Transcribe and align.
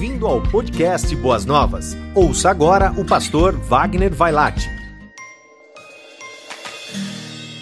Bem-vindo 0.00 0.26
ao 0.26 0.40
podcast 0.40 1.14
Boas 1.16 1.44
Novas. 1.44 1.94
Ouça 2.14 2.48
agora 2.48 2.90
o 2.96 3.04
pastor 3.04 3.52
Wagner 3.52 4.10
Vailate. 4.10 4.66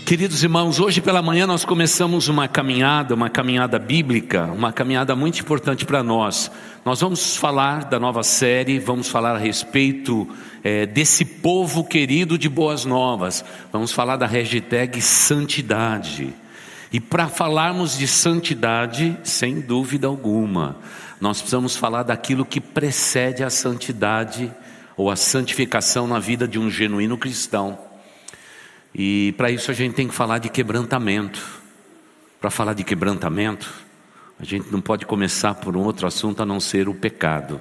Queridos 0.06 0.44
irmãos, 0.44 0.78
hoje 0.78 1.00
pela 1.00 1.20
manhã 1.20 1.48
nós 1.48 1.64
começamos 1.64 2.28
uma 2.28 2.46
caminhada, 2.46 3.12
uma 3.12 3.28
caminhada 3.28 3.76
bíblica, 3.76 4.44
uma 4.44 4.72
caminhada 4.72 5.16
muito 5.16 5.40
importante 5.40 5.84
para 5.84 6.00
nós. 6.00 6.48
Nós 6.84 7.00
vamos 7.00 7.36
falar 7.36 7.86
da 7.86 7.98
nova 7.98 8.22
série, 8.22 8.78
vamos 8.78 9.08
falar 9.08 9.34
a 9.34 9.38
respeito 9.38 10.24
é, 10.62 10.86
desse 10.86 11.24
povo 11.24 11.82
querido 11.82 12.38
de 12.38 12.48
Boas 12.48 12.84
Novas. 12.84 13.44
Vamos 13.72 13.90
falar 13.90 14.14
da 14.14 14.28
hashtag 14.28 15.02
Santidade. 15.02 16.32
E 16.92 17.00
para 17.00 17.28
falarmos 17.28 17.98
de 17.98 18.06
santidade, 18.06 19.18
sem 19.22 19.60
dúvida 19.60 20.06
alguma, 20.06 20.76
nós 21.20 21.38
precisamos 21.38 21.76
falar 21.76 22.04
daquilo 22.04 22.44
que 22.44 22.60
precede 22.60 23.42
a 23.42 23.50
santidade 23.50 24.52
ou 24.96 25.10
a 25.10 25.16
santificação 25.16 26.06
na 26.06 26.18
vida 26.18 26.46
de 26.46 26.58
um 26.58 26.70
genuíno 26.70 27.18
cristão. 27.18 27.78
E 28.94 29.32
para 29.36 29.50
isso 29.50 29.70
a 29.70 29.74
gente 29.74 29.94
tem 29.94 30.08
que 30.08 30.14
falar 30.14 30.38
de 30.38 30.48
quebrantamento. 30.48 31.40
Para 32.40 32.50
falar 32.50 32.74
de 32.74 32.84
quebrantamento, 32.84 33.72
a 34.38 34.44
gente 34.44 34.70
não 34.70 34.80
pode 34.80 35.04
começar 35.04 35.54
por 35.54 35.76
um 35.76 35.80
outro 35.80 36.06
assunto 36.06 36.42
a 36.42 36.46
não 36.46 36.60
ser 36.60 36.88
o 36.88 36.94
pecado. 36.94 37.60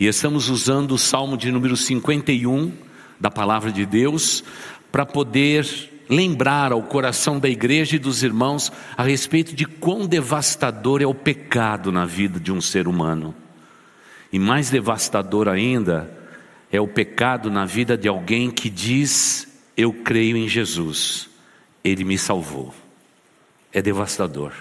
E 0.00 0.06
estamos 0.06 0.48
usando 0.48 0.92
o 0.92 0.98
Salmo 0.98 1.36
de 1.36 1.50
número 1.50 1.76
51 1.76 2.72
da 3.20 3.30
palavra 3.30 3.70
de 3.70 3.86
Deus 3.86 4.42
para 4.90 5.06
poder 5.06 5.64
lembrar 6.08 6.72
ao 6.72 6.82
coração 6.82 7.38
da 7.38 7.48
igreja 7.48 7.96
e 7.96 7.98
dos 7.98 8.22
irmãos 8.22 8.72
a 8.96 9.02
respeito 9.02 9.54
de 9.54 9.64
quão 9.64 10.06
devastador 10.06 11.02
é 11.02 11.06
o 11.06 11.14
pecado 11.14 11.92
na 11.92 12.06
vida 12.06 12.40
de 12.40 12.50
um 12.52 12.60
ser 12.60 12.88
humano. 12.88 13.34
E 14.32 14.38
mais 14.38 14.70
devastador 14.70 15.48
ainda 15.48 16.10
é 16.70 16.80
o 16.80 16.88
pecado 16.88 17.50
na 17.50 17.64
vida 17.64 17.96
de 17.96 18.08
alguém 18.08 18.50
que 18.50 18.68
diz: 18.68 19.48
Eu 19.76 19.92
creio 19.92 20.36
em 20.36 20.48
Jesus, 20.48 21.28
Ele 21.82 22.04
me 22.04 22.18
salvou. 22.18 22.74
É 23.72 23.82
devastador. 23.82 24.52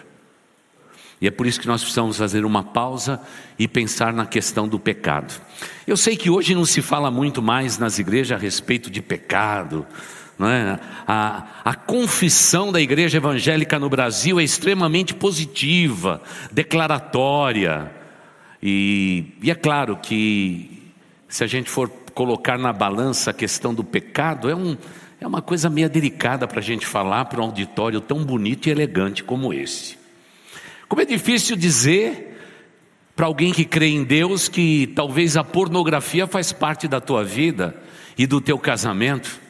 E 1.20 1.28
é 1.28 1.32
por 1.32 1.48
isso 1.48 1.60
que 1.60 1.68
nós 1.68 1.82
precisamos 1.82 2.18
fazer 2.18 2.46
uma 2.46 2.64
pausa 2.64 3.20
e 3.58 3.68
pensar 3.68 4.14
na 4.14 4.26
questão 4.26 4.68
do 4.68 4.78
pecado. 4.78 5.34
Eu 5.88 5.98
sei 5.98 6.16
que 6.16 6.30
hoje 6.30 6.54
não 6.54 6.64
se 6.64 6.82
fala 6.82 7.10
muito 7.10 7.42
mais 7.42 7.78
nas 7.78 7.98
igrejas 7.98 8.38
a 8.38 8.40
respeito 8.40 8.92
de 8.92 9.02
pecado, 9.02 9.86
é? 10.46 10.80
A, 11.08 11.48
a 11.66 11.74
confissão 11.74 12.72
da 12.72 12.80
igreja 12.80 13.18
evangélica 13.18 13.80
no 13.80 13.90
Brasil 13.90 14.40
é 14.40 14.44
extremamente 14.44 15.14
positiva, 15.16 16.22
declaratória. 16.52 17.92
E, 18.62 19.34
e 19.42 19.50
é 19.50 19.56
claro 19.56 19.98
que, 19.98 20.92
se 21.28 21.44
a 21.44 21.48
gente 21.48 21.70
for 21.70 21.90
colocar 22.14 22.58
na 22.58 22.72
balança 22.72 23.32
a 23.32 23.34
questão 23.34 23.74
do 23.74 23.84
pecado, 23.84 24.50
é, 24.50 24.56
um, 24.56 24.78
é 25.20 25.26
uma 25.26 25.42
coisa 25.42 25.70
meio 25.70 25.90
delicada 25.90 26.48
para 26.48 26.60
a 26.60 26.64
gente 26.64 26.86
falar 26.86 27.26
para 27.26 27.42
um 27.42 27.46
auditório 27.46 28.00
tão 28.00 28.24
bonito 28.24 28.68
e 28.68 28.72
elegante 28.72 29.24
como 29.24 29.52
esse. 29.52 29.98
Como 30.88 31.02
é 31.02 31.06
difícil 31.06 31.56
dizer 31.56 32.26
para 33.16 33.26
alguém 33.26 33.52
que 33.52 33.66
crê 33.66 33.88
em 33.88 34.04
Deus 34.04 34.48
que 34.48 34.86
talvez 34.96 35.36
a 35.36 35.44
pornografia 35.44 36.28
faz 36.28 36.54
parte 36.54 36.88
da 36.88 37.02
tua 37.02 37.24
vida 37.24 37.76
e 38.16 38.28
do 38.28 38.40
teu 38.40 38.60
casamento 38.60 39.47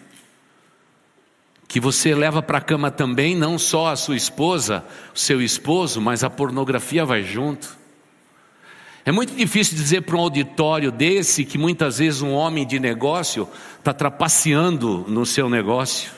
que 1.68 1.80
você 1.80 2.16
leva 2.16 2.42
para 2.42 2.60
a 2.60 2.62
cama 2.62 2.90
também, 2.90 3.36
não 3.36 3.60
só 3.60 3.88
a 3.88 3.96
sua 3.96 4.16
esposa, 4.16 4.86
o 5.14 5.20
seu 5.20 5.42
esposo, 5.42 6.00
mas 6.00 6.24
a 6.24 6.30
pornografia 6.30 7.06
vai 7.06 7.24
junto. 7.24 7.78
É 9.04 9.12
muito 9.12 9.36
difícil 9.36 9.78
dizer 9.78 10.02
para 10.02 10.18
um 10.18 10.20
auditório 10.20 10.92
desse 10.92 11.46
que 11.46 11.58
muitas 11.58 12.00
vezes 12.00 12.22
um 12.22 12.34
homem 12.34 12.66
de 12.66 12.80
negócio 12.80 13.48
está 13.80 13.94
trapaceando 13.94 15.06
no 15.08 15.26
seu 15.26 15.50
negócio. 15.50 16.12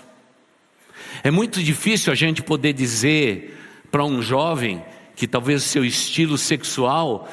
É 1.23 1.29
muito 1.29 1.61
difícil 1.61 2.11
a 2.11 2.15
gente 2.15 2.41
poder 2.41 2.73
dizer 2.73 3.57
para 3.91 4.03
um 4.03 4.21
jovem 4.21 4.83
que 5.15 5.27
talvez 5.27 5.63
o 5.63 5.67
seu 5.67 5.83
estilo 5.83 6.37
sexual 6.37 7.29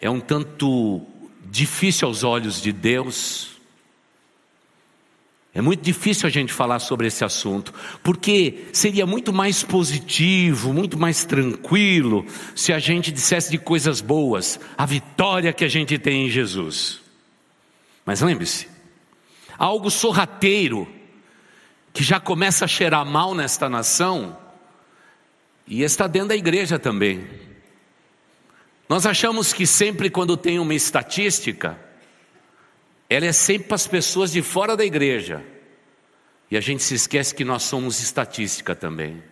é 0.00 0.08
um 0.08 0.20
tanto 0.20 1.02
difícil 1.44 2.08
aos 2.08 2.24
olhos 2.24 2.60
de 2.60 2.72
Deus. 2.72 3.57
É 5.58 5.60
muito 5.60 5.82
difícil 5.82 6.28
a 6.28 6.30
gente 6.30 6.52
falar 6.52 6.78
sobre 6.78 7.08
esse 7.08 7.24
assunto, 7.24 7.74
porque 8.00 8.68
seria 8.72 9.04
muito 9.04 9.32
mais 9.32 9.64
positivo, 9.64 10.72
muito 10.72 10.96
mais 10.96 11.24
tranquilo, 11.24 12.24
se 12.54 12.72
a 12.72 12.78
gente 12.78 13.10
dissesse 13.10 13.50
de 13.50 13.58
coisas 13.58 14.00
boas, 14.00 14.60
a 14.76 14.86
vitória 14.86 15.52
que 15.52 15.64
a 15.64 15.68
gente 15.68 15.98
tem 15.98 16.26
em 16.26 16.30
Jesus. 16.30 17.00
Mas 18.06 18.20
lembre-se, 18.20 18.68
algo 19.58 19.90
sorrateiro, 19.90 20.86
que 21.92 22.04
já 22.04 22.20
começa 22.20 22.64
a 22.64 22.68
cheirar 22.68 23.04
mal 23.04 23.34
nesta 23.34 23.68
nação, 23.68 24.38
e 25.66 25.82
está 25.82 26.06
dentro 26.06 26.28
da 26.28 26.36
igreja 26.36 26.78
também. 26.78 27.26
Nós 28.88 29.04
achamos 29.04 29.52
que 29.52 29.66
sempre 29.66 30.08
quando 30.08 30.36
tem 30.36 30.60
uma 30.60 30.74
estatística, 30.74 31.87
ela 33.08 33.26
é 33.26 33.32
sempre 33.32 33.68
para 33.68 33.76
as 33.76 33.86
pessoas 33.86 34.32
de 34.32 34.42
fora 34.42 34.76
da 34.76 34.84
igreja. 34.84 35.42
E 36.50 36.56
a 36.56 36.60
gente 36.60 36.82
se 36.82 36.94
esquece 36.94 37.34
que 37.34 37.44
nós 37.44 37.62
somos 37.62 38.00
estatística 38.00 38.74
também. 38.74 39.22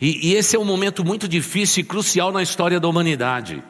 E, 0.00 0.30
e, 0.30 0.34
esse 0.34 0.56
é 0.56 0.58
um 0.58 0.64
momento 0.64 1.04
muito 1.04 1.28
difícil 1.28 1.82
e 1.82 1.84
crucial 1.84 2.32
na 2.32 2.42
história 2.42 2.80
da 2.80 2.88
humanidade. 2.88 3.62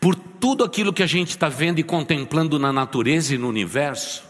Por 0.00 0.16
tudo 0.16 0.64
aquilo 0.64 0.92
que 0.92 1.02
a 1.02 1.06
gente 1.06 1.30
está 1.30 1.48
vendo 1.48 1.78
e 1.78 1.84
contemplando 1.84 2.58
na 2.58 2.72
natureza 2.72 3.34
e 3.34 3.38
no 3.38 3.48
universo, 3.48 4.24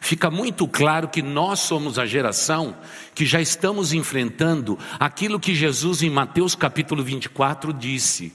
fica 0.00 0.30
muito 0.30 0.68
claro 0.68 1.08
que 1.08 1.22
nós 1.22 1.60
somos 1.60 1.98
a 1.98 2.06
geração 2.06 2.76
que 3.12 3.26
já 3.26 3.40
estamos 3.40 3.92
enfrentando 3.92 4.78
aquilo 5.00 5.40
que 5.40 5.54
Jesus, 5.54 6.02
em 6.02 6.10
Mateus 6.10 6.54
capítulo 6.54 7.02
24, 7.02 7.72
disse: 7.72 8.32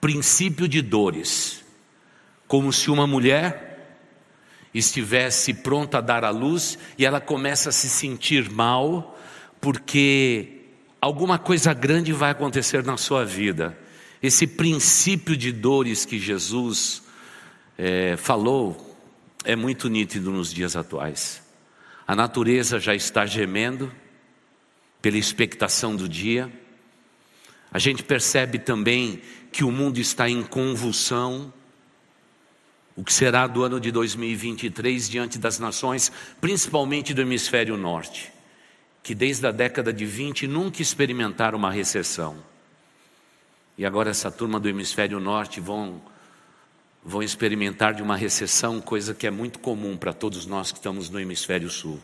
princípio 0.00 0.68
de 0.68 0.80
dores 0.80 1.67
como 2.48 2.72
se 2.72 2.90
uma 2.90 3.06
mulher 3.06 3.68
estivesse 4.74 5.52
pronta 5.52 5.98
a 5.98 6.00
dar 6.00 6.24
à 6.24 6.30
luz 6.30 6.78
e 6.96 7.04
ela 7.04 7.20
começa 7.20 7.68
a 7.68 7.72
se 7.72 7.88
sentir 7.88 8.50
mal 8.50 9.18
porque 9.60 10.62
alguma 11.00 11.38
coisa 11.38 11.74
grande 11.74 12.12
vai 12.12 12.30
acontecer 12.30 12.82
na 12.82 12.96
sua 12.96 13.24
vida. 13.24 13.78
Esse 14.22 14.46
princípio 14.46 15.36
de 15.36 15.52
dores 15.52 16.04
que 16.04 16.18
Jesus 16.18 17.02
é, 17.76 18.16
falou 18.16 18.96
é 19.44 19.54
muito 19.54 19.88
nítido 19.88 20.30
nos 20.30 20.52
dias 20.52 20.74
atuais. 20.74 21.42
A 22.06 22.16
natureza 22.16 22.80
já 22.80 22.94
está 22.94 23.26
gemendo 23.26 23.92
pela 25.02 25.18
expectação 25.18 25.94
do 25.94 26.08
dia. 26.08 26.50
A 27.70 27.78
gente 27.78 28.02
percebe 28.02 28.58
também 28.58 29.20
que 29.52 29.62
o 29.62 29.70
mundo 29.70 29.98
está 29.98 30.28
em 30.28 30.42
convulsão 30.42 31.52
o 32.98 33.04
que 33.04 33.12
será 33.12 33.46
do 33.46 33.62
ano 33.62 33.78
de 33.78 33.92
2023 33.92 35.08
diante 35.08 35.38
das 35.38 35.60
nações, 35.60 36.10
principalmente 36.40 37.14
do 37.14 37.20
hemisfério 37.20 37.76
norte, 37.76 38.32
que 39.04 39.14
desde 39.14 39.46
a 39.46 39.52
década 39.52 39.92
de 39.92 40.04
20 40.04 40.48
nunca 40.48 40.82
experimentaram 40.82 41.56
uma 41.56 41.70
recessão. 41.70 42.42
E 43.78 43.86
agora 43.86 44.10
essa 44.10 44.32
turma 44.32 44.58
do 44.58 44.68
hemisfério 44.68 45.20
norte 45.20 45.60
vão 45.60 46.02
vão 47.04 47.22
experimentar 47.22 47.94
de 47.94 48.02
uma 48.02 48.16
recessão, 48.16 48.80
coisa 48.80 49.14
que 49.14 49.28
é 49.28 49.30
muito 49.30 49.60
comum 49.60 49.96
para 49.96 50.12
todos 50.12 50.44
nós 50.44 50.72
que 50.72 50.78
estamos 50.78 51.08
no 51.08 51.20
hemisfério 51.20 51.70
sul. 51.70 52.02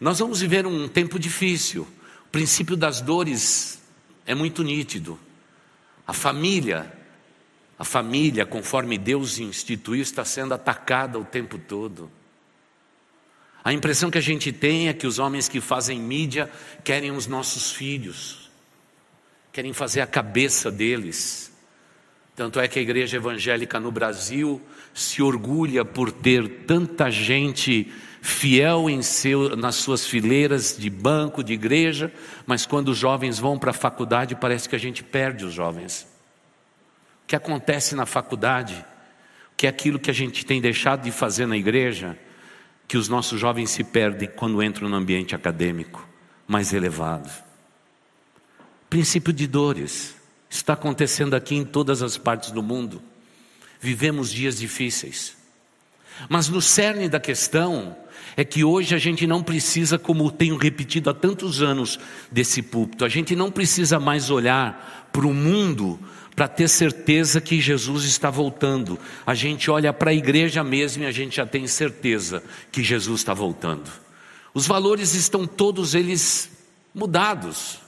Nós 0.00 0.18
vamos 0.18 0.40
viver 0.40 0.66
um 0.66 0.88
tempo 0.88 1.20
difícil. 1.20 1.86
O 2.26 2.30
princípio 2.32 2.76
das 2.76 3.00
dores 3.00 3.80
é 4.26 4.34
muito 4.34 4.64
nítido. 4.64 5.16
A 6.04 6.12
família 6.12 7.03
a 7.78 7.84
família, 7.84 8.46
conforme 8.46 8.96
Deus 8.96 9.38
instituiu, 9.38 10.02
está 10.02 10.24
sendo 10.24 10.54
atacada 10.54 11.18
o 11.18 11.24
tempo 11.24 11.58
todo. 11.58 12.10
A 13.64 13.72
impressão 13.72 14.10
que 14.10 14.18
a 14.18 14.22
gente 14.22 14.52
tem 14.52 14.88
é 14.88 14.92
que 14.92 15.06
os 15.06 15.18
homens 15.18 15.48
que 15.48 15.60
fazem 15.60 15.98
mídia 15.98 16.50
querem 16.84 17.10
os 17.10 17.26
nossos 17.26 17.72
filhos, 17.72 18.50
querem 19.50 19.72
fazer 19.72 20.02
a 20.02 20.06
cabeça 20.06 20.70
deles. 20.70 21.50
Tanto 22.36 22.60
é 22.60 22.68
que 22.68 22.78
a 22.78 22.82
igreja 22.82 23.16
evangélica 23.16 23.80
no 23.80 23.90
Brasil 23.90 24.60
se 24.92 25.22
orgulha 25.22 25.84
por 25.84 26.12
ter 26.12 26.64
tanta 26.66 27.10
gente 27.10 27.90
fiel 28.20 28.88
em 28.88 29.02
seu, 29.02 29.56
nas 29.56 29.76
suas 29.76 30.06
fileiras 30.06 30.76
de 30.78 30.88
banco, 30.88 31.42
de 31.42 31.52
igreja, 31.52 32.12
mas 32.46 32.64
quando 32.66 32.88
os 32.88 32.98
jovens 32.98 33.38
vão 33.38 33.58
para 33.58 33.70
a 33.70 33.74
faculdade, 33.74 34.34
parece 34.34 34.68
que 34.68 34.76
a 34.76 34.78
gente 34.78 35.02
perde 35.02 35.44
os 35.44 35.52
jovens. 35.52 36.13
Que 37.26 37.36
acontece 37.36 37.94
na 37.94 38.06
faculdade, 38.06 38.84
que 39.56 39.66
é 39.66 39.70
aquilo 39.70 39.98
que 39.98 40.10
a 40.10 40.14
gente 40.14 40.44
tem 40.44 40.60
deixado 40.60 41.02
de 41.02 41.10
fazer 41.10 41.46
na 41.46 41.56
igreja, 41.56 42.18
que 42.86 42.96
os 42.96 43.08
nossos 43.08 43.40
jovens 43.40 43.70
se 43.70 43.82
perdem 43.82 44.28
quando 44.28 44.62
entram 44.62 44.88
no 44.88 44.96
ambiente 44.96 45.34
acadêmico 45.34 46.06
mais 46.46 46.72
elevado. 46.72 47.30
Princípio 48.90 49.32
de 49.32 49.46
dores, 49.46 50.14
está 50.48 50.74
acontecendo 50.74 51.34
aqui 51.34 51.54
em 51.56 51.64
todas 51.64 52.02
as 52.02 52.16
partes 52.16 52.50
do 52.50 52.62
mundo. 52.62 53.02
Vivemos 53.80 54.30
dias 54.30 54.58
difíceis. 54.58 55.36
Mas 56.28 56.48
no 56.48 56.62
cerne 56.62 57.08
da 57.08 57.18
questão 57.18 57.96
é 58.36 58.44
que 58.44 58.64
hoje 58.64 58.94
a 58.94 58.98
gente 58.98 59.26
não 59.26 59.42
precisa, 59.42 59.98
como 59.98 60.30
tenho 60.30 60.56
repetido 60.56 61.10
há 61.10 61.14
tantos 61.14 61.60
anos 61.60 61.98
desse 62.30 62.62
púlpito, 62.62 63.04
a 63.04 63.08
gente 63.08 63.34
não 63.34 63.50
precisa 63.50 63.98
mais 63.98 64.30
olhar 64.30 65.08
para 65.12 65.26
o 65.26 65.34
mundo 65.34 65.98
para 66.34 66.48
ter 66.48 66.68
certeza 66.68 67.40
que 67.40 67.60
Jesus 67.60 68.04
está 68.04 68.30
voltando. 68.30 68.98
A 69.24 69.34
gente 69.34 69.70
olha 69.70 69.92
para 69.92 70.10
a 70.10 70.14
igreja 70.14 70.64
mesmo 70.64 71.04
e 71.04 71.06
a 71.06 71.12
gente 71.12 71.36
já 71.36 71.46
tem 71.46 71.66
certeza 71.66 72.42
que 72.72 72.82
Jesus 72.82 73.20
está 73.20 73.32
voltando. 73.32 73.90
Os 74.52 74.66
valores 74.66 75.14
estão 75.14 75.46
todos 75.46 75.94
eles 75.94 76.50
mudados. 76.94 77.78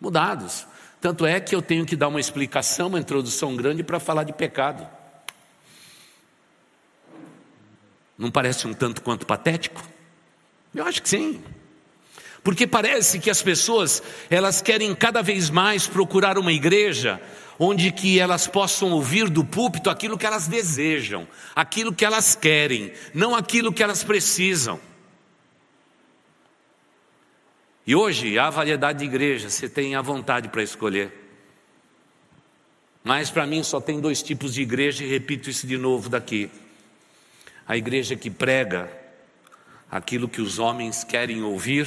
Mudados. 0.00 0.66
Tanto 1.00 1.26
é 1.26 1.40
que 1.40 1.54
eu 1.54 1.62
tenho 1.62 1.84
que 1.84 1.96
dar 1.96 2.08
uma 2.08 2.20
explicação, 2.20 2.88
uma 2.88 3.00
introdução 3.00 3.56
grande 3.56 3.82
para 3.82 3.98
falar 3.98 4.22
de 4.22 4.32
pecado. 4.32 4.86
Não 8.16 8.30
parece 8.30 8.68
um 8.68 8.74
tanto 8.74 9.02
quanto 9.02 9.26
patético? 9.26 9.82
Eu 10.72 10.84
acho 10.84 11.02
que 11.02 11.08
sim. 11.08 11.42
Porque 12.44 12.66
parece 12.66 13.18
que 13.18 13.30
as 13.30 13.42
pessoas, 13.42 14.02
elas 14.30 14.60
querem 14.60 14.94
cada 14.94 15.22
vez 15.22 15.50
mais 15.50 15.86
procurar 15.86 16.38
uma 16.38 16.52
igreja 16.52 17.20
onde 17.64 17.92
que 17.92 18.18
elas 18.18 18.48
possam 18.48 18.90
ouvir 18.90 19.28
do 19.28 19.44
púlpito 19.44 19.88
aquilo 19.88 20.18
que 20.18 20.26
elas 20.26 20.48
desejam, 20.48 21.28
aquilo 21.54 21.94
que 21.94 22.04
elas 22.04 22.34
querem, 22.34 22.92
não 23.14 23.36
aquilo 23.36 23.72
que 23.72 23.84
elas 23.84 24.02
precisam. 24.02 24.80
E 27.86 27.94
hoje 27.94 28.36
há 28.36 28.50
variedade 28.50 28.98
de 28.98 29.04
igrejas, 29.04 29.54
você 29.54 29.68
tem 29.68 29.94
a 29.94 30.02
vontade 30.02 30.48
para 30.48 30.60
escolher. 30.60 31.12
Mas 33.04 33.30
para 33.30 33.46
mim 33.46 33.62
só 33.62 33.80
tem 33.80 34.00
dois 34.00 34.22
tipos 34.22 34.54
de 34.54 34.62
igreja, 34.62 35.04
e 35.04 35.08
repito 35.08 35.48
isso 35.48 35.64
de 35.64 35.76
novo 35.76 36.08
daqui 36.08 36.50
a 37.64 37.76
igreja 37.76 38.16
que 38.16 38.28
prega 38.28 38.90
aquilo 39.88 40.28
que 40.28 40.40
os 40.40 40.58
homens 40.58 41.04
querem 41.04 41.44
ouvir 41.44 41.86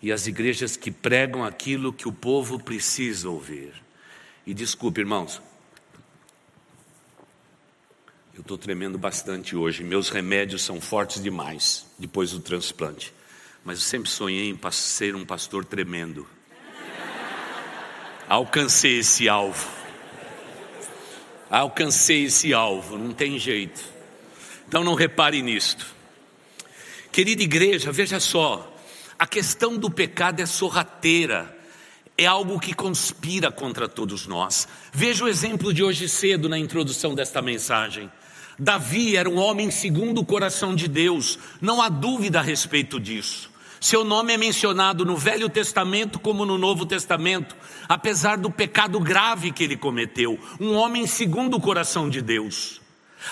e 0.00 0.12
as 0.12 0.28
igrejas 0.28 0.76
que 0.76 0.92
pregam 0.92 1.44
aquilo 1.44 1.92
que 1.92 2.06
o 2.06 2.12
povo 2.12 2.62
precisa 2.62 3.28
ouvir. 3.28 3.85
E 4.46 4.54
desculpe, 4.54 5.00
irmãos, 5.00 5.42
eu 8.32 8.42
estou 8.42 8.56
tremendo 8.56 8.96
bastante 8.96 9.56
hoje, 9.56 9.82
meus 9.82 10.08
remédios 10.08 10.62
são 10.62 10.80
fortes 10.80 11.20
demais 11.20 11.84
depois 11.98 12.30
do 12.30 12.38
transplante, 12.38 13.12
mas 13.64 13.78
eu 13.78 13.84
sempre 13.84 14.08
sonhei 14.08 14.48
em 14.48 14.70
ser 14.70 15.16
um 15.16 15.24
pastor 15.24 15.64
tremendo. 15.64 16.28
Alcancei 18.28 19.00
esse 19.00 19.28
alvo. 19.28 19.68
Alcancei 21.50 22.26
esse 22.26 22.54
alvo, 22.54 22.96
não 22.96 23.12
tem 23.12 23.40
jeito. 23.40 23.82
Então 24.68 24.84
não 24.84 24.94
repare 24.94 25.42
nisto. 25.42 25.86
Querida 27.10 27.42
igreja, 27.42 27.90
veja 27.90 28.20
só, 28.20 28.76
a 29.18 29.26
questão 29.26 29.76
do 29.76 29.90
pecado 29.90 30.40
é 30.40 30.46
sorrateira, 30.46 31.55
é 32.18 32.26
algo 32.26 32.58
que 32.58 32.72
conspira 32.72 33.50
contra 33.50 33.88
todos 33.88 34.26
nós. 34.26 34.66
Veja 34.92 35.24
o 35.24 35.28
exemplo 35.28 35.72
de 35.72 35.82
hoje 35.82 36.08
cedo 36.08 36.48
na 36.48 36.58
introdução 36.58 37.14
desta 37.14 37.42
mensagem. 37.42 38.10
Davi 38.58 39.16
era 39.16 39.28
um 39.28 39.36
homem 39.36 39.70
segundo 39.70 40.22
o 40.22 40.24
coração 40.24 40.74
de 40.74 40.88
Deus, 40.88 41.38
não 41.60 41.82
há 41.82 41.90
dúvida 41.90 42.38
a 42.38 42.42
respeito 42.42 42.98
disso. 42.98 43.50
Seu 43.78 44.02
nome 44.02 44.32
é 44.32 44.38
mencionado 44.38 45.04
no 45.04 45.16
Velho 45.16 45.50
Testamento 45.50 46.18
como 46.18 46.46
no 46.46 46.56
Novo 46.56 46.86
Testamento, 46.86 47.54
apesar 47.86 48.38
do 48.38 48.50
pecado 48.50 48.98
grave 48.98 49.52
que 49.52 49.62
ele 49.62 49.76
cometeu. 49.76 50.40
Um 50.58 50.74
homem 50.74 51.06
segundo 51.06 51.58
o 51.58 51.60
coração 51.60 52.08
de 52.08 52.22
Deus. 52.22 52.80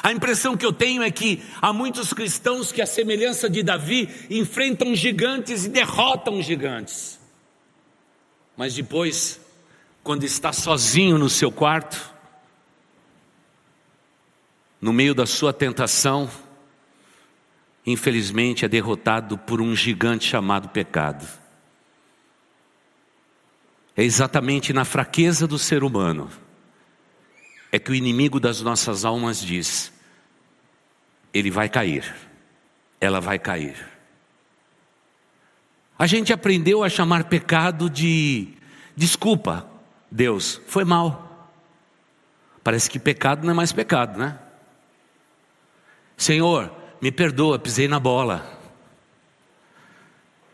A 0.02 0.12
impressão 0.12 0.56
que 0.56 0.66
eu 0.66 0.72
tenho 0.72 1.02
é 1.02 1.10
que 1.10 1.42
há 1.62 1.72
muitos 1.72 2.12
cristãos 2.12 2.70
que, 2.70 2.82
à 2.82 2.86
semelhança 2.86 3.48
de 3.48 3.62
Davi, 3.62 4.08
enfrentam 4.28 4.94
gigantes 4.94 5.64
e 5.64 5.70
derrotam 5.70 6.42
gigantes. 6.42 7.18
Mas 8.56 8.74
depois, 8.74 9.40
quando 10.02 10.24
está 10.24 10.52
sozinho 10.52 11.18
no 11.18 11.28
seu 11.28 11.50
quarto, 11.50 12.12
no 14.80 14.92
meio 14.92 15.14
da 15.14 15.26
sua 15.26 15.52
tentação, 15.52 16.30
infelizmente 17.86 18.64
é 18.64 18.68
derrotado 18.68 19.36
por 19.38 19.60
um 19.60 19.74
gigante 19.74 20.26
chamado 20.26 20.68
pecado. 20.68 21.26
É 23.96 24.02
exatamente 24.02 24.72
na 24.72 24.84
fraqueza 24.84 25.46
do 25.46 25.58
ser 25.58 25.84
humano 25.84 26.30
é 27.74 27.78
que 27.80 27.90
o 27.90 27.94
inimigo 27.94 28.38
das 28.38 28.60
nossas 28.60 29.04
almas 29.04 29.40
diz: 29.40 29.92
ele 31.32 31.50
vai 31.50 31.68
cair, 31.68 32.14
ela 33.00 33.20
vai 33.20 33.36
cair. 33.36 33.93
A 36.04 36.06
gente 36.06 36.34
aprendeu 36.34 36.84
a 36.84 36.90
chamar 36.90 37.24
pecado 37.24 37.88
de 37.88 38.48
desculpa, 38.94 39.66
Deus, 40.10 40.60
foi 40.66 40.84
mal. 40.84 41.50
Parece 42.62 42.90
que 42.90 42.98
pecado 42.98 43.42
não 43.42 43.52
é 43.52 43.54
mais 43.54 43.72
pecado, 43.72 44.18
né? 44.18 44.38
Senhor, 46.14 46.70
me 47.00 47.10
perdoa, 47.10 47.58
pisei 47.58 47.88
na 47.88 47.98
bola. 47.98 48.46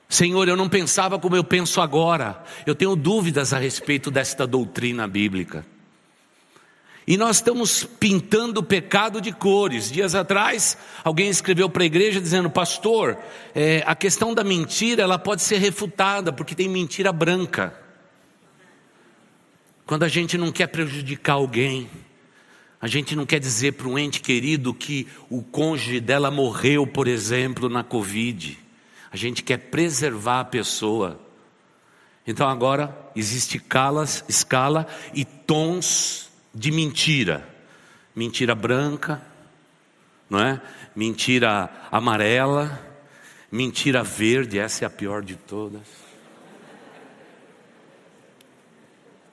Senhor, 0.08 0.46
eu 0.46 0.56
não 0.56 0.68
pensava 0.68 1.18
como 1.18 1.34
eu 1.34 1.42
penso 1.42 1.80
agora. 1.80 2.44
Eu 2.64 2.76
tenho 2.76 2.94
dúvidas 2.94 3.52
a 3.52 3.58
respeito 3.58 4.08
desta 4.08 4.46
doutrina 4.46 5.08
bíblica. 5.08 5.66
E 7.06 7.16
nós 7.16 7.36
estamos 7.36 7.84
pintando 7.84 8.60
o 8.60 8.62
pecado 8.62 9.20
de 9.20 9.32
cores. 9.32 9.90
Dias 9.90 10.14
atrás, 10.14 10.76
alguém 11.02 11.28
escreveu 11.28 11.68
para 11.68 11.82
a 11.82 11.86
igreja 11.86 12.20
dizendo: 12.20 12.50
Pastor, 12.50 13.18
é, 13.54 13.82
a 13.86 13.94
questão 13.94 14.34
da 14.34 14.44
mentira 14.44 15.02
ela 15.02 15.18
pode 15.18 15.42
ser 15.42 15.58
refutada, 15.58 16.32
porque 16.32 16.54
tem 16.54 16.68
mentira 16.68 17.12
branca. 17.12 17.74
Quando 19.86 20.04
a 20.04 20.08
gente 20.08 20.38
não 20.38 20.52
quer 20.52 20.68
prejudicar 20.68 21.32
alguém, 21.32 21.90
a 22.80 22.86
gente 22.86 23.16
não 23.16 23.26
quer 23.26 23.40
dizer 23.40 23.72
para 23.72 23.88
um 23.88 23.98
ente 23.98 24.20
querido 24.20 24.72
que 24.72 25.08
o 25.28 25.42
cônjuge 25.42 26.00
dela 26.00 26.30
morreu, 26.30 26.86
por 26.86 27.08
exemplo, 27.08 27.68
na 27.68 27.82
Covid. 27.82 28.56
A 29.10 29.16
gente 29.16 29.42
quer 29.42 29.58
preservar 29.58 30.40
a 30.40 30.44
pessoa. 30.44 31.20
Então 32.26 32.48
agora 32.48 32.96
existe 33.16 33.56
escalas, 33.56 34.24
escala 34.28 34.86
e 35.12 35.24
tons 35.24 36.29
de 36.54 36.70
mentira. 36.70 37.48
Mentira 38.14 38.54
branca, 38.54 39.22
não 40.28 40.40
é? 40.40 40.60
Mentira 40.94 41.70
amarela, 41.90 42.80
mentira 43.50 44.02
verde, 44.02 44.58
essa 44.58 44.84
é 44.84 44.86
a 44.86 44.90
pior 44.90 45.22
de 45.22 45.36
todas. 45.36 45.82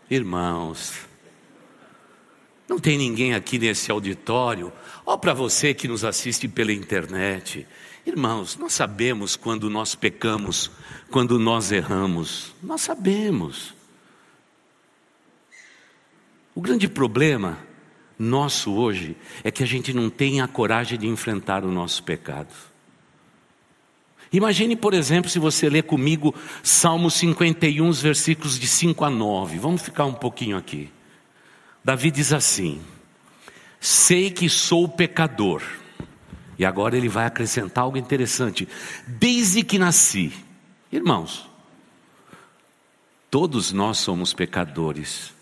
Irmãos, 0.09 0.93
não 2.67 2.79
tem 2.79 2.97
ninguém 2.97 3.33
aqui 3.33 3.57
nesse 3.57 3.91
auditório, 3.91 4.71
ou 5.05 5.17
para 5.17 5.33
você 5.33 5.73
que 5.73 5.87
nos 5.87 6.03
assiste 6.03 6.47
pela 6.47 6.71
internet. 6.71 7.67
Irmãos, 8.05 8.57
nós 8.57 8.73
sabemos 8.73 9.35
quando 9.35 9.69
nós 9.69 9.95
pecamos, 9.95 10.71
quando 11.11 11.37
nós 11.37 11.71
erramos, 11.71 12.53
nós 12.63 12.81
sabemos. 12.81 13.76
O 16.57 16.59
grande 16.59 16.87
problema 16.87 17.59
nosso 18.17 18.73
hoje 18.73 19.15
é 19.43 19.51
que 19.51 19.61
a 19.61 19.65
gente 19.67 19.93
não 19.93 20.09
tem 20.09 20.41
a 20.41 20.47
coragem 20.47 20.97
de 20.97 21.05
enfrentar 21.05 21.63
o 21.63 21.71
nosso 21.71 22.01
pecado. 22.01 22.51
Imagine, 24.33 24.75
por 24.75 24.95
exemplo, 24.95 25.29
se 25.29 25.37
você 25.37 25.69
ler 25.69 25.83
comigo 25.83 26.33
Salmo 26.63 27.11
51, 27.11 27.91
versículos 27.91 28.57
de 28.57 28.65
5 28.65 29.05
a 29.05 29.09
9. 29.11 29.59
Vamos 29.59 29.83
ficar 29.83 30.05
um 30.05 30.15
pouquinho 30.15 30.57
aqui. 30.57 30.89
Davi 31.83 32.09
diz 32.09 32.33
assim: 32.33 32.81
Sei 33.79 34.31
que 34.31 34.49
sou 34.49 34.89
pecador. 34.89 35.61
E 36.57 36.65
agora 36.65 36.97
ele 36.97 37.07
vai 37.07 37.27
acrescentar 37.27 37.83
algo 37.83 37.99
interessante. 37.99 38.67
Desde 39.05 39.61
que 39.61 39.77
nasci. 39.77 40.33
Irmãos, 40.91 41.47
todos 43.29 43.71
nós 43.71 43.99
somos 43.99 44.33
pecadores. 44.33 45.36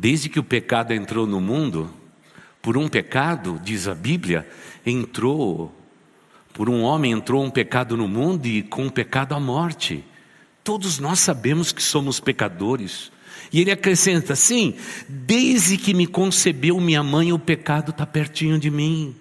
Desde 0.00 0.30
que 0.30 0.40
o 0.40 0.42
pecado 0.42 0.94
entrou 0.94 1.26
no 1.26 1.42
mundo, 1.42 1.92
por 2.62 2.78
um 2.78 2.88
pecado, 2.88 3.60
diz 3.62 3.86
a 3.86 3.94
Bíblia, 3.94 4.48
entrou, 4.86 5.78
por 6.54 6.70
um 6.70 6.80
homem 6.80 7.12
entrou 7.12 7.44
um 7.44 7.50
pecado 7.50 7.98
no 7.98 8.08
mundo 8.08 8.46
e 8.46 8.62
com 8.62 8.86
o 8.86 8.90
pecado 8.90 9.34
a 9.34 9.38
morte. 9.38 10.02
Todos 10.64 10.98
nós 10.98 11.20
sabemos 11.20 11.70
que 11.70 11.82
somos 11.82 12.18
pecadores. 12.18 13.12
E 13.52 13.60
ele 13.60 13.70
acrescenta 13.70 14.32
assim: 14.32 14.74
desde 15.06 15.76
que 15.76 15.92
me 15.92 16.06
concebeu 16.06 16.80
minha 16.80 17.02
mãe, 17.02 17.30
o 17.30 17.38
pecado 17.38 17.90
está 17.90 18.06
pertinho 18.06 18.58
de 18.58 18.70
mim. 18.70 19.14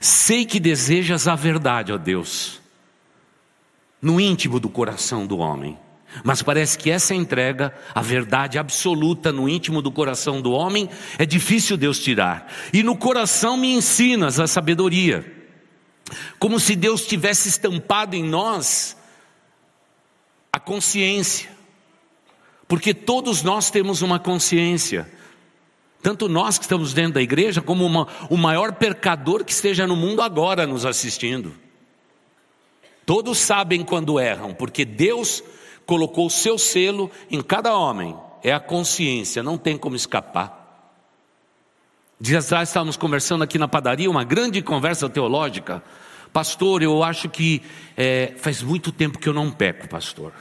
Sei 0.00 0.46
que 0.46 0.58
desejas 0.58 1.28
a 1.28 1.34
verdade, 1.34 1.92
ó 1.92 1.98
Deus, 1.98 2.62
no 4.00 4.18
íntimo 4.18 4.58
do 4.58 4.70
coração 4.70 5.26
do 5.26 5.36
homem. 5.36 5.76
Mas 6.22 6.42
parece 6.42 6.76
que 6.78 6.90
essa 6.90 7.14
entrega, 7.14 7.74
a 7.94 8.02
verdade 8.02 8.58
absoluta 8.58 9.32
no 9.32 9.48
íntimo 9.48 9.80
do 9.80 9.90
coração 9.90 10.40
do 10.40 10.52
homem, 10.52 10.88
é 11.18 11.24
difícil 11.24 11.76
Deus 11.76 11.98
tirar. 11.98 12.52
E 12.72 12.82
no 12.82 12.96
coração 12.96 13.56
me 13.56 13.72
ensinas 13.72 14.38
a 14.38 14.46
sabedoria. 14.46 15.24
Como 16.38 16.60
se 16.60 16.76
Deus 16.76 17.06
tivesse 17.06 17.48
estampado 17.48 18.14
em 18.14 18.22
nós 18.22 18.96
a 20.52 20.60
consciência. 20.60 21.50
Porque 22.68 22.92
todos 22.92 23.42
nós 23.42 23.70
temos 23.70 24.02
uma 24.02 24.18
consciência. 24.18 25.10
Tanto 26.02 26.28
nós 26.28 26.58
que 26.58 26.64
estamos 26.64 26.92
dentro 26.92 27.14
da 27.14 27.22
igreja, 27.22 27.62
como 27.62 27.86
uma, 27.86 28.08
o 28.28 28.36
maior 28.36 28.72
pecador 28.72 29.44
que 29.44 29.52
esteja 29.52 29.86
no 29.86 29.96
mundo 29.96 30.20
agora 30.20 30.66
nos 30.66 30.84
assistindo. 30.84 31.54
Todos 33.06 33.38
sabem 33.38 33.82
quando 33.82 34.20
erram, 34.20 34.52
porque 34.52 34.84
Deus 34.84 35.42
colocou 35.92 36.24
o 36.24 36.30
seu 36.30 36.56
selo 36.56 37.10
em 37.30 37.42
cada 37.42 37.76
homem. 37.76 38.16
É 38.42 38.50
a 38.50 38.58
consciência, 38.58 39.42
não 39.42 39.58
tem 39.58 39.76
como 39.76 39.94
escapar. 39.94 40.88
Dias 42.18 42.46
atrás 42.46 42.70
estávamos 42.70 42.96
conversando 42.96 43.44
aqui 43.44 43.58
na 43.58 43.68
padaria, 43.68 44.10
uma 44.10 44.24
grande 44.24 44.62
conversa 44.62 45.06
teológica. 45.06 45.82
Pastor, 46.32 46.82
eu 46.82 47.04
acho 47.04 47.28
que 47.28 47.60
é, 47.94 48.32
faz 48.38 48.62
muito 48.62 48.90
tempo 48.90 49.18
que 49.18 49.28
eu 49.28 49.34
não 49.34 49.50
peco, 49.50 49.86
pastor. 49.86 50.32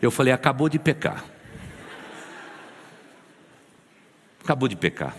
Eu 0.00 0.10
falei, 0.10 0.32
acabou 0.32 0.68
de 0.68 0.76
pecar. 0.76 1.24
acabou 4.42 4.68
de 4.68 4.74
pecar. 4.74 5.16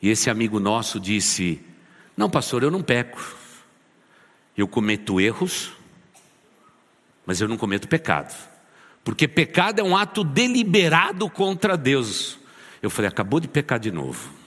E 0.00 0.08
esse 0.08 0.30
amigo 0.30 0.60
nosso 0.60 1.00
disse: 1.00 1.60
Não, 2.16 2.30
pastor, 2.30 2.62
eu 2.62 2.70
não 2.70 2.80
peco. 2.80 3.36
Eu 4.56 4.68
cometo 4.68 5.20
erros, 5.20 5.79
mas 7.26 7.40
eu 7.40 7.48
não 7.48 7.56
cometo 7.56 7.88
pecado. 7.88 8.34
Porque 9.04 9.26
pecado 9.26 9.80
é 9.80 9.84
um 9.84 9.96
ato 9.96 10.22
deliberado 10.22 11.28
contra 11.30 11.76
Deus. 11.76 12.38
Eu 12.82 12.90
falei: 12.90 13.08
Acabou 13.08 13.40
de 13.40 13.48
pecar 13.48 13.78
de 13.78 13.90
novo. 13.90 14.40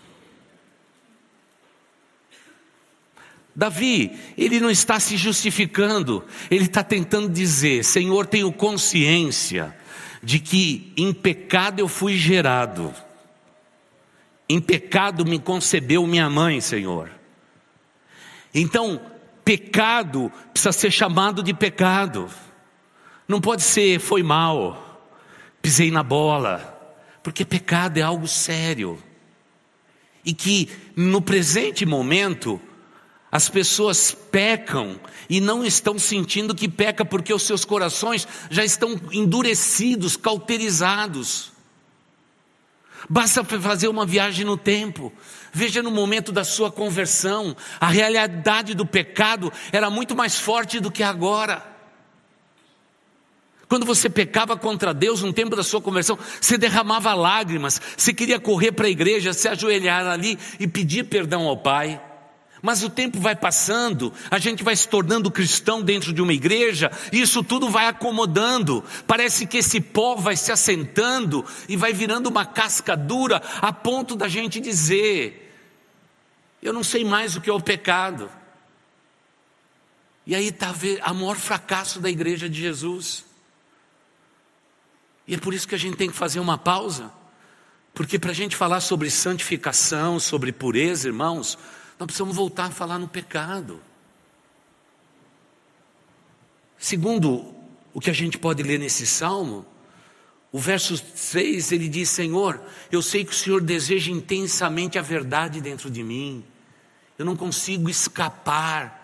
Davi, 3.55 4.17
ele 4.35 4.59
não 4.59 4.71
está 4.71 4.99
se 4.99 5.15
justificando, 5.15 6.25
ele 6.49 6.65
está 6.65 6.83
tentando 6.83 7.29
dizer: 7.29 7.83
Senhor, 7.83 8.25
tenho 8.25 8.51
consciência 8.51 9.75
de 10.23 10.39
que 10.39 10.91
em 10.97 11.13
pecado 11.13 11.79
eu 11.79 11.87
fui 11.87 12.17
gerado, 12.17 12.93
em 14.49 14.59
pecado 14.59 15.25
me 15.25 15.37
concebeu 15.37 16.07
minha 16.07 16.29
mãe, 16.29 16.61
Senhor. 16.61 17.11
Então, 18.53 19.01
pecado 19.43 20.31
precisa 20.51 20.71
ser 20.71 20.91
chamado 20.91 21.43
de 21.43 21.53
pecado, 21.53 22.29
não 23.27 23.39
pode 23.39 23.63
ser 23.63 23.99
foi 23.99 24.23
mal, 24.23 25.01
pisei 25.61 25.91
na 25.91 26.03
bola, 26.03 26.69
porque 27.21 27.45
pecado 27.45 27.97
é 27.97 28.01
algo 28.01 28.27
sério, 28.27 29.01
e 30.25 30.33
que 30.33 30.69
no 30.95 31.21
presente 31.21 31.85
momento, 31.85 32.59
as 33.31 33.49
pessoas 33.49 34.11
pecam 34.11 34.99
e 35.27 35.41
não 35.41 35.65
estão 35.65 35.97
sentindo 35.97 36.53
que 36.53 36.69
peca 36.69 37.03
porque 37.03 37.33
os 37.33 37.43
seus 37.43 37.65
corações 37.65 38.27
já 38.49 38.63
estão 38.63 38.99
endurecidos, 39.11 40.15
cauterizados. 40.15 41.51
Basta 43.09 43.43
fazer 43.43 43.87
uma 43.87 44.05
viagem 44.05 44.45
no 44.45 44.55
tempo. 44.55 45.11
Veja 45.51 45.81
no 45.81 45.91
momento 45.91 46.31
da 46.31 46.43
sua 46.43 46.71
conversão, 46.71 47.55
a 47.79 47.87
realidade 47.87 48.73
do 48.73 48.85
pecado 48.85 49.51
era 49.71 49.89
muito 49.89 50.15
mais 50.15 50.37
forte 50.39 50.79
do 50.79 50.91
que 50.91 51.03
agora. 51.03 51.72
Quando 53.73 53.87
você 53.87 54.07
pecava 54.07 54.55
contra 54.55 54.93
Deus 54.93 55.23
no 55.23 55.33
tempo 55.33 55.55
da 55.55 55.63
sua 55.63 55.81
conversão, 55.81 56.15
você 56.39 56.59
derramava 56.59 57.11
lágrimas, 57.15 57.81
você 57.97 58.13
queria 58.13 58.39
correr 58.39 58.71
para 58.71 58.85
a 58.85 58.89
igreja, 58.91 59.33
se 59.33 59.47
ajoelhar 59.47 60.05
ali 60.05 60.37
e 60.59 60.67
pedir 60.67 61.05
perdão 61.05 61.47
ao 61.47 61.57
Pai. 61.57 61.99
Mas 62.61 62.83
o 62.83 62.89
tempo 62.91 63.19
vai 63.19 63.35
passando, 63.35 64.13
a 64.29 64.37
gente 64.37 64.63
vai 64.63 64.75
se 64.75 64.87
tornando 64.87 65.31
cristão 65.31 65.81
dentro 65.81 66.13
de 66.13 66.21
uma 66.21 66.33
igreja, 66.33 66.91
e 67.11 67.19
isso 67.19 67.43
tudo 67.43 67.67
vai 67.67 67.87
acomodando. 67.87 68.83
Parece 69.07 69.47
que 69.47 69.57
esse 69.57 69.81
pó 69.81 70.13
vai 70.17 70.37
se 70.37 70.51
assentando 70.51 71.43
e 71.67 71.75
vai 71.75 71.93
virando 71.93 72.29
uma 72.29 72.45
casca 72.45 72.95
dura, 72.95 73.41
a 73.59 73.73
ponto 73.73 74.15
da 74.15 74.27
gente 74.27 74.59
dizer: 74.59 75.51
Eu 76.61 76.73
não 76.73 76.83
sei 76.83 77.03
mais 77.03 77.35
o 77.35 77.41
que 77.41 77.49
é 77.49 77.53
o 77.53 77.59
pecado. 77.59 78.29
E 80.27 80.35
aí 80.35 80.49
está 80.49 80.71
o 81.09 81.15
maior 81.15 81.37
fracasso 81.37 81.99
da 81.99 82.07
igreja 82.07 82.47
de 82.47 82.61
Jesus. 82.61 83.32
E 85.27 85.35
é 85.35 85.37
por 85.37 85.53
isso 85.53 85.67
que 85.67 85.75
a 85.75 85.79
gente 85.79 85.97
tem 85.97 86.09
que 86.09 86.15
fazer 86.15 86.39
uma 86.39 86.57
pausa, 86.57 87.11
porque 87.93 88.19
para 88.19 88.31
a 88.31 88.35
gente 88.35 88.55
falar 88.55 88.81
sobre 88.81 89.09
santificação, 89.09 90.19
sobre 90.19 90.51
pureza, 90.51 91.07
irmãos, 91.07 91.57
nós 91.97 92.07
precisamos 92.07 92.35
voltar 92.35 92.65
a 92.65 92.71
falar 92.71 92.99
no 92.99 93.07
pecado. 93.07 93.79
Segundo 96.77 97.53
o 97.93 98.01
que 98.01 98.09
a 98.09 98.13
gente 98.13 98.37
pode 98.37 98.61
ler 98.63 98.79
nesse 98.79 99.07
salmo, 99.07 99.65
o 100.51 100.59
verso 100.59 100.97
6 100.97 101.71
ele 101.71 101.87
diz: 101.87 102.09
Senhor, 102.09 102.61
eu 102.91 103.01
sei 103.01 103.23
que 103.23 103.31
o 103.31 103.35
Senhor 103.35 103.61
deseja 103.61 104.11
intensamente 104.11 104.99
a 104.99 105.01
verdade 105.01 105.61
dentro 105.61 105.89
de 105.89 106.03
mim, 106.03 106.43
eu 107.17 107.25
não 107.25 107.35
consigo 107.37 107.89
escapar. 107.89 109.01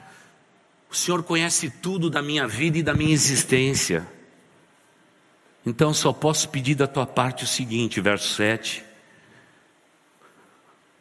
O 0.91 0.95
Senhor 0.95 1.23
conhece 1.23 1.69
tudo 1.69 2.09
da 2.09 2.21
minha 2.21 2.47
vida 2.47 2.79
e 2.79 2.83
da 2.83 2.93
minha 2.93 3.13
existência. 3.13 4.05
Então 5.65 5.93
só 5.93 6.13
posso 6.13 6.49
pedir 6.49 6.75
da 6.75 6.87
tua 6.87 7.05
parte 7.05 7.43
o 7.43 7.47
seguinte, 7.47 8.01
verso 8.01 8.33
7. 8.35 8.83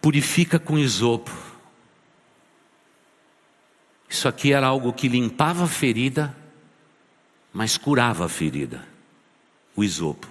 Purifica 0.00 0.59
com 0.59 0.79
isopo 0.79 1.49
isso 4.09 4.27
aqui 4.27 4.53
era 4.53 4.67
algo 4.67 4.93
que 4.93 5.07
limpava 5.07 5.65
a 5.65 5.69
ferida, 5.69 6.35
mas 7.53 7.77
curava 7.77 8.25
a 8.25 8.29
ferida. 8.29 8.87
O 9.77 9.85
isopo. 9.85 10.27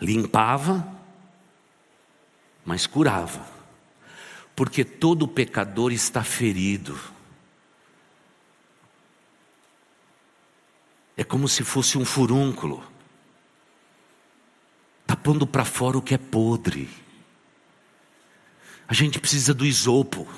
Limpava, 0.00 0.86
mas 2.64 2.86
curava. 2.86 3.46
Porque 4.54 4.84
todo 4.84 5.28
pecador 5.28 5.92
está 5.92 6.24
ferido. 6.24 6.98
É 11.16 11.24
como 11.24 11.48
se 11.48 11.64
fosse 11.64 11.96
um 11.96 12.04
furúnculo, 12.04 12.84
tapando 15.06 15.46
para 15.46 15.64
fora 15.64 15.96
o 15.96 16.02
que 16.02 16.14
é 16.14 16.18
podre. 16.18 16.90
A 18.86 18.94
gente 18.94 19.18
precisa 19.18 19.54
do 19.54 19.64
isopo 19.64 20.28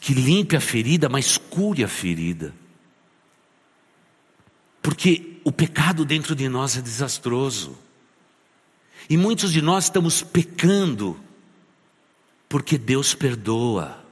que 0.00 0.14
limpe 0.14 0.56
a 0.56 0.60
ferida, 0.60 1.08
mas 1.08 1.36
cure 1.36 1.84
a 1.84 1.88
ferida. 1.88 2.54
Porque 4.80 5.40
o 5.44 5.52
pecado 5.52 6.04
dentro 6.04 6.34
de 6.34 6.48
nós 6.48 6.76
é 6.76 6.80
desastroso. 6.80 7.76
E 9.10 9.16
muitos 9.16 9.52
de 9.52 9.60
nós 9.60 9.84
estamos 9.84 10.22
pecando 10.22 11.18
porque 12.48 12.78
Deus 12.78 13.14
perdoa. 13.14 14.04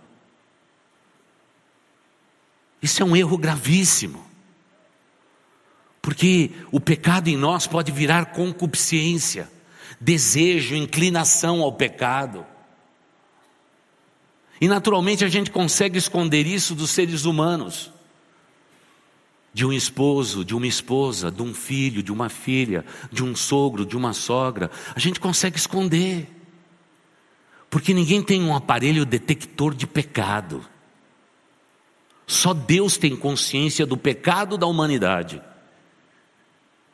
Isso 2.83 3.03
é 3.03 3.05
um 3.05 3.17
erro 3.17 3.39
gravíssimo. 3.39 4.34
Porque 6.15 6.53
o 6.71 6.79
pecado 6.79 7.27
em 7.27 7.37
nós 7.37 7.67
pode 7.67 7.91
virar 7.91 8.27
concupiscência, 8.27 9.51
desejo, 10.01 10.77
inclinação 10.77 11.61
ao 11.61 11.73
pecado. 11.73 12.47
E 14.61 14.69
naturalmente 14.69 15.25
a 15.25 15.29
gente 15.29 15.51
consegue 15.51 15.99
esconder 15.99 16.47
isso 16.47 16.73
dos 16.73 16.93
seres 16.93 17.25
humanos. 17.25 17.91
De 19.53 19.67
um 19.67 19.73
esposo, 19.73 20.45
de 20.45 20.55
uma 20.55 20.69
esposa, 20.69 21.33
de 21.33 21.43
um 21.43 21.53
filho, 21.53 22.01
de 22.01 22.13
uma 22.13 22.29
filha, 22.29 22.85
de 23.11 23.25
um 23.25 23.35
sogro, 23.35 23.85
de 23.85 23.97
uma 23.97 24.13
sogra. 24.13 24.71
A 24.95 25.01
gente 25.01 25.19
consegue 25.19 25.57
esconder. 25.57 26.29
Porque 27.69 27.93
ninguém 27.93 28.23
tem 28.23 28.41
um 28.41 28.55
aparelho 28.55 29.05
detector 29.05 29.75
de 29.75 29.85
pecado. 29.85 30.65
Só 32.25 32.55
Deus 32.55 32.97
tem 32.97 33.17
consciência 33.17 33.85
do 33.85 33.97
pecado 33.97 34.57
da 34.57 34.69
humanidade. 34.69 35.43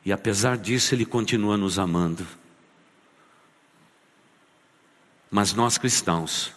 E 0.03 0.11
apesar 0.11 0.57
disso, 0.57 0.95
Ele 0.95 1.05
continua 1.05 1.57
nos 1.57 1.77
amando. 1.77 2.25
Mas 5.29 5.53
nós 5.53 5.77
cristãos, 5.77 6.51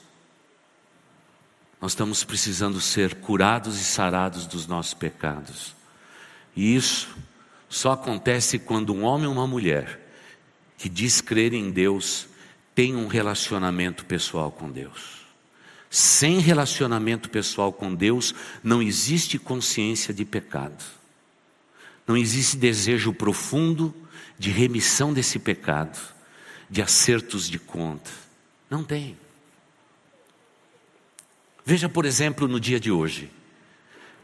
nós 1.80 1.92
estamos 1.92 2.24
precisando 2.24 2.80
ser 2.80 3.16
curados 3.16 3.78
e 3.78 3.84
sarados 3.84 4.46
dos 4.46 4.66
nossos 4.66 4.94
pecados. 4.94 5.74
E 6.56 6.74
isso 6.74 7.14
só 7.68 7.92
acontece 7.92 8.58
quando 8.58 8.94
um 8.94 9.04
homem 9.04 9.26
ou 9.26 9.32
uma 9.32 9.46
mulher 9.46 10.00
que 10.78 10.88
diz 10.88 11.20
crer 11.20 11.52
em 11.52 11.70
Deus 11.70 12.26
tem 12.74 12.96
um 12.96 13.06
relacionamento 13.06 14.04
pessoal 14.04 14.50
com 14.50 14.70
Deus. 14.70 15.24
Sem 15.90 16.40
relacionamento 16.40 17.30
pessoal 17.30 17.72
com 17.72 17.94
Deus, 17.94 18.34
não 18.62 18.82
existe 18.82 19.38
consciência 19.38 20.12
de 20.12 20.24
pecado. 20.24 20.82
Não 22.06 22.16
existe 22.16 22.56
desejo 22.56 23.12
profundo 23.12 23.94
de 24.38 24.50
remissão 24.50 25.12
desse 25.12 25.38
pecado, 25.38 25.98
de 26.68 26.82
acertos 26.82 27.48
de 27.48 27.58
conta. 27.58 28.10
Não 28.68 28.84
tem. 28.84 29.16
Veja, 31.64 31.88
por 31.88 32.04
exemplo, 32.04 32.46
no 32.46 32.60
dia 32.60 32.78
de 32.78 32.90
hoje. 32.90 33.30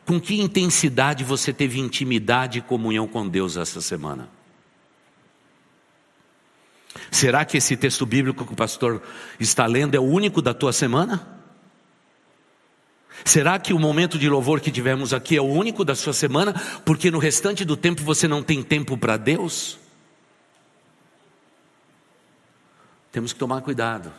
Com 0.04 0.20
que 0.20 0.40
intensidade 0.40 1.24
você 1.24 1.52
teve 1.52 1.78
intimidade 1.78 2.58
e 2.58 2.62
comunhão 2.62 3.06
com 3.06 3.26
Deus 3.28 3.56
essa 3.56 3.80
semana? 3.80 4.28
Será 7.10 7.44
que 7.44 7.56
esse 7.56 7.76
texto 7.76 8.04
bíblico 8.04 8.44
que 8.44 8.52
o 8.52 8.56
pastor 8.56 9.02
está 9.38 9.66
lendo 9.66 9.94
é 9.94 10.00
o 10.00 10.04
único 10.04 10.42
da 10.42 10.52
tua 10.52 10.72
semana? 10.72 11.39
Será 13.24 13.58
que 13.58 13.72
o 13.72 13.78
momento 13.78 14.18
de 14.18 14.28
louvor 14.28 14.60
que 14.60 14.70
tivemos 14.70 15.12
aqui 15.12 15.36
é 15.36 15.40
o 15.40 15.44
único 15.44 15.84
da 15.84 15.94
sua 15.94 16.12
semana, 16.12 16.52
porque 16.84 17.10
no 17.10 17.18
restante 17.18 17.64
do 17.64 17.76
tempo 17.76 18.02
você 18.02 18.26
não 18.26 18.42
tem 18.42 18.62
tempo 18.62 18.96
para 18.96 19.16
Deus? 19.16 19.78
Temos 23.12 23.32
que 23.32 23.38
tomar 23.38 23.60
cuidado, 23.60 24.12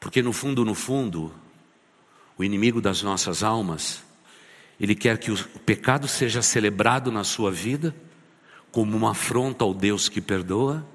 porque 0.00 0.20
no 0.20 0.32
fundo, 0.32 0.64
no 0.64 0.74
fundo, 0.74 1.32
o 2.36 2.42
inimigo 2.42 2.80
das 2.80 3.02
nossas 3.02 3.42
almas, 3.42 4.02
ele 4.80 4.94
quer 4.94 5.18
que 5.18 5.30
o 5.30 5.36
pecado 5.60 6.08
seja 6.08 6.42
celebrado 6.42 7.10
na 7.10 7.24
sua 7.24 7.50
vida 7.50 7.94
como 8.70 8.96
uma 8.96 9.12
afronta 9.12 9.64
ao 9.64 9.72
Deus 9.72 10.08
que 10.08 10.20
perdoa, 10.20 10.86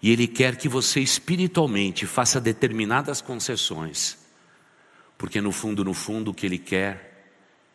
e 0.00 0.10
ele 0.10 0.28
quer 0.28 0.56
que 0.56 0.68
você 0.68 1.00
espiritualmente 1.00 2.06
faça 2.06 2.40
determinadas 2.40 3.20
concessões 3.20 4.17
porque 5.18 5.40
no 5.40 5.50
fundo, 5.50 5.84
no 5.84 5.92
fundo, 5.92 6.30
o 6.30 6.34
que 6.34 6.46
Ele 6.46 6.58
quer 6.58 7.32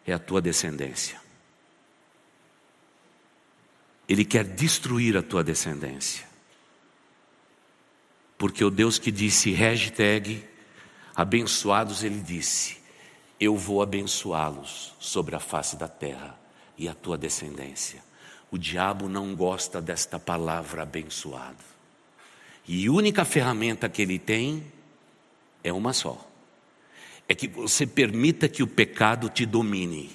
é 0.07 0.13
a 0.13 0.19
tua 0.19 0.41
descendência. 0.41 1.21
Ele 4.07 4.23
quer 4.23 4.45
destruir 4.45 5.17
a 5.17 5.21
tua 5.21 5.43
descendência. 5.43 6.25
Porque 8.37 8.63
o 8.63 8.69
Deus 8.69 8.97
que 8.97 9.11
disse 9.11 9.51
hashtag 9.51 10.43
abençoados, 11.13 12.01
Ele 12.03 12.21
disse: 12.21 12.77
Eu 13.37 13.57
vou 13.57 13.81
abençoá-los 13.81 14.93
sobre 14.99 15.35
a 15.35 15.39
face 15.39 15.75
da 15.75 15.87
terra 15.89 16.39
e 16.77 16.87
a 16.87 16.95
tua 16.95 17.17
descendência. 17.17 18.01
O 18.49 18.57
diabo 18.57 19.09
não 19.09 19.35
gosta 19.35 19.81
desta 19.81 20.17
palavra 20.17 20.83
abençoado. 20.83 21.63
E 22.65 22.87
a 22.87 22.91
única 22.91 23.25
ferramenta 23.25 23.89
que 23.89 24.01
ele 24.01 24.19
tem 24.19 24.63
é 25.63 25.73
uma 25.73 25.91
só 25.91 26.32
é 27.27 27.35
que 27.35 27.47
você 27.47 27.85
permita 27.85 28.47
que 28.47 28.61
o 28.61 28.67
pecado 28.67 29.29
te 29.29 29.45
domine. 29.45 30.11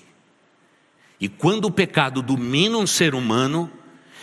E 1.21 1.29
quando 1.29 1.65
o 1.65 1.71
pecado 1.71 2.23
domina 2.23 2.79
um 2.79 2.87
ser 2.87 3.15
humano, 3.15 3.71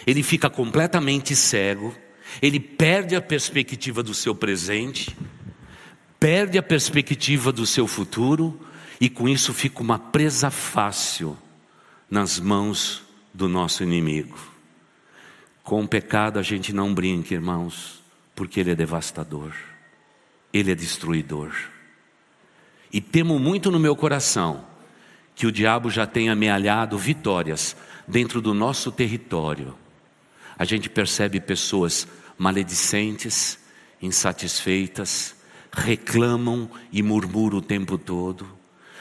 ele 0.06 0.24
fica 0.24 0.50
completamente 0.50 1.36
cego, 1.36 1.94
ele 2.42 2.60
perde 2.60 3.16
a 3.16 3.22
perspectiva 3.22 4.02
do 4.02 4.14
seu 4.14 4.34
presente, 4.34 5.16
perde 6.20 6.58
a 6.58 6.64
perspectiva 6.64 7.52
do 7.52 7.66
seu 7.66 7.88
futuro, 7.88 8.60
e 9.00 9.10
com 9.10 9.28
isso 9.28 9.54
fica 9.54 9.82
uma 9.82 10.00
presa 10.00 10.50
fácil 10.50 11.38
nas 12.10 12.40
mãos 12.40 13.04
do 13.34 13.50
nosso 13.50 13.84
inimigo. 13.84 14.38
Com 15.64 15.84
o 15.84 15.88
pecado 15.88 16.40
a 16.40 16.42
gente 16.42 16.72
não 16.72 16.94
brinca, 16.94 17.34
irmãos, 17.34 18.02
porque 18.34 18.60
ele 18.60 18.72
é 18.72 18.76
devastador, 18.76 19.54
ele 20.54 20.72
é 20.72 20.76
destruidor. 20.76 21.52
E 22.96 23.02
temo 23.02 23.38
muito 23.38 23.70
no 23.70 23.78
meu 23.78 23.94
coração 23.94 24.64
que 25.36 25.46
o 25.46 25.52
diabo 25.52 25.90
já 25.90 26.08
tenha 26.08 26.32
amealhado 26.32 26.98
vitórias 26.98 27.76
dentro 28.08 28.40
do 28.40 28.54
nosso 28.54 28.90
território. 28.90 29.76
A 30.58 30.64
gente 30.64 30.90
percebe 30.90 31.42
pessoas 31.42 32.08
maledicentes, 32.38 33.60
insatisfeitas, 34.02 35.36
reclamam 35.74 36.72
e 36.90 37.04
murmuram 37.04 37.58
o 37.58 37.62
tempo 37.62 37.98
todo. 37.98 38.48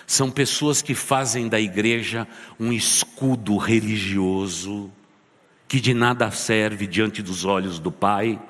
São 0.08 0.28
pessoas 0.28 0.82
que 0.82 0.92
fazem 0.92 1.46
da 1.46 1.60
igreja 1.60 2.26
um 2.58 2.72
escudo 2.72 3.56
religioso 3.56 4.90
que 5.68 5.78
de 5.78 5.94
nada 5.94 6.28
serve 6.32 6.88
diante 6.88 7.22
dos 7.22 7.44
olhos 7.44 7.78
do 7.78 7.92
Pai, 7.92 8.42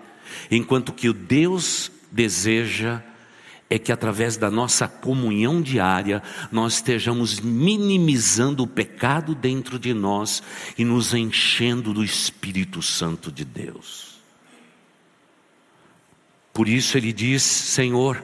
enquanto 0.50 0.90
que 0.90 1.06
o 1.06 1.12
Deus 1.12 1.92
deseja 2.10 3.02
é 3.68 3.78
que 3.78 3.90
através 3.90 4.36
da 4.36 4.50
nossa 4.50 4.86
comunhão 4.86 5.60
diária 5.62 6.22
nós 6.52 6.74
estejamos 6.74 7.40
minimizando 7.40 8.62
o 8.62 8.66
pecado 8.66 9.34
dentro 9.34 9.78
de 9.78 9.94
nós 9.94 10.42
e 10.76 10.84
nos 10.84 11.14
enchendo 11.14 11.92
do 11.92 12.04
Espírito 12.04 12.82
Santo 12.82 13.32
de 13.32 13.44
Deus. 13.44 14.14
Por 16.52 16.68
isso 16.68 16.96
ele 16.96 17.12
diz: 17.12 17.42
Senhor, 17.42 18.22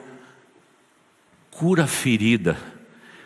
cura 1.49 1.83
a 1.83 1.87
ferida, 1.87 2.57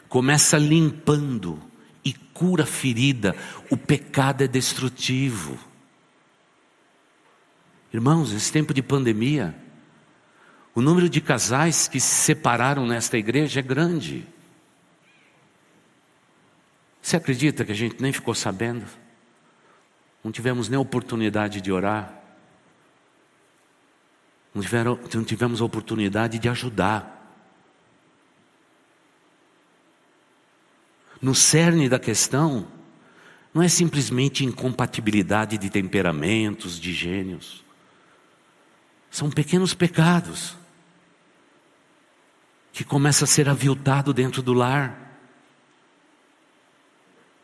começa 0.09 0.57
limpando 0.57 1.61
e 2.03 2.13
cura 2.13 2.63
a 2.63 2.67
ferida, 2.67 3.35
o 3.69 3.77
pecado 3.77 4.43
é 4.43 4.47
destrutivo. 4.47 5.57
Irmãos, 7.93 8.31
esse 8.33 8.51
tempo 8.51 8.73
de 8.73 8.81
pandemia, 8.81 9.55
o 10.75 10.81
número 10.81 11.07
de 11.07 11.21
casais 11.21 11.87
que 11.87 12.01
se 12.01 12.15
separaram 12.25 12.85
nesta 12.85 13.17
igreja 13.17 13.61
é 13.61 13.63
grande. 13.63 14.27
Você 17.01 17.15
acredita 17.15 17.63
que 17.63 17.71
a 17.71 17.75
gente 17.75 18.01
nem 18.01 18.11
ficou 18.11 18.35
sabendo? 18.35 18.85
Não 20.21 20.33
tivemos 20.33 20.67
nem 20.67 20.77
oportunidade 20.77 21.61
de 21.61 21.71
orar. 21.71 22.13
Não, 24.53 24.61
tiveram, 24.61 24.99
não 25.13 25.23
tivemos 25.23 25.61
oportunidade 25.61 26.37
de 26.39 26.49
ajudar. 26.49 27.13
No 31.21 31.33
cerne 31.33 31.87
da 31.87 31.99
questão, 31.99 32.67
não 33.53 33.61
é 33.61 33.69
simplesmente 33.69 34.43
incompatibilidade 34.43 35.57
de 35.57 35.69
temperamentos, 35.69 36.77
de 36.77 36.91
gênios. 36.91 37.63
São 39.09 39.29
pequenos 39.29 39.73
pecados 39.73 40.64
que 42.75 42.83
começa 42.83 43.23
a 43.23 43.27
ser 43.27 43.47
aviltado 43.47 44.13
dentro 44.13 44.41
do 44.41 44.51
lar. 44.51 45.17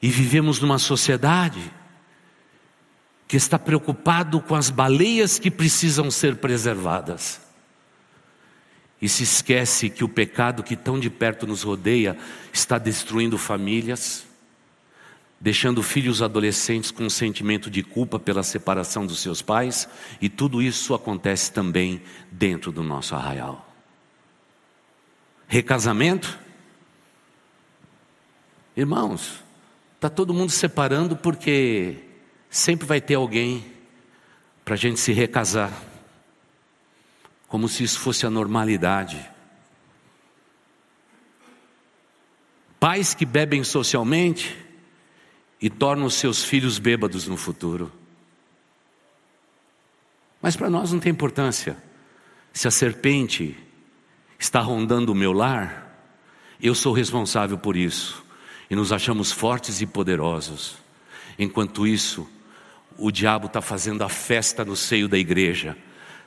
E 0.02 0.10
vivemos 0.10 0.60
numa 0.60 0.78
sociedade 0.78 1.72
que 3.30 3.38
está 3.38 3.58
preocupado 3.58 4.42
com 4.42 4.56
as 4.56 4.70
baleias 4.70 5.40
que 5.40 5.50
precisam 5.50 6.12
ser 6.12 6.36
preservadas. 6.36 7.40
E 9.02 9.08
se 9.08 9.24
esquece 9.24 9.90
que 9.90 10.04
o 10.04 10.10
pecado 10.10 10.64
que 10.64 10.76
tão 10.76 11.00
de 11.00 11.10
perto 11.10 11.48
nos 11.48 11.64
rodeia 11.64 12.18
está 12.52 12.78
destruindo 12.78 13.38
famílias, 13.38 14.26
deixando 15.40 15.82
filhos 15.82 16.22
adolescentes 16.22 16.92
com 16.92 17.06
um 17.06 17.10
sentimento 17.10 17.72
de 17.72 17.84
culpa 17.84 18.20
pela 18.20 18.44
separação 18.44 19.06
dos 19.06 19.22
seus 19.22 19.42
pais, 19.42 19.88
e 20.20 20.28
tudo 20.28 20.62
isso 20.62 20.94
acontece 20.94 21.54
também 21.54 22.02
dentro 22.30 22.70
do 22.70 22.84
nosso 22.84 23.16
arraial 23.16 23.71
recasamento. 25.52 26.40
Irmãos, 28.74 29.44
está 29.96 30.10
todo 30.10 30.34
mundo 30.34 30.50
separando 30.50 31.18
porque 31.18 31.98
sempre 32.50 32.88
vai 32.88 33.02
ter 33.02 33.16
alguém 33.16 33.66
para 34.64 34.76
a 34.76 34.78
gente 34.78 34.98
se 34.98 35.12
recasar, 35.12 35.70
como 37.50 37.68
se 37.68 37.84
isso 37.84 38.00
fosse 38.00 38.26
a 38.26 38.30
normalidade. 38.30 39.30
Pais 42.80 43.14
que 43.14 43.26
bebem 43.26 43.62
socialmente 43.62 44.58
e 45.62 45.70
tornam 45.70 46.10
seus 46.10 46.46
filhos 46.46 46.80
bêbados 46.80 47.28
no 47.28 47.36
futuro. 47.36 47.92
Mas 50.42 50.56
para 50.56 50.70
nós 50.70 50.94
não 50.94 51.00
tem 51.02 51.12
importância 51.12 51.76
se 52.54 52.70
a 52.70 52.72
serpente 52.72 53.58
está 54.42 54.60
rondando 54.60 55.12
o 55.12 55.16
meu 55.16 55.32
lar, 55.32 55.88
eu 56.60 56.74
sou 56.74 56.94
responsável 56.94 57.60
por 57.60 57.78
isso. 57.78 58.26
E 58.70 58.76
nos 58.76 58.92
achamos 58.92 59.32
fortes 59.32 59.82
e 59.82 59.86
poderosos. 59.86 60.78
Enquanto 61.38 61.86
isso, 61.86 62.28
o 62.98 63.12
diabo 63.12 63.46
está 63.46 63.62
fazendo 63.62 64.04
a 64.04 64.10
festa 64.10 64.66
no 64.66 64.76
seio 64.76 65.08
da 65.08 65.18
igreja, 65.18 65.78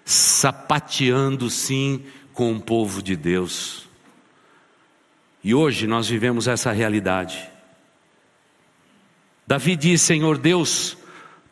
sapateando 0.04 1.50
sim 1.50 2.04
com 2.32 2.52
o 2.52 2.60
povo 2.60 3.02
de 3.02 3.16
Deus. 3.16 3.88
E 5.42 5.54
hoje 5.54 5.86
nós 5.86 6.08
vivemos 6.08 6.46
essa 6.46 6.70
realidade. 6.70 7.50
Davi 9.46 9.74
diz: 9.74 10.02
Senhor 10.02 10.38
Deus, 10.38 10.96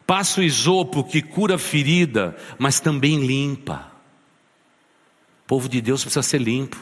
passa 0.06 0.40
o 0.40 0.44
isopo 0.44 1.02
que 1.02 1.22
cura 1.22 1.58
ferida, 1.58 2.36
mas 2.58 2.78
também 2.78 3.24
limpa. 3.26 3.91
O 5.44 5.46
povo 5.46 5.68
de 5.68 5.80
Deus 5.80 6.02
precisa 6.02 6.22
ser 6.22 6.38
limpo. 6.38 6.78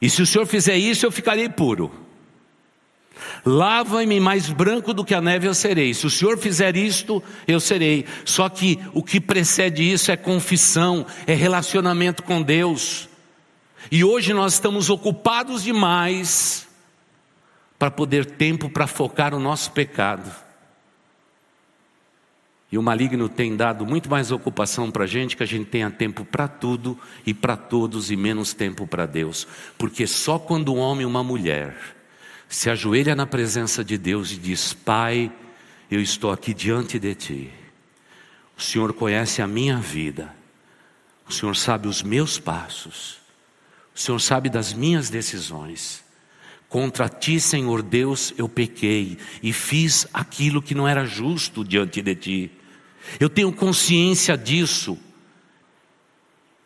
E 0.00 0.10
se 0.10 0.22
o 0.22 0.26
Senhor 0.26 0.46
fizer 0.46 0.76
isso, 0.76 1.06
eu 1.06 1.12
ficarei 1.12 1.48
puro. 1.48 1.92
Lava-me 3.44 4.18
mais 4.20 4.50
branco 4.50 4.92
do 4.92 5.04
que 5.04 5.14
a 5.14 5.20
neve 5.20 5.46
eu 5.46 5.54
serei. 5.54 5.94
Se 5.94 6.06
o 6.06 6.10
Senhor 6.10 6.38
fizer 6.38 6.76
isto, 6.76 7.22
eu 7.46 7.60
serei. 7.60 8.04
Só 8.24 8.48
que 8.48 8.78
o 8.92 9.02
que 9.02 9.20
precede 9.20 9.82
isso 9.82 10.10
é 10.10 10.16
confissão, 10.16 11.06
é 11.26 11.34
relacionamento 11.34 12.22
com 12.22 12.42
Deus. 12.42 13.08
E 13.90 14.04
hoje 14.04 14.32
nós 14.32 14.54
estamos 14.54 14.90
ocupados 14.90 15.62
demais 15.62 16.68
para 17.78 17.90
poder 17.90 18.24
tempo 18.24 18.70
para 18.70 18.86
focar 18.86 19.34
o 19.34 19.40
nosso 19.40 19.72
pecado. 19.72 20.32
E 22.72 22.78
o 22.78 22.82
maligno 22.82 23.28
tem 23.28 23.54
dado 23.54 23.84
muito 23.84 24.08
mais 24.08 24.32
ocupação 24.32 24.90
para 24.90 25.04
a 25.04 25.06
gente, 25.06 25.36
que 25.36 25.42
a 25.42 25.46
gente 25.46 25.66
tenha 25.66 25.90
tempo 25.90 26.24
para 26.24 26.48
tudo 26.48 26.98
e 27.26 27.34
para 27.34 27.54
todos 27.54 28.10
e 28.10 28.16
menos 28.16 28.54
tempo 28.54 28.86
para 28.86 29.04
Deus. 29.04 29.46
Porque 29.76 30.06
só 30.06 30.38
quando 30.38 30.72
um 30.72 30.78
homem 30.78 31.02
e 31.02 31.06
uma 31.06 31.22
mulher 31.22 31.76
se 32.48 32.70
ajoelha 32.70 33.14
na 33.14 33.26
presença 33.26 33.84
de 33.84 33.98
Deus 33.98 34.32
e 34.32 34.36
diz: 34.36 34.72
Pai, 34.72 35.30
eu 35.90 36.00
estou 36.00 36.32
aqui 36.32 36.54
diante 36.54 36.98
de 36.98 37.14
Ti. 37.14 37.50
O 38.56 38.62
Senhor 38.62 38.94
conhece 38.94 39.42
a 39.42 39.46
minha 39.46 39.76
vida. 39.76 40.34
O 41.28 41.32
Senhor 41.32 41.54
sabe 41.54 41.88
os 41.88 42.02
meus 42.02 42.38
passos. 42.38 43.18
O 43.94 43.98
Senhor 43.98 44.18
sabe 44.18 44.48
das 44.48 44.72
minhas 44.72 45.10
decisões. 45.10 46.02
Contra 46.70 47.06
Ti, 47.06 47.38
Senhor 47.38 47.82
Deus, 47.82 48.32
eu 48.38 48.48
pequei 48.48 49.18
e 49.42 49.52
fiz 49.52 50.06
aquilo 50.10 50.62
que 50.62 50.74
não 50.74 50.88
era 50.88 51.04
justo 51.04 51.62
diante 51.62 52.00
de 52.00 52.14
Ti. 52.14 52.61
Eu 53.18 53.28
tenho 53.28 53.52
consciência 53.52 54.36
disso. 54.36 54.98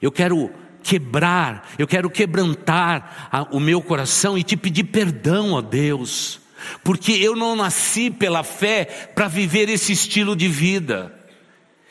Eu 0.01 0.12
quero 0.12 0.51
quebrar, 0.83 1.68
eu 1.79 1.87
quero 1.87 2.09
quebrantar 2.09 3.29
a, 3.33 3.42
o 3.55 3.59
meu 3.59 3.83
coração 3.83 4.38
e 4.38 4.44
te 4.44 4.57
pedir 4.57 4.85
perdão, 4.85 5.53
ó 5.53 5.61
Deus, 5.61 6.40
porque 6.85 7.12
eu 7.12 7.35
não 7.35 7.57
nasci 7.57 8.09
pela 8.09 8.44
fé 8.44 8.85
para 9.14 9.27
viver 9.27 9.68
esse 9.68 9.92
estilo 9.92 10.37
de 10.37 10.46
vida, 10.46 11.12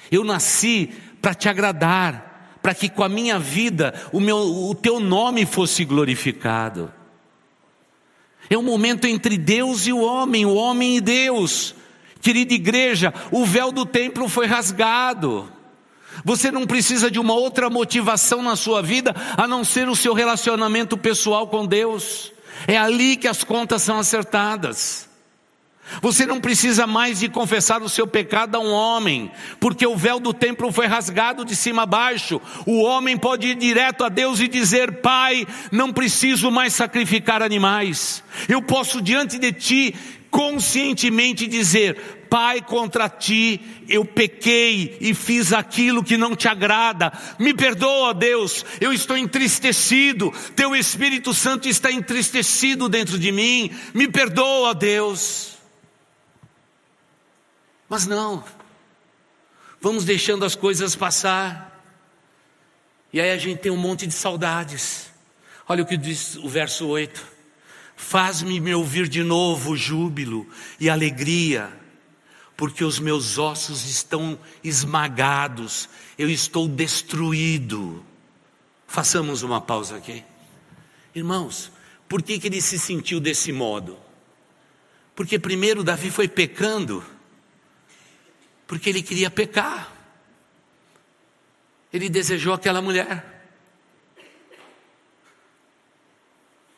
eu 0.10 0.24
nasci 0.24 0.94
para 1.22 1.34
te 1.34 1.50
agradar, 1.50 2.60
para 2.62 2.74
que 2.74 2.88
com 2.88 3.04
a 3.04 3.10
minha 3.10 3.38
vida 3.38 3.94
o, 4.14 4.20
meu, 4.22 4.38
o 4.38 4.74
teu 4.74 5.00
nome 5.00 5.46
fosse 5.46 5.84
glorificado. 5.84 6.92
É 8.50 8.58
um 8.58 8.64
momento 8.64 9.06
entre 9.06 9.38
Deus 9.38 9.88
e 9.88 9.94
o 9.94 10.02
homem, 10.02 10.46
o 10.46 10.54
homem 10.54 10.98
e 10.98 11.02
Deus. 11.02 11.76
Querida 12.26 12.56
igreja, 12.56 13.14
o 13.30 13.46
véu 13.46 13.72
do 13.72 13.86
templo 13.86 14.28
foi 14.28 14.48
rasgado. 14.48 15.48
Você 16.24 16.50
não 16.50 16.66
precisa 16.66 17.12
de 17.12 17.20
uma 17.20 17.36
outra 17.36 17.70
motivação 17.70 18.42
na 18.42 18.56
sua 18.56 18.82
vida 18.82 19.16
a 19.38 19.48
não 19.48 19.64
ser 19.64 19.88
o 19.88 19.96
seu 19.96 20.12
relacionamento 20.12 20.98
pessoal 20.98 21.48
com 21.48 21.68
Deus. 21.68 22.32
É 22.66 22.80
ali 22.80 23.16
que 23.16 23.28
as 23.28 23.44
contas 23.44 23.84
são 23.84 24.00
acertadas. 24.00 25.08
Você 26.02 26.26
não 26.26 26.42
precisa 26.42 26.88
mais 26.88 27.20
de 27.20 27.30
confessar 27.30 27.84
o 27.84 27.90
seu 27.90 28.08
pecado 28.08 28.56
a 28.56 28.60
um 28.60 28.72
homem, 28.72 29.32
porque 29.60 29.86
o 29.86 29.96
véu 29.96 30.20
do 30.20 30.34
templo 30.34 30.72
foi 30.72 30.88
rasgado 30.88 31.46
de 31.46 31.56
cima 31.56 31.84
a 31.84 31.86
baixo. 31.86 32.42
O 32.66 32.82
homem 32.82 33.16
pode 33.16 33.50
ir 33.50 33.56
direto 33.56 34.04
a 34.04 34.10
Deus 34.10 34.40
e 34.40 34.48
dizer: 34.48 34.94
Pai, 34.94 35.46
não 35.72 35.94
preciso 35.94 36.50
mais 36.50 36.74
sacrificar 36.74 37.44
animais. 37.44 38.24
Eu 38.50 38.64
posso 38.64 39.00
diante 39.00 39.38
de 39.38 39.52
ti 39.52 39.96
conscientemente 40.36 41.48
dizer: 41.48 42.15
Pai, 42.30 42.62
contra 42.62 43.10
ti 43.10 43.60
eu 43.88 44.04
pequei 44.04 44.98
e 45.00 45.14
fiz 45.14 45.54
aquilo 45.54 46.04
que 46.04 46.18
não 46.18 46.36
te 46.36 46.48
agrada. 46.48 47.12
Me 47.40 47.54
perdoa, 47.54 48.14
Deus, 48.14 48.66
eu 48.80 48.92
estou 48.92 49.18
entristecido. 49.18 50.32
Teu 50.56 50.76
Espírito 50.76 51.34
Santo 51.34 51.68
está 51.68 51.92
entristecido 51.92 52.90
dentro 52.90 53.18
de 53.18 53.32
mim. 53.32 53.72
Me 53.94 54.08
perdoa, 54.08 54.74
Deus. 54.74 55.56
Mas 57.88 58.08
não, 58.08 58.44
vamos 59.80 60.04
deixando 60.04 60.44
as 60.44 60.56
coisas 60.56 60.96
passar. 60.96 61.72
E 63.14 63.22
aí 63.22 63.32
a 63.32 63.38
gente 63.38 63.60
tem 63.60 63.72
um 63.72 63.78
monte 63.78 64.06
de 64.06 64.14
saudades. 64.14 65.10
Olha 65.68 65.84
o 65.84 65.86
que 65.86 65.96
diz 65.96 66.36
o 66.36 66.50
verso 66.50 66.88
8. 66.88 67.36
Faz-me 67.96 68.60
me 68.60 68.76
ouvir 68.76 69.08
de 69.08 69.24
novo 69.24 69.76
júbilo 69.76 70.48
e 70.80 70.90
alegria, 70.90 71.72
porque 72.58 72.84
os 72.84 73.00
meus 73.00 73.38
ossos 73.38 73.86
estão 73.86 74.40
esmagados, 74.64 75.90
eu 76.18 76.30
estou 76.30 76.68
destruído. 76.68 78.06
Façamos 78.88 79.44
uma 79.44 79.60
pausa 79.60 79.98
aqui. 79.98 80.24
Irmãos, 81.14 81.72
por 82.08 82.22
que, 82.22 82.40
que 82.40 82.48
ele 82.48 82.62
se 82.62 82.80
sentiu 82.80 83.20
desse 83.20 83.52
modo? 83.52 84.00
Porque 85.16 85.40
primeiro 85.40 85.84
Davi 85.84 86.12
foi 86.12 86.28
pecando, 86.28 87.04
porque 88.68 88.90
ele 88.90 89.02
queria 89.02 89.30
pecar. 89.30 89.92
Ele 91.92 92.10
desejou 92.10 92.54
aquela 92.54 92.82
mulher. 92.82 93.34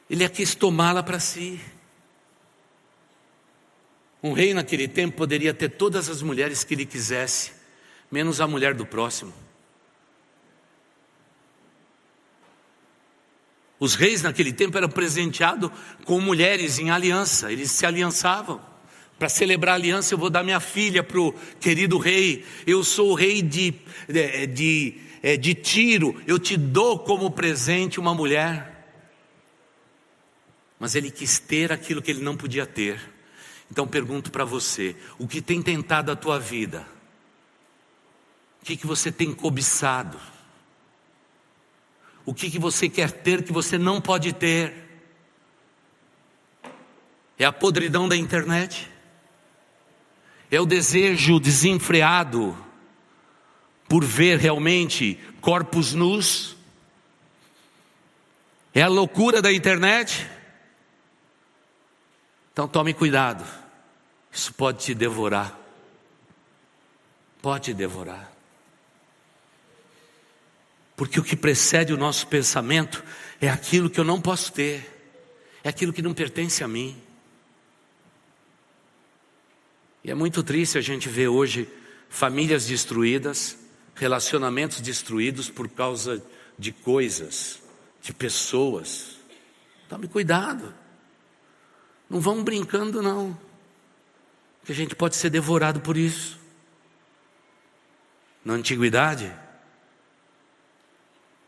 Ele 0.09 0.27
quis 0.29 0.55
tomá-la 0.55 1.03
para 1.03 1.19
si. 1.19 1.59
Um 4.27 4.33
rei 4.33 4.53
naquele 4.53 4.87
tempo 4.87 5.15
poderia 5.15 5.53
ter 5.53 5.69
todas 5.69 6.09
as 6.09 6.21
mulheres 6.21 6.63
que 6.63 6.73
ele 6.73 6.85
quisesse, 6.85 7.51
menos 8.11 8.41
a 8.41 8.47
mulher 8.47 8.73
do 8.73 8.85
próximo. 8.85 9.33
Os 13.79 13.95
reis 13.95 14.23
naquele 14.23 14.51
tempo 14.51 14.77
eram 14.77 14.89
presenteados 14.89 15.71
com 16.03 16.19
mulheres 16.19 16.77
em 16.77 16.89
aliança, 16.89 17.51
eles 17.51 17.71
se 17.71 17.85
aliançavam. 17.85 18.59
Para 19.17 19.29
celebrar 19.29 19.73
a 19.73 19.77
aliança, 19.77 20.13
eu 20.13 20.17
vou 20.17 20.29
dar 20.29 20.43
minha 20.43 20.59
filha 20.59 21.01
para 21.01 21.19
o 21.19 21.33
querido 21.59 21.97
rei. 21.97 22.45
Eu 22.65 22.83
sou 22.83 23.11
o 23.11 23.15
rei 23.15 23.41
de, 23.41 23.73
de, 24.53 24.95
é, 25.23 25.37
de 25.37 25.53
Tiro, 25.53 26.21
eu 26.27 26.37
te 26.37 26.57
dou 26.57 26.99
como 26.99 27.31
presente 27.31 27.99
uma 27.99 28.13
mulher 28.13 28.77
mas 30.79 30.95
ele 30.95 31.09
quis 31.09 31.39
ter 31.39 31.71
aquilo 31.71 32.01
que 32.01 32.11
ele 32.11 32.21
não 32.21 32.37
podia 32.37 32.65
ter. 32.65 33.16
Então 33.69 33.87
pergunto 33.87 34.31
para 34.31 34.45
você: 34.45 34.95
o 35.17 35.27
que 35.27 35.41
tem 35.41 35.61
tentado 35.61 36.11
a 36.11 36.15
tua 36.15 36.39
vida? 36.39 36.87
O 38.61 38.65
que, 38.65 38.75
que 38.75 38.87
você 38.87 39.11
tem 39.11 39.33
cobiçado? 39.33 40.19
O 42.25 42.33
que, 42.33 42.51
que 42.51 42.59
você 42.59 42.89
quer 42.89 43.11
ter 43.11 43.43
que 43.43 43.53
você 43.53 43.77
não 43.77 44.01
pode 44.01 44.33
ter? 44.33 44.85
É 47.37 47.45
a 47.45 47.53
podridão 47.53 48.09
da 48.09 48.15
internet? 48.15 48.91
É 50.51 50.59
o 50.59 50.65
desejo 50.65 51.39
desenfreado 51.39 52.57
por 53.87 54.03
ver 54.03 54.37
realmente 54.39 55.19
corpos 55.39 55.93
nus? 55.93 56.57
É 58.73 58.81
a 58.81 58.87
loucura 58.87 59.41
da 59.41 59.51
internet? 59.51 60.29
Então 62.57 62.67
tome 62.67 62.91
cuidado, 62.91 63.45
isso 64.31 64.51
pode 64.51 64.83
te 64.83 64.95
devorar. 64.95 65.55
Pode 67.39 67.65
te 67.65 67.73
devorar. 67.75 68.33
Porque 70.95 71.19
o 71.19 71.23
que 71.23 71.35
precede 71.35 71.93
o 71.93 71.97
nosso 71.97 72.25
pensamento 72.25 73.03
é 73.39 73.47
aquilo 73.47 73.91
que 73.91 73.99
eu 73.99 74.03
não 74.03 74.19
posso 74.19 74.51
ter, 74.51 74.83
é 75.63 75.69
aquilo 75.69 75.93
que 75.93 76.01
não 76.01 76.15
pertence 76.15 76.63
a 76.63 76.67
mim. 76.67 76.99
E 80.03 80.09
é 80.09 80.15
muito 80.15 80.41
triste 80.41 80.79
a 80.79 80.81
gente 80.81 81.07
ver 81.07 81.27
hoje 81.27 81.69
famílias 82.09 82.65
destruídas, 82.65 83.55
relacionamentos 83.93 84.81
destruídos 84.81 85.47
por 85.47 85.69
causa 85.69 86.25
de 86.57 86.71
coisas, 86.71 87.61
de 88.01 88.11
pessoas. 88.11 89.15
Tome 89.87 90.07
cuidado. 90.07 90.86
Não 92.09 92.19
vamos 92.19 92.43
brincando, 92.43 93.01
não. 93.01 93.37
Que 94.63 94.71
a 94.71 94.75
gente 94.75 94.95
pode 94.95 95.15
ser 95.15 95.29
devorado 95.29 95.79
por 95.81 95.97
isso. 95.97 96.39
Na 98.43 98.53
antiguidade, 98.53 99.31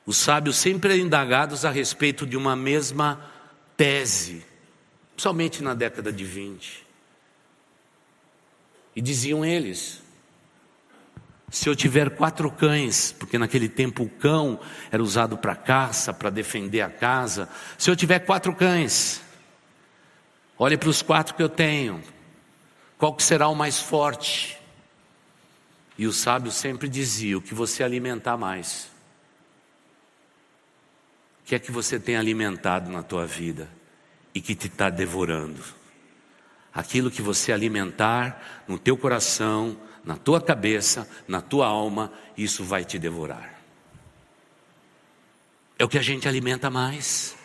os 0.06 0.18
sábios 0.18 0.58
sempre 0.58 0.94
eram 0.94 1.06
indagados 1.06 1.64
a 1.64 1.70
respeito 1.70 2.26
de 2.26 2.36
uma 2.36 2.56
mesma 2.56 3.24
tese, 3.78 4.46
somente 5.16 5.64
na 5.64 5.74
década 5.74 6.12
de 6.12 6.26
20. 6.26 6.86
E 8.96 9.02
diziam 9.02 9.46
eles: 9.46 10.02
se 11.52 11.70
eu 11.70 11.76
tiver 11.76 12.10
quatro 12.12 12.52
cães, 12.52 13.16
porque 13.18 13.38
naquele 13.38 13.70
tempo 13.70 14.04
o 14.04 14.10
cão 14.10 14.60
era 14.92 15.02
usado 15.02 15.38
para 15.38 15.56
caça, 15.56 16.14
para 16.14 16.30
defender 16.30 16.82
a 16.82 16.90
casa, 16.90 17.48
se 17.78 17.90
eu 17.90 17.96
tiver 17.96 18.20
quatro 18.20 18.54
cães, 18.56 19.22
Olhe 20.62 20.78
para 20.78 20.90
os 20.90 21.02
quatro 21.02 21.34
que 21.34 21.42
eu 21.42 21.48
tenho. 21.48 22.04
Qual 22.98 23.16
que 23.16 23.24
será 23.24 23.48
o 23.48 23.56
mais 23.56 23.80
forte? 23.80 24.60
E 25.98 26.06
o 26.06 26.12
sábio 26.12 26.52
sempre 26.52 26.90
dizia: 26.90 27.38
o 27.38 27.42
que 27.42 27.54
você 27.54 27.82
alimentar 27.82 28.36
mais, 28.36 28.92
que 31.46 31.56
é 31.56 31.60
que 31.60 31.72
você 31.72 31.98
tem 31.98 32.18
alimentado 32.18 32.92
na 32.92 33.02
tua 33.02 33.26
vida 33.26 33.70
e 34.36 34.42
que 34.42 34.54
te 34.54 34.68
está 34.68 34.90
devorando? 34.90 35.64
Aquilo 36.74 37.10
que 37.10 37.22
você 37.22 37.54
alimentar 37.54 38.64
no 38.68 38.78
teu 38.78 38.98
coração, 38.98 39.76
na 40.04 40.18
tua 40.18 40.42
cabeça, 40.42 41.10
na 41.28 41.42
tua 41.42 41.68
alma, 41.68 42.12
isso 42.38 42.64
vai 42.66 42.84
te 42.84 43.00
devorar. 43.00 43.60
É 45.80 45.86
o 45.86 45.90
que 45.90 45.98
a 45.98 46.04
gente 46.04 46.28
alimenta 46.28 46.70
mais. 46.70 47.39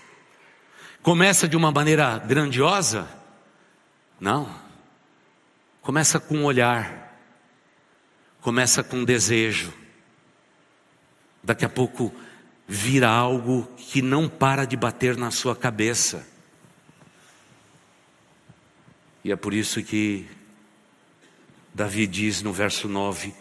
Começa 1.04 1.46
de 1.46 1.54
uma 1.54 1.70
maneira 1.70 2.16
grandiosa? 2.16 3.06
Não. 4.18 4.48
Começa 5.82 6.18
com 6.18 6.38
um 6.38 6.44
olhar. 6.44 7.14
Começa 8.40 8.82
com 8.82 8.96
um 8.96 9.04
desejo. 9.04 9.70
Daqui 11.42 11.62
a 11.62 11.68
pouco 11.68 12.10
vira 12.66 13.10
algo 13.10 13.66
que 13.76 14.00
não 14.00 14.30
para 14.30 14.64
de 14.64 14.78
bater 14.78 15.14
na 15.14 15.30
sua 15.30 15.54
cabeça. 15.54 16.26
E 19.22 19.30
é 19.30 19.36
por 19.36 19.52
isso 19.52 19.82
que 19.82 20.26
Davi 21.74 22.06
diz 22.06 22.40
no 22.40 22.50
verso 22.50 22.88
9: 22.88 23.34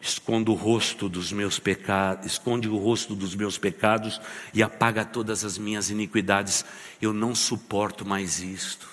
esconde 0.00 0.50
o 0.50 0.54
rosto 0.54 1.08
dos 1.08 1.30
meus 1.30 1.58
pecados, 1.58 2.26
esconde 2.26 2.68
o 2.68 2.76
rosto 2.76 3.14
dos 3.14 3.34
meus 3.34 3.58
pecados 3.58 4.20
e 4.54 4.62
apaga 4.62 5.04
todas 5.04 5.44
as 5.44 5.58
minhas 5.58 5.90
iniquidades. 5.90 6.64
Eu 7.02 7.12
não 7.12 7.34
suporto 7.34 8.06
mais 8.06 8.40
isto. 8.40 8.88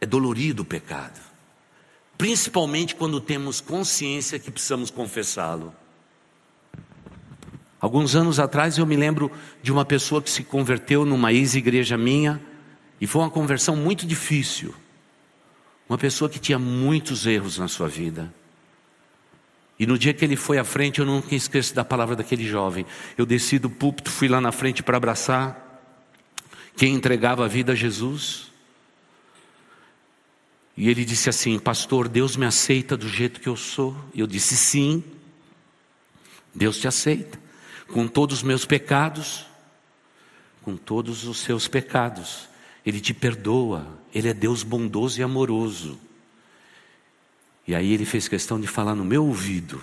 É 0.00 0.06
dolorido 0.06 0.62
o 0.62 0.66
pecado, 0.66 1.18
principalmente 2.16 2.94
quando 2.94 3.20
temos 3.20 3.60
consciência 3.60 4.38
que 4.38 4.50
precisamos 4.50 4.90
confessá-lo. 4.90 5.74
Alguns 7.80 8.14
anos 8.14 8.38
atrás 8.38 8.78
eu 8.78 8.86
me 8.86 8.96
lembro 8.96 9.30
de 9.62 9.72
uma 9.72 9.84
pessoa 9.84 10.22
que 10.22 10.30
se 10.30 10.44
converteu 10.44 11.04
numa 11.04 11.32
ex-igreja 11.32 11.96
minha 11.96 12.40
e 13.00 13.06
foi 13.06 13.22
uma 13.22 13.30
conversão 13.30 13.76
muito 13.76 14.06
difícil. 14.06 14.74
Uma 15.88 15.98
pessoa 15.98 16.28
que 16.28 16.38
tinha 16.38 16.58
muitos 16.58 17.26
erros 17.26 17.58
na 17.58 17.68
sua 17.68 17.88
vida. 17.88 18.32
E 19.78 19.86
no 19.86 19.98
dia 19.98 20.14
que 20.14 20.24
ele 20.24 20.36
foi 20.36 20.58
à 20.58 20.64
frente, 20.64 21.00
eu 21.00 21.06
nunca 21.06 21.34
esqueço 21.34 21.74
da 21.74 21.84
palavra 21.84 22.16
daquele 22.16 22.46
jovem. 22.46 22.86
Eu 23.16 23.26
desci 23.26 23.58
do 23.58 23.68
púlpito, 23.68 24.10
fui 24.10 24.26
lá 24.26 24.40
na 24.40 24.50
frente 24.50 24.82
para 24.82 24.96
abraçar 24.96 25.64
quem 26.76 26.94
entregava 26.94 27.44
a 27.44 27.48
vida 27.48 27.72
a 27.72 27.74
Jesus. 27.74 28.52
E 30.76 30.88
ele 30.88 31.04
disse 31.04 31.28
assim: 31.28 31.58
Pastor, 31.58 32.08
Deus 32.08 32.36
me 32.36 32.46
aceita 32.46 32.96
do 32.96 33.08
jeito 33.08 33.40
que 33.40 33.48
eu 33.48 33.56
sou. 33.56 33.96
Eu 34.14 34.26
disse: 34.26 34.56
Sim, 34.56 35.04
Deus 36.54 36.78
te 36.78 36.88
aceita, 36.88 37.38
com 37.88 38.08
todos 38.08 38.38
os 38.38 38.42
meus 38.42 38.64
pecados, 38.64 39.46
com 40.62 40.76
todos 40.76 41.24
os 41.26 41.38
seus 41.38 41.68
pecados. 41.68 42.48
Ele 42.84 43.00
te 43.00 43.12
perdoa, 43.12 43.86
Ele 44.14 44.28
é 44.28 44.34
Deus 44.34 44.62
bondoso 44.62 45.20
e 45.20 45.22
amoroso. 45.22 45.98
E 47.66 47.74
aí 47.74 47.92
ele 47.92 48.04
fez 48.04 48.28
questão 48.28 48.60
de 48.60 48.66
falar 48.66 48.94
no 48.94 49.04
meu 49.04 49.24
ouvido 49.24 49.82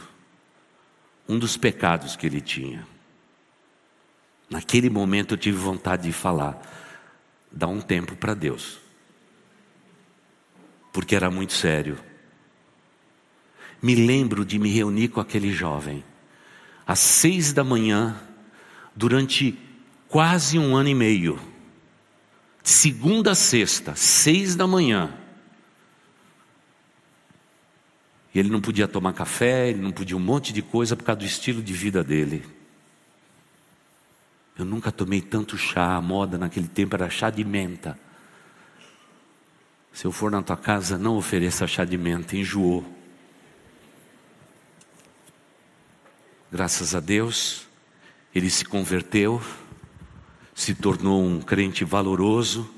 um 1.27 1.37
dos 1.37 1.57
pecados 1.57 2.15
que 2.15 2.25
ele 2.25 2.41
tinha. 2.41 2.85
Naquele 4.49 4.89
momento 4.89 5.33
eu 5.33 5.37
tive 5.37 5.57
vontade 5.57 6.03
de 6.03 6.11
falar, 6.11 6.61
dá 7.51 7.67
um 7.67 7.81
tempo 7.81 8.15
para 8.15 8.33
Deus, 8.33 8.79
porque 10.91 11.15
era 11.15 11.31
muito 11.31 11.53
sério. 11.53 11.97
Me 13.81 13.95
lembro 13.95 14.45
de 14.45 14.59
me 14.59 14.69
reunir 14.69 15.09
com 15.09 15.19
aquele 15.19 15.51
jovem, 15.51 16.03
às 16.85 16.99
seis 16.99 17.51
da 17.51 17.63
manhã, 17.63 18.15
durante 18.95 19.57
quase 20.07 20.59
um 20.59 20.75
ano 20.75 20.89
e 20.89 20.95
meio 20.95 21.53
segunda 22.63 23.31
a 23.31 23.35
sexta, 23.35 23.93
seis 23.95 24.55
da 24.55 24.65
manhã. 24.65 25.13
E 28.33 28.39
ele 28.39 28.49
não 28.49 28.59
podia 28.59 28.87
tomar 28.87 29.13
café, 29.13 29.69
ele 29.69 29.81
não 29.81 29.91
podia 29.91 30.17
um 30.17 30.19
monte 30.19 30.51
de 30.51 30.61
coisa 30.61 30.95
por 30.95 31.03
causa 31.03 31.19
do 31.19 31.25
estilo 31.25 31.61
de 31.61 31.73
vida 31.73 32.03
dele. 32.03 32.43
Eu 34.57 34.65
nunca 34.65 34.91
tomei 34.91 35.21
tanto 35.21 35.57
chá, 35.57 35.95
a 35.95 36.01
moda 36.01 36.37
naquele 36.37 36.67
tempo 36.67 36.95
era 36.95 37.09
chá 37.09 37.29
de 37.29 37.43
menta. 37.43 37.97
Se 39.91 40.05
eu 40.05 40.11
for 40.11 40.31
na 40.31 40.41
tua 40.41 40.57
casa, 40.57 40.97
não 40.97 41.17
ofereça 41.17 41.67
chá 41.67 41.85
de 41.85 41.97
menta, 41.97 42.35
enjoou. 42.35 42.83
Graças 46.51 46.95
a 46.95 46.99
Deus, 46.99 47.67
ele 48.33 48.49
se 48.49 48.65
converteu 48.65 49.41
se 50.53 50.75
tornou 50.75 51.23
um 51.23 51.41
crente 51.41 51.83
valoroso. 51.83 52.69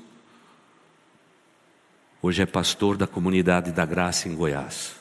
Hoje 2.22 2.42
é 2.42 2.46
pastor 2.46 2.96
da 2.96 3.06
comunidade 3.06 3.70
da 3.70 3.84
Graça 3.84 4.28
em 4.28 4.34
Goiás. 4.34 4.95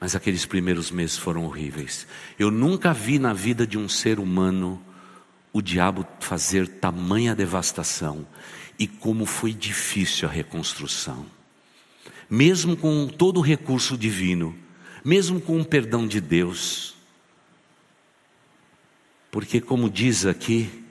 Mas 0.00 0.14
aqueles 0.14 0.46
primeiros 0.46 0.90
meses 0.90 1.16
foram 1.16 1.44
horríveis. 1.44 2.06
Eu 2.38 2.50
nunca 2.50 2.92
vi 2.92 3.18
na 3.18 3.32
vida 3.32 3.66
de 3.66 3.76
um 3.76 3.88
ser 3.88 4.20
humano 4.20 4.80
o 5.52 5.60
diabo 5.60 6.06
fazer 6.20 6.68
tamanha 6.68 7.34
devastação 7.34 8.26
e 8.78 8.86
como 8.86 9.26
foi 9.26 9.52
difícil 9.52 10.28
a 10.28 10.30
reconstrução. 10.30 11.26
Mesmo 12.30 12.76
com 12.76 13.08
todo 13.08 13.38
o 13.38 13.42
recurso 13.42 13.96
divino, 13.96 14.56
mesmo 15.04 15.40
com 15.40 15.60
o 15.60 15.64
perdão 15.64 16.06
de 16.06 16.20
Deus, 16.20 16.94
porque, 19.30 19.60
como 19.60 19.90
diz 19.90 20.26
aqui, 20.26 20.84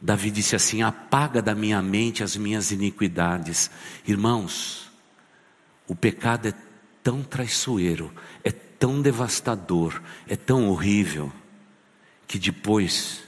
Davi 0.00 0.30
disse 0.30 0.54
assim: 0.54 0.82
apaga 0.82 1.40
da 1.40 1.54
minha 1.54 1.80
mente 1.82 2.22
as 2.22 2.36
minhas 2.36 2.70
iniquidades. 2.70 3.70
Irmãos, 4.06 4.90
o 5.86 5.94
pecado 5.94 6.48
é 6.48 6.54
tão 7.02 7.22
traiçoeiro, 7.22 8.12
é 8.44 8.50
tão 8.50 9.00
devastador, 9.00 10.00
é 10.26 10.36
tão 10.36 10.68
horrível, 10.68 11.32
que 12.26 12.38
depois 12.38 13.22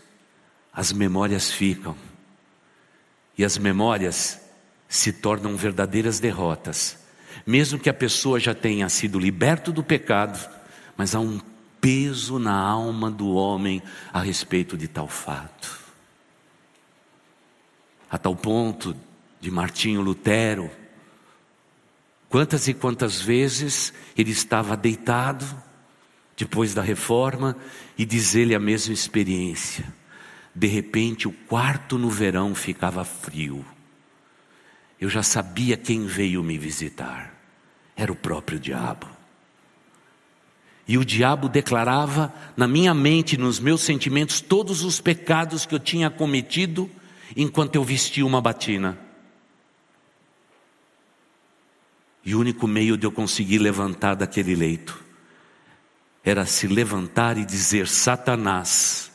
as 0.73 0.93
memórias 0.93 1.51
ficam, 1.51 1.97
e 3.37 3.45
as 3.45 3.57
memórias 3.57 4.41
se 4.89 5.13
tornam 5.13 5.57
verdadeiras 5.57 6.21
derrotas, 6.21 6.99
mesmo 7.47 7.79
que 7.79 7.89
a 7.89 7.95
pessoa 7.95 8.39
já 8.39 8.55
tenha 8.55 8.89
sido 8.89 9.19
liberto 9.19 9.73
do 9.73 9.83
pecado, 9.83 10.49
mas 10.97 11.15
há 11.15 11.21
um 11.21 11.41
peso 11.81 12.39
na 12.39 12.55
alma 12.55 13.11
do 13.11 13.31
homem 13.31 13.83
a 14.13 14.21
respeito 14.21 14.77
de 14.77 14.87
tal 14.87 15.09
fato. 15.09 15.81
A 18.11 18.19
tal 18.19 18.37
ponto 18.37 18.95
de 19.41 19.51
Martinho 19.51 20.03
Lutero, 20.03 20.71
quantas 22.31 22.69
e 22.69 22.73
quantas 22.73 23.21
vezes 23.21 23.93
ele 24.17 24.31
estava 24.31 24.77
deitado 24.77 25.45
depois 26.37 26.73
da 26.73 26.81
reforma 26.81 27.55
e 27.99 28.07
diz 28.07 28.35
ele 28.35 28.55
a 28.55 28.61
mesma 28.61 28.95
experiência. 28.95 29.93
De 30.55 30.67
repente, 30.67 31.29
o 31.29 31.33
quarto 31.33 31.99
no 31.99 32.09
verão 32.09 32.55
ficava 32.55 33.05
frio. 33.05 33.65
Eu 34.99 35.11
já 35.11 35.23
sabia 35.23 35.77
quem 35.77 36.07
veio 36.07 36.43
me 36.43 36.57
visitar. 36.57 37.35
Era 37.97 38.13
o 38.13 38.17
próprio 38.17 38.59
diabo. 38.59 39.07
E 40.87 40.97
o 40.97 41.05
diabo 41.05 41.49
declarava 41.49 42.33
na 42.57 42.67
minha 42.67 42.95
mente, 42.95 43.37
nos 43.37 43.61
meus 43.61 43.83
sentimentos, 43.83 44.41
todos 44.41 44.83
os 44.83 45.01
pecados 45.01 45.67
que 45.67 45.75
eu 45.75 45.79
tinha 45.79 46.11
cometido 46.11 46.91
enquanto 47.37 47.77
eu 47.77 47.85
vestia 47.85 48.25
uma 48.25 48.41
batina. 48.41 49.10
E 52.25 52.35
o 52.35 52.41
único 52.41 52.67
meio 52.67 52.97
de 52.97 53.07
eu 53.07 53.13
conseguir 53.13 53.59
levantar 53.59 54.15
daquele 54.15 54.55
leito 54.55 55.03
era 56.23 56.45
se 56.45 56.67
levantar 56.67 57.39
e 57.39 57.45
dizer: 57.45 57.89
Satanás, 57.89 59.11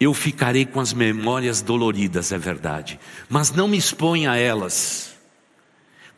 eu 0.00 0.14
ficarei 0.14 0.64
com 0.64 0.80
as 0.80 0.92
memórias 0.92 1.60
doloridas, 1.60 2.32
é 2.32 2.38
verdade, 2.38 2.98
mas 3.28 3.50
não 3.50 3.68
me 3.68 3.76
exponha 3.76 4.32
a 4.32 4.36
elas 4.36 5.08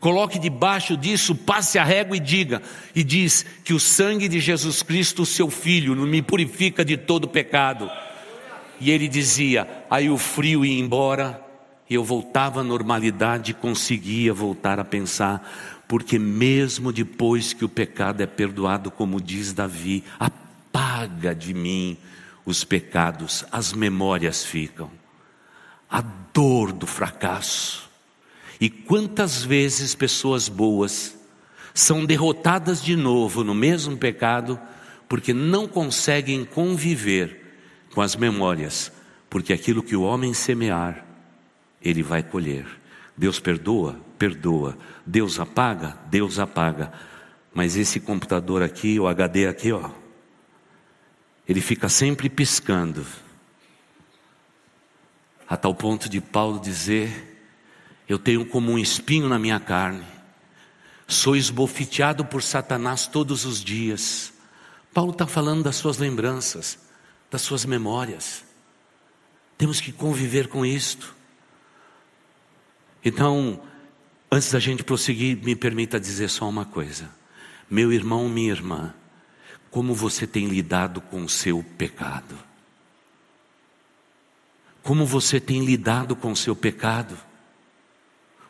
Coloque 0.01 0.39
debaixo 0.39 0.97
disso, 0.97 1.35
passe 1.35 1.79
a 1.79 1.85
régua 1.85 2.17
e 2.17 2.21
diga, 2.21 2.63
e 2.95 3.05
diz 3.05 3.45
que 3.63 3.75
o 3.75 3.79
sangue 3.79 4.29
de 4.29 4.41
Jesus 4.41 4.83
Cristo, 4.83 5.27
seu 5.27 5.51
filho, 5.51 5.95
me 5.95 6.23
purifica 6.23 6.83
de 6.83 6.97
todo 6.97 7.29
pecado. 7.29 7.91
E 8.81 8.91
ele 8.91 9.07
dizia, 9.07 9.69
aí 9.91 10.09
o 10.09 10.17
frio 10.17 10.65
ia 10.65 10.81
embora, 10.81 11.39
e 11.89 11.95
eu 11.95 12.03
voltava 12.03 12.61
à 12.61 12.65
normalidade, 12.65 13.53
conseguia 13.53 14.33
voltar 14.33 14.81
a 14.81 14.85
pensar, 14.85 15.80
porque 15.91 16.21
mesmo 16.21 16.93
depois 16.93 17.53
que 17.53 17.65
o 17.65 17.69
pecado 17.69 18.21
é 18.21 18.27
perdoado, 18.27 18.93
como 18.93 19.21
diz 19.21 19.53
Davi, 19.53 20.05
apaga 20.21 21.35
de 21.35 21.53
mim 21.53 21.97
os 22.47 22.63
pecados, 22.63 23.45
as 23.51 23.73
memórias 23.73 24.45
ficam, 24.45 24.89
a 25.91 26.01
dor 26.01 26.73
do 26.73 26.87
fracasso, 26.87 27.91
e 28.61 28.71
quantas 28.71 29.43
vezes 29.43 29.97
pessoas 29.97 30.49
boas 30.49 31.19
são 31.75 32.05
derrotadas 32.05 32.81
de 32.81 32.95
novo 32.95 33.43
no 33.43 33.53
mesmo 33.53 33.97
pecado, 33.97 34.61
porque 35.09 35.35
não 35.35 35.67
conseguem 35.67 36.45
conviver 36.45 37.57
com 37.93 38.01
as 38.01 38.15
memórias, 38.15 38.93
porque 39.29 39.53
aquilo 39.53 39.83
que 39.83 39.97
o 39.97 40.03
homem 40.03 40.35
semear, 40.35 41.05
ele 41.83 42.01
vai 42.01 42.23
colher. 42.23 42.65
Deus 43.17 43.41
perdoa, 43.41 44.09
perdoa. 44.21 44.77
Deus 45.07 45.41
apaga, 45.41 45.99
Deus 46.11 46.39
apaga. 46.39 46.93
Mas 47.55 47.75
esse 47.75 47.99
computador 47.99 48.63
aqui, 48.63 49.01
o 49.01 49.09
HD 49.09 49.49
aqui, 49.49 49.73
ó, 49.73 49.91
ele 51.49 51.63
fica 51.63 51.89
sempre 51.89 52.29
piscando. 52.29 53.05
A 55.49 55.57
tal 55.57 55.75
ponto 55.75 56.07
de 56.07 56.21
Paulo 56.21 56.61
dizer: 56.61 57.43
Eu 58.07 58.19
tenho 58.19 58.45
como 58.45 58.71
um 58.71 58.79
espinho 58.79 59.27
na 59.27 59.39
minha 59.39 59.59
carne, 59.59 60.05
sou 61.09 61.35
esbofeteado 61.35 62.23
por 62.23 62.43
Satanás 62.43 63.07
todos 63.07 63.47
os 63.47 63.65
dias. 63.65 64.35
Paulo 64.93 65.13
está 65.13 65.27
falando 65.27 65.65
das 65.65 65.77
suas 65.77 65.97
lembranças, 65.97 66.79
das 67.31 67.41
suas 67.41 67.65
memórias. 67.65 68.45
Temos 69.57 69.81
que 69.81 69.93
conviver 69.93 70.49
com 70.49 70.65
isto. 70.65 71.15
Então, 73.03 73.61
antes 74.31 74.53
da 74.53 74.59
gente 74.59 74.85
prosseguir, 74.85 75.37
me 75.39 75.57
permita 75.57 75.99
dizer 75.99 76.29
só 76.29 76.49
uma 76.49 76.65
coisa. 76.65 77.11
Meu 77.71 77.93
irmão, 77.93 78.29
minha 78.29 78.51
irmã, 78.51 78.95
como 79.71 79.95
você 79.95 80.27
tem 80.27 80.47
lidado 80.47 81.01
com 81.01 81.23
o 81.25 81.29
seu 81.29 81.65
pecado? 81.77 82.37
Como 84.83 85.07
você 85.07 85.39
tem 85.39 85.65
lidado 85.65 86.17
com 86.17 86.33
o 86.33 86.37
seu 86.37 86.57
pecado? 86.57 87.17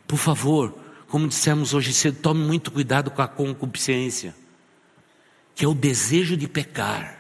Por 0.07 0.19
favor, 0.19 0.77
como 1.09 1.29
dissemos 1.29 1.75
hoje 1.75 1.93
cedo, 1.93 2.19
tome 2.21 2.45
muito 2.45 2.71
cuidado 2.71 3.11
com 3.11 3.23
a 3.23 3.29
concupiscência 3.29 4.35
que 5.61 5.65
é 5.67 5.69
o 5.69 5.75
desejo 5.75 6.39
de 6.39 6.49
pecar. 6.49 7.20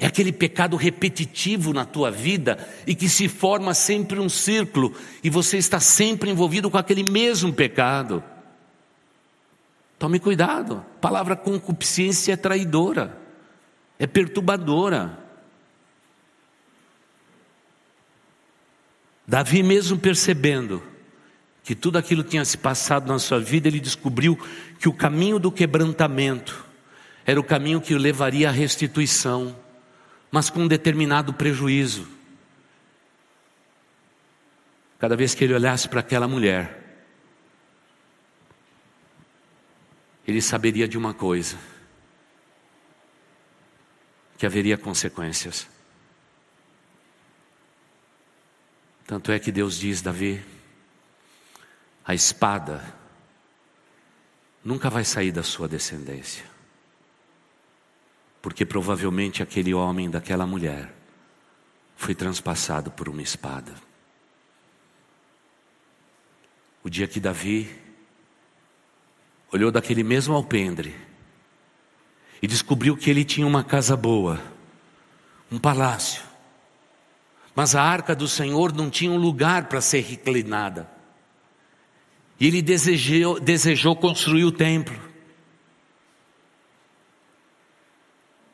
É 0.00 0.06
aquele 0.06 0.32
pecado 0.32 0.76
repetitivo 0.76 1.72
na 1.72 1.84
tua 1.84 2.10
vida 2.10 2.68
e 2.86 2.94
que 2.94 3.08
se 3.08 3.28
forma 3.28 3.74
sempre 3.74 4.20
um 4.20 4.28
círculo 4.28 4.94
e 5.24 5.28
você 5.28 5.58
está 5.58 5.80
sempre 5.80 6.30
envolvido 6.30 6.70
com 6.70 6.78
aquele 6.78 7.02
mesmo 7.02 7.52
pecado. 7.52 8.22
Tome 9.98 10.20
cuidado, 10.20 10.84
a 10.96 11.00
palavra 11.00 11.34
concupiscência 11.34 12.32
é 12.32 12.36
traidora, 12.36 13.18
é 13.98 14.06
perturbadora. 14.06 15.18
Davi, 19.26 19.62
mesmo 19.62 19.98
percebendo 19.98 20.82
que 21.64 21.74
tudo 21.74 21.98
aquilo 21.98 22.22
tinha 22.22 22.44
se 22.44 22.56
passado 22.56 23.08
na 23.08 23.18
sua 23.18 23.40
vida, 23.40 23.66
ele 23.66 23.80
descobriu 23.80 24.38
que 24.78 24.88
o 24.88 24.92
caminho 24.92 25.40
do 25.40 25.50
quebrantamento 25.50 26.64
era 27.26 27.38
o 27.38 27.44
caminho 27.44 27.80
que 27.80 27.92
o 27.92 27.98
levaria 27.98 28.48
à 28.48 28.52
restituição, 28.52 29.54
mas 30.30 30.50
com 30.50 30.60
um 30.60 30.68
determinado 30.68 31.32
prejuízo. 31.32 32.08
Cada 34.98 35.16
vez 35.16 35.34
que 35.34 35.44
ele 35.44 35.54
olhasse 35.54 35.88
para 35.88 36.00
aquela 36.00 36.26
mulher, 36.26 36.84
ele 40.26 40.42
saberia 40.42 40.88
de 40.88 40.98
uma 40.98 41.14
coisa: 41.14 41.56
que 44.36 44.44
haveria 44.44 44.76
consequências. 44.76 45.68
Tanto 49.06 49.32
é 49.32 49.38
que 49.38 49.50
Deus 49.50 49.78
diz, 49.78 50.02
Davi, 50.02 50.44
a 52.04 52.14
espada 52.14 52.84
nunca 54.62 54.90
vai 54.90 55.02
sair 55.02 55.32
da 55.32 55.42
sua 55.42 55.66
descendência 55.66 56.57
porque 58.48 58.64
provavelmente 58.64 59.42
aquele 59.42 59.74
homem 59.74 60.08
daquela 60.08 60.46
mulher 60.46 60.90
foi 61.98 62.14
transpassado 62.14 62.90
por 62.90 63.06
uma 63.06 63.20
espada. 63.20 63.74
O 66.82 66.88
dia 66.88 67.06
que 67.06 67.20
Davi 67.20 67.68
olhou 69.52 69.70
daquele 69.70 70.02
mesmo 70.02 70.34
alpendre 70.34 70.96
e 72.40 72.46
descobriu 72.46 72.96
que 72.96 73.10
ele 73.10 73.22
tinha 73.22 73.46
uma 73.46 73.62
casa 73.62 73.94
boa, 73.94 74.42
um 75.52 75.58
palácio, 75.58 76.22
mas 77.54 77.74
a 77.74 77.82
arca 77.82 78.16
do 78.16 78.26
Senhor 78.26 78.72
não 78.72 78.88
tinha 78.88 79.10
um 79.10 79.18
lugar 79.18 79.68
para 79.68 79.82
ser 79.82 80.00
reclinada. 80.00 80.88
E 82.40 82.46
ele 82.46 82.62
desejou, 82.62 83.38
desejou 83.38 83.94
construir 83.94 84.44
o 84.44 84.52
templo. 84.52 85.07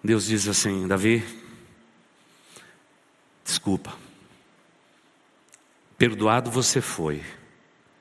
Deus 0.04 0.26
diz 0.26 0.46
assim: 0.46 0.86
Davi, 0.86 1.24
desculpa, 3.42 3.96
perdoado 5.96 6.50
você 6.50 6.82
foi. 6.82 7.24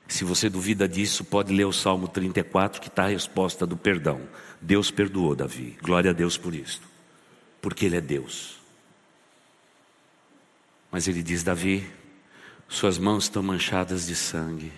Se 0.06 0.22
você 0.22 0.50
duvida 0.50 0.86
disso, 0.86 1.24
pode 1.24 1.50
ler 1.50 1.64
o 1.64 1.72
Salmo 1.72 2.06
34, 2.06 2.78
que 2.78 2.88
está 2.88 3.04
a 3.04 3.08
resposta 3.08 3.66
do 3.66 3.74
perdão. 3.74 4.20
Deus 4.60 4.90
perdoou 4.90 5.34
Davi, 5.34 5.78
glória 5.82 6.10
a 6.10 6.14
Deus 6.14 6.36
por 6.36 6.54
isso, 6.54 6.82
porque 7.62 7.86
Ele 7.86 7.96
é 7.96 8.02
Deus. 8.02 8.58
Mas 10.92 11.08
ele 11.08 11.22
diz: 11.22 11.42
Davi, 11.42 11.90
suas 12.68 12.98
mãos 12.98 13.24
estão 13.24 13.42
manchadas 13.42 14.06
de 14.06 14.14
sangue, 14.14 14.72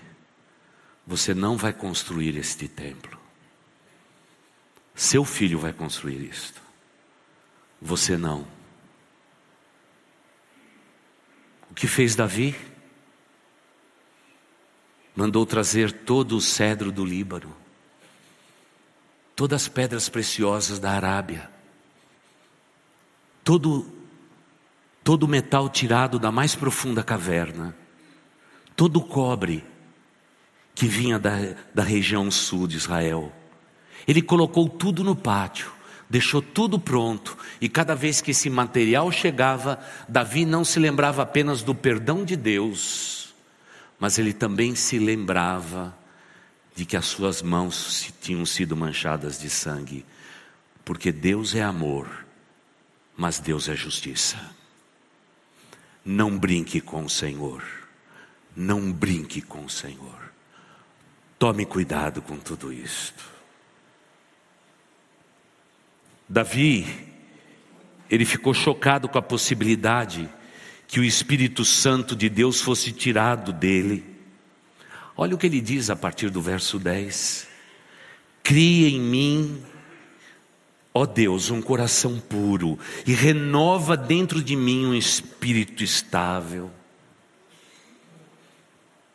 você 1.05 1.35
não 1.35 1.57
vai 1.57 1.73
construir 1.73 2.37
este 2.39 2.69
templo, 2.69 3.19
seu 4.95 5.25
filho 5.25 5.59
vai 5.59 5.73
construir 5.73 6.23
isto. 6.23 6.66
Você 7.81 8.17
não. 8.17 8.47
O 11.71 11.75
que 11.75 11.87
fez 11.87 12.15
Davi? 12.15 12.57
Mandou 15.15 15.45
trazer 15.47 15.93
todo 15.93 16.37
o 16.37 16.41
cedro 16.41 16.93
do 16.93 17.05
Líbano, 17.05 17.55
todas 19.35 19.63
as 19.63 19.69
pedras 19.69 20.09
preciosas 20.09 20.79
da 20.79 20.91
Arábia, 20.93 21.51
todo 23.43 23.93
todo 25.03 25.23
o 25.23 25.29
metal 25.29 25.69
tirado 25.69 26.19
da 26.19 26.33
mais 26.33 26.57
profunda 26.57 27.01
caverna, 27.01 27.77
todo 28.75 28.97
o 28.97 29.05
cobre 29.05 29.65
que 30.75 30.87
vinha 30.89 31.17
da, 31.17 31.31
da 31.73 31.85
região 31.85 32.29
sul 32.29 32.67
de 32.67 32.77
Israel. 32.77 33.33
Ele 34.07 34.21
colocou 34.21 34.69
tudo 34.69 35.05
no 35.05 35.15
pátio 35.15 35.76
deixou 36.09 36.41
tudo 36.41 36.79
pronto, 36.79 37.37
e 37.61 37.69
cada 37.69 37.95
vez 37.95 38.21
que 38.21 38.31
esse 38.31 38.49
material 38.49 39.11
chegava, 39.11 39.79
Davi 40.09 40.45
não 40.45 40.65
se 40.65 40.79
lembrava 40.79 41.23
apenas 41.23 41.63
do 41.63 41.75
perdão 41.75 42.25
de 42.25 42.37
Deus, 42.37 43.35
mas 43.99 44.19
ele 44.19 44.33
também 44.33 44.75
se 44.75 44.99
lembrava 44.99 45.97
de 46.75 46.85
que 46.85 46.97
as 46.97 47.07
suas 47.07 47.43
mãos 47.43 48.13
tinham 48.21 48.45
sido 48.45 48.77
manchadas 48.77 49.41
de 49.41 49.49
sangue, 49.49 50.05
porque 50.85 51.11
Deus 51.11 51.55
é 51.55 51.63
amor, 51.63 52.07
mas 53.17 53.39
Deus 53.39 53.69
é 53.69 53.75
justiça. 53.75 54.39
Não 56.05 56.39
brinque 56.39 56.81
com 56.81 57.05
o 57.05 57.11
Senhor, 57.11 57.65
não 58.55 58.93
brinque 58.93 59.41
com 59.41 59.65
o 59.65 59.71
Senhor. 59.71 60.31
Tome 61.39 61.67
cuidado 61.67 62.23
com 62.23 62.39
tudo 62.39 62.73
isto. 62.73 63.36
Davi, 66.29 66.87
ele 68.11 68.25
ficou 68.25 68.53
chocado 68.53 69.09
com 69.09 69.19
a 69.19 69.23
possibilidade 69.23 70.29
que 70.87 71.01
o 71.01 71.05
Espírito 71.05 71.65
Santo 71.65 72.15
de 72.15 72.29
Deus 72.29 72.61
fosse 72.61 72.93
tirado 72.93 73.53
dele. 73.53 74.05
Olha 75.17 75.35
o 75.35 75.39
que 75.39 75.47
ele 75.47 75.61
diz 75.61 75.91
a 75.91 75.97
partir 75.97 76.31
do 76.31 76.41
verso 76.41 76.79
10: 76.79 77.49
Cria 78.43 78.89
em 78.89 79.01
mim, 79.01 79.63
ó 80.93 81.07
Deus, 81.07 81.51
um 81.51 81.63
coração 81.63 82.21
puro 82.21 82.79
e 83.07 83.13
renova 83.13 83.97
dentro 83.97 84.43
de 84.43 84.55
mim 84.55 84.87
um 84.87 84.95
espírito 84.95 85.83
estável. 85.83 86.71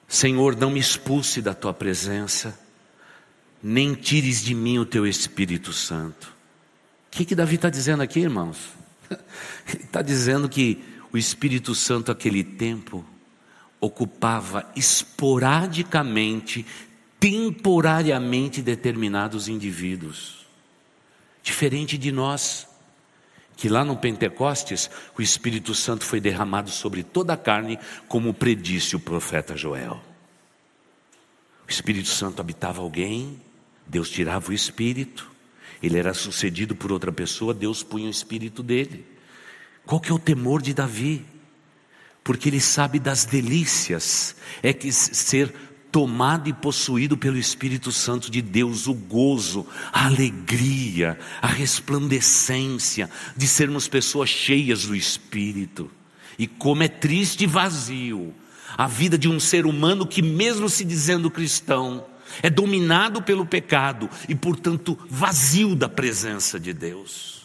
Senhor, 0.08 0.58
não 0.58 0.70
me 0.70 0.80
expulse 0.80 1.42
da 1.42 1.54
tua 1.54 1.74
presença, 1.74 2.60
nem 3.64 3.94
tires 3.94 4.44
de 4.44 4.54
mim 4.54 4.78
o 4.78 4.86
teu 4.86 5.08
Espírito 5.08 5.72
Santo. 5.72 6.41
O 7.12 7.18
que, 7.18 7.26
que 7.26 7.36
Davi 7.36 7.56
está 7.56 7.70
dizendo 7.70 8.02
aqui, 8.02 8.22
irmãos? 8.22 8.70
Ele 9.68 9.84
está 9.84 10.02
dizendo 10.02 10.48
que 10.48 10.82
o 11.12 11.18
Espírito 11.18 11.76
Santo, 11.76 12.10
aquele 12.10 12.42
tempo, 12.42 13.06
ocupava 13.82 14.72
esporadicamente, 14.78 16.66
temporariamente 17.20 18.62
determinados 18.62 19.50
indivíduos. 19.50 20.48
Diferente 21.44 21.98
de 21.98 22.14
nós, 22.14 22.66
que 23.58 23.68
lá 23.68 23.84
no 23.84 23.98
Pentecostes, 23.98 24.90
o 25.18 25.22
Espírito 25.22 25.76
Santo 25.76 26.06
foi 26.06 26.22
derramado 26.22 26.70
sobre 26.70 27.04
toda 27.04 27.34
a 27.34 27.38
carne, 27.38 27.78
como 28.08 28.34
predisse 28.34 28.96
o 28.96 29.00
profeta 29.00 29.58
Joel. 29.58 30.02
O 31.68 31.70
Espírito 31.70 32.08
Santo 32.08 32.40
habitava 32.40 32.82
alguém, 32.82 33.42
Deus 33.86 34.10
tirava 34.10 34.52
o 34.52 34.54
Espírito, 34.54 35.31
Ele 35.82 35.98
era 35.98 36.14
sucedido 36.14 36.76
por 36.76 36.92
outra 36.92 37.12
pessoa, 37.12 37.54
Deus 37.54 37.84
punha 37.84 38.08
o 38.08 38.12
espírito 38.12 38.62
dele. 38.62 39.06
Qual 39.86 40.00
que 40.00 40.12
é 40.12 40.14
o 40.14 40.20
temor 40.20 40.62
de 40.62 40.74
Davi? 40.74 41.26
Porque 42.24 42.50
ele 42.50 42.62
sabe 42.62 43.00
das 43.00 43.26
delícias, 43.26 44.36
é 44.62 44.72
que 44.72 44.92
ser 44.92 45.54
tomado 45.92 46.48
e 46.48 46.54
possuído 46.54 47.18
pelo 47.18 47.38
Espírito 47.38 47.92
Santo 47.92 48.32
de 48.32 48.42
Deus, 48.42 48.88
o 48.88 48.94
gozo, 48.94 49.68
a 49.92 50.06
alegria, 50.06 51.20
a 51.42 51.48
resplandecência 51.48 53.10
de 53.36 53.48
sermos 53.48 53.88
pessoas 53.88 54.30
cheias 54.30 54.86
do 54.86 54.96
Espírito. 54.96 55.92
E 56.40 56.48
como 56.48 56.84
é 56.84 56.88
triste 56.88 57.44
e 57.44 57.48
vazio 57.48 58.34
a 58.78 58.88
vida 58.88 59.18
de 59.18 59.28
um 59.28 59.40
ser 59.40 59.66
humano 59.66 60.08
que, 60.08 60.22
mesmo 60.22 60.70
se 60.70 60.86
dizendo 60.86 61.30
cristão, 61.30 62.06
é 62.42 62.50
dominado 62.50 63.22
pelo 63.22 63.46
pecado 63.46 64.10
e, 64.28 64.36
portanto, 64.36 64.98
vazio 65.10 65.76
da 65.76 65.90
presença 65.90 66.60
de 66.60 66.74
Deus. 66.74 67.42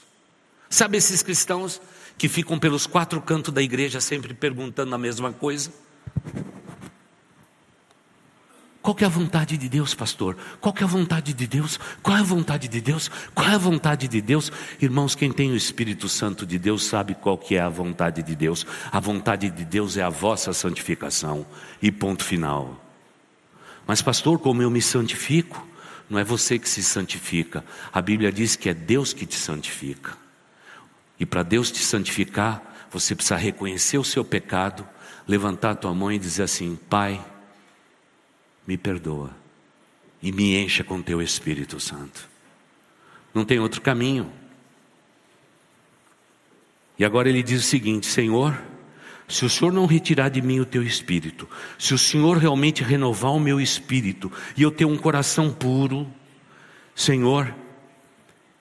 Sabe 0.69 0.99
esses 0.99 1.23
cristãos 1.23 1.81
que 2.19 2.29
ficam 2.29 2.59
pelos 2.59 2.87
quatro 2.87 3.21
cantos 3.21 3.53
da 3.53 3.63
igreja 3.63 4.01
sempre 4.01 4.35
perguntando 4.35 4.95
a 4.95 4.99
mesma 4.99 5.33
coisa? 5.33 5.71
Qual 8.87 8.97
é 9.01 9.05
a 9.05 9.09
vontade 9.09 9.57
de 9.57 9.69
Deus, 9.69 9.95
pastor? 9.95 10.37
Qual 10.61 10.73
é 10.79 10.85
a 10.85 10.87
vontade 10.87 11.33
de 11.33 11.45
Deus? 11.45 11.77
Qual 12.05 12.17
é 12.17 12.21
a 12.21 12.23
vontade 12.23 12.69
de 12.69 12.81
Deus? 12.81 13.11
Qual 13.35 13.49
é 13.49 13.55
a 13.55 13.59
vontade 13.59 14.07
de 14.07 14.21
Deus? 14.21 14.53
Irmãos, 14.81 15.17
quem 15.17 15.33
tem 15.33 15.51
o 15.51 15.57
Espírito 15.57 16.09
Santo 16.09 16.47
de 16.47 16.57
Deus 16.57 16.85
sabe 16.85 17.17
qual 17.17 17.37
que 17.37 17.57
é 17.57 17.61
a 17.61 17.69
vontade 17.69 18.23
de 18.23 18.37
Deus. 18.37 18.65
A 18.93 19.01
vontade 19.01 19.51
de 19.51 19.65
Deus 19.65 19.97
é 19.97 20.03
a 20.03 20.09
vossa 20.09 20.53
santificação. 20.53 21.45
E 21.83 21.91
ponto 21.91 22.23
final. 22.23 22.86
Mas 23.87 24.03
pastor, 24.03 24.39
como 24.39 24.63
eu 24.63 24.71
me 24.71 24.83
santifico? 24.83 25.67
Não 26.09 26.19
é 26.19 26.25
você 26.25 26.59
que 26.59 26.69
se 26.69 26.83
santifica. 26.83 27.65
A 27.93 28.01
Bíblia 28.01 28.33
diz 28.33 28.57
que 28.57 28.69
é 28.69 28.75
Deus 28.75 29.13
que 29.13 29.27
te 29.27 29.37
santifica. 29.37 30.17
E 31.19 31.27
para 31.27 31.43
Deus 31.43 31.71
te 31.71 31.79
santificar, 31.79 32.89
você 32.91 33.15
precisa 33.15 33.37
reconhecer 33.37 33.99
o 33.99 34.05
seu 34.05 34.25
pecado, 34.25 34.87
levantar 35.27 35.71
a 35.73 35.75
tua 35.75 35.95
mão 35.95 36.13
e 36.13 36.19
dizer 36.19 36.45
assim: 36.45 36.79
Pai, 36.89 37.25
me 38.67 38.77
perdoa 38.77 39.31
e 40.23 40.33
me 40.33 40.57
encha 40.57 40.85
com 40.85 41.01
teu 41.03 41.23
Espírito 41.23 41.79
Santo. 41.81 42.29
Não 43.33 43.45
tem 43.45 43.59
outro 43.59 43.81
caminho. 43.81 44.31
E 46.99 47.05
agora 47.05 47.29
ele 47.29 47.43
diz 47.43 47.65
o 47.65 47.67
seguinte: 47.67 48.07
Senhor, 48.07 48.57
se 49.29 49.45
o 49.45 49.51
Senhor 49.51 49.73
não 49.73 49.87
retirar 49.87 50.29
de 50.29 50.41
mim 50.41 50.61
o 50.61 50.65
teu 50.65 50.83
espírito, 50.83 51.49
se 51.79 51.93
o 51.95 51.99
Senhor 51.99 52.37
realmente 52.37 52.83
renovar 52.85 53.33
o 53.33 53.41
meu 53.41 53.61
espírito 53.61 54.31
e 54.57 54.63
eu 54.63 54.71
ter 54.71 54.85
um 54.85 54.97
coração 54.97 55.53
puro, 55.53 56.07
Senhor, 56.95 57.55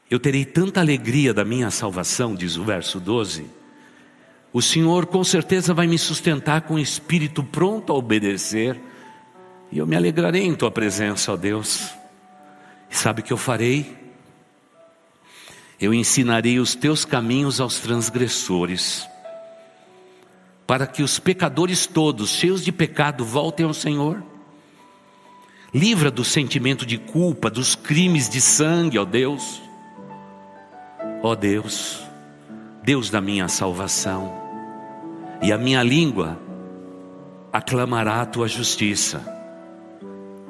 eu 0.09 0.20
terei 0.20 0.43
tanta 0.43 0.80
alegria 0.80 1.34
da 1.34 1.45
minha 1.45 1.70
salvação, 1.70 2.36
diz 2.36 2.57
o 2.57 2.63
verso 2.63 2.99
12. 2.99 3.45
O 4.51 4.61
Senhor 4.61 5.05
com 5.05 5.24
certeza 5.24 5.74
vai 5.74 5.86
me 5.86 5.97
sustentar 5.97 6.61
com 6.61 6.76
o 6.76 6.80
espírito 6.80 7.43
pronto 7.43 7.91
a 7.91 7.95
obedecer 7.95 8.80
e 9.72 9.78
eu 9.78 9.86
me 9.86 9.95
alegrarei 9.95 10.43
em 10.43 10.55
tua 10.55 10.72
presença, 10.72 11.34
ó 11.34 11.36
Deus. 11.36 11.89
E 12.89 12.95
sabe 12.95 13.22
o 13.22 13.24
que 13.24 13.34
eu 13.34 13.38
farei? 13.38 13.97
Eu 15.80 15.93
ensinarei 15.93 16.59
os 16.59 16.76
teus 16.76 17.03
caminhos 17.03 17.59
aos 17.59 17.80
transgressores, 17.80 19.07
para 20.66 20.88
que 20.88 21.03
os 21.03 21.20
pecadores 21.20 21.86
todos, 21.86 22.30
cheios 22.32 22.63
de 22.63 22.72
pecado, 22.72 23.24
voltem 23.24 23.66
ao 23.66 23.74
Senhor. 23.74 24.24
Livra 25.74 26.09
do 26.09 26.24
sentimento 26.24 26.86
de 26.86 26.97
culpa, 26.97 27.49
dos 27.49 27.76
crimes 27.76 28.30
de 28.30 28.39
sangue, 28.39 28.97
ó 28.97 29.05
Deus. 29.05 29.61
Ó 31.22 31.36
Deus, 31.36 32.01
Deus 32.84 33.09
da 33.09 33.20
minha 33.20 33.47
salvação, 33.47 34.34
e 35.41 35.51
a 35.51 35.57
minha 35.57 35.82
língua 35.82 36.39
aclamará 37.51 38.22
a 38.22 38.26
tua 38.26 38.47
justiça 38.47 39.36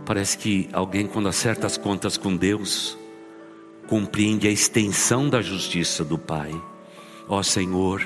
Parece 0.05 0.37
que 0.37 0.69
alguém, 0.71 1.07
quando 1.07 1.27
acerta 1.27 1.65
as 1.65 1.77
contas 1.77 2.15
com 2.15 2.37
Deus, 2.37 2.95
compreende 3.87 4.47
a 4.47 4.51
extensão 4.51 5.27
da 5.27 5.41
justiça 5.41 6.05
do 6.05 6.15
Pai. 6.15 6.53
Ó 7.27 7.41
Senhor, 7.41 8.05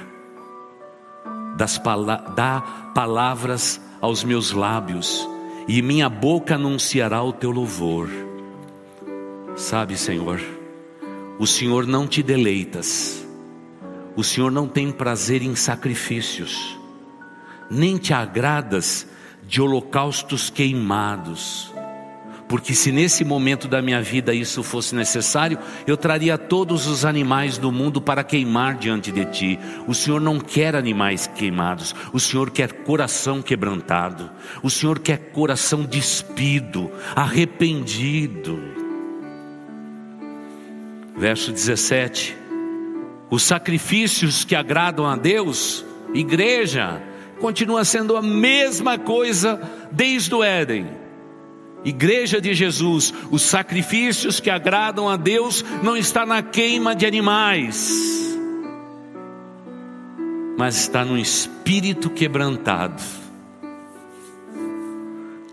das 1.59 1.77
pala 1.77 2.23
dá 2.37 2.61
palavras 2.95 3.81
aos 3.99 4.23
meus 4.23 4.53
lábios, 4.53 5.27
e 5.67 5.81
minha 5.81 6.07
boca 6.07 6.55
anunciará 6.55 7.21
o 7.21 7.33
teu 7.33 7.51
louvor. 7.51 8.09
Sabe, 9.57 9.97
Senhor, 9.97 10.39
o 11.37 11.45
Senhor 11.45 11.85
não 11.85 12.07
te 12.07 12.23
deleitas, 12.23 13.27
o 14.15 14.23
Senhor 14.23 14.49
não 14.49 14.69
tem 14.69 14.89
prazer 14.89 15.41
em 15.41 15.53
sacrifícios, 15.53 16.79
nem 17.69 17.97
te 17.97 18.13
agradas 18.13 19.05
de 19.45 19.61
holocaustos 19.61 20.49
queimados 20.49 21.73
porque 22.49 22.73
se 22.73 22.91
nesse 22.91 23.23
momento 23.23 23.67
da 23.67 23.79
minha 23.79 24.01
vida 24.01 24.33
isso 24.33 24.63
fosse 24.63 24.95
necessário, 24.95 25.59
eu 25.85 25.95
traria 25.95 26.35
todos 26.35 26.87
os 26.87 27.05
animais 27.05 27.59
do 27.59 27.71
mundo 27.71 28.01
para 28.01 28.23
queimar 28.23 28.75
diante 28.75 29.11
de 29.11 29.23
ti. 29.25 29.59
O 29.85 29.93
Senhor 29.93 30.19
não 30.19 30.39
quer 30.39 30.75
animais 30.75 31.27
queimados, 31.27 31.93
o 32.11 32.19
Senhor 32.19 32.49
quer 32.49 32.73
coração 32.73 33.39
quebrantado, 33.39 34.31
o 34.63 34.69
Senhor 34.69 34.97
quer 34.97 35.17
coração 35.31 35.83
despido, 35.83 36.91
arrependido. 37.15 38.59
Verso 41.15 41.51
17: 41.51 42.35
Os 43.29 43.43
sacrifícios 43.43 44.43
que 44.43 44.55
agradam 44.55 45.05
a 45.05 45.15
Deus, 45.15 45.85
igreja, 46.15 46.99
continua 47.39 47.85
sendo 47.85 48.17
a 48.17 48.23
mesma 48.23 48.97
coisa 48.97 49.61
desde 49.91 50.33
o 50.33 50.43
Éden 50.43 50.98
Igreja 51.83 52.41
de 52.41 52.53
Jesus, 52.53 53.13
os 53.31 53.41
sacrifícios 53.41 54.39
que 54.39 54.49
agradam 54.49 55.07
a 55.07 55.15
Deus 55.15 55.63
não 55.81 55.95
está 55.95 56.25
na 56.25 56.41
queima 56.41 56.93
de 56.93 57.05
animais, 57.05 58.37
mas 60.57 60.75
está 60.75 61.05
no 61.05 61.17
espírito 61.17 62.09
quebrantado, 62.09 63.01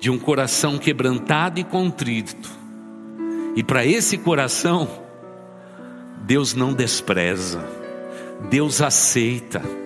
de 0.01 0.11
um 0.11 0.18
coração 0.18 0.79
quebrantado 0.79 1.61
e 1.61 1.64
contrito. 1.64 2.51
E 3.55 3.62
para 3.62 3.87
esse 3.87 4.18
coração, 4.18 4.89
Deus 6.22 6.55
não 6.55 6.72
despreza, 6.72 7.64
Deus 8.51 8.83
aceita. 8.83 9.86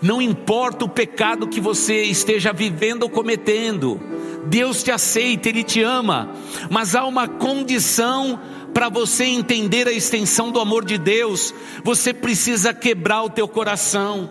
Não 0.00 0.22
importa 0.22 0.84
o 0.84 0.88
pecado 0.88 1.48
que 1.48 1.60
você 1.60 2.02
esteja 2.02 2.52
vivendo 2.52 3.04
ou 3.04 3.10
cometendo, 3.10 4.00
Deus 4.46 4.82
te 4.82 4.90
aceita, 4.90 5.48
Ele 5.48 5.62
te 5.62 5.82
ama, 5.82 6.30
mas 6.70 6.94
há 6.94 7.04
uma 7.04 7.28
condição 7.28 8.40
para 8.72 8.88
você 8.88 9.24
entender 9.24 9.88
a 9.88 9.92
extensão 9.92 10.50
do 10.50 10.60
amor 10.60 10.84
de 10.84 10.98
Deus, 10.98 11.54
você 11.82 12.14
precisa 12.14 12.72
quebrar 12.72 13.22
o 13.22 13.30
teu 13.30 13.48
coração, 13.48 14.30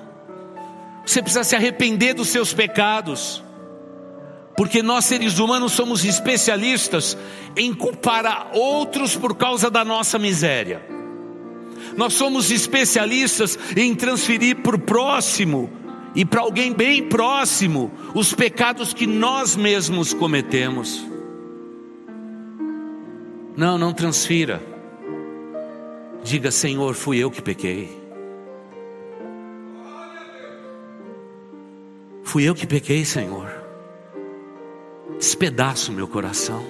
você 1.05 1.21
precisa 1.21 1.43
se 1.43 1.55
arrepender 1.55 2.13
dos 2.13 2.29
seus 2.29 2.53
pecados, 2.53 3.43
porque 4.55 4.81
nós 4.81 5.05
seres 5.05 5.37
humanos 5.37 5.73
somos 5.73 6.03
especialistas 6.03 7.17
em 7.55 7.73
culpar 7.73 8.49
outros 8.53 9.15
por 9.15 9.35
causa 9.35 9.69
da 9.69 9.83
nossa 9.83 10.17
miséria, 10.17 10.81
nós 11.97 12.13
somos 12.13 12.51
especialistas 12.51 13.57
em 13.75 13.95
transferir 13.95 14.57
para 14.57 14.75
o 14.75 14.79
próximo 14.79 15.69
e 16.15 16.23
para 16.23 16.41
alguém 16.41 16.71
bem 16.71 17.09
próximo 17.09 17.91
os 18.13 18.33
pecados 18.33 18.93
que 18.93 19.07
nós 19.07 19.55
mesmos 19.55 20.13
cometemos. 20.13 21.05
Não, 23.57 23.79
não 23.79 23.91
transfira. 23.91 24.61
Diga, 26.23 26.51
Senhor, 26.51 26.93
fui 26.93 27.17
eu 27.17 27.31
que 27.31 27.41
pequei. 27.41 27.89
Fui 32.23 32.43
eu 32.43 32.53
que 32.53 32.67
pequei, 32.67 33.03
Senhor. 33.03 33.49
Despedaço 35.17 35.91
meu 35.91 36.07
coração. 36.07 36.63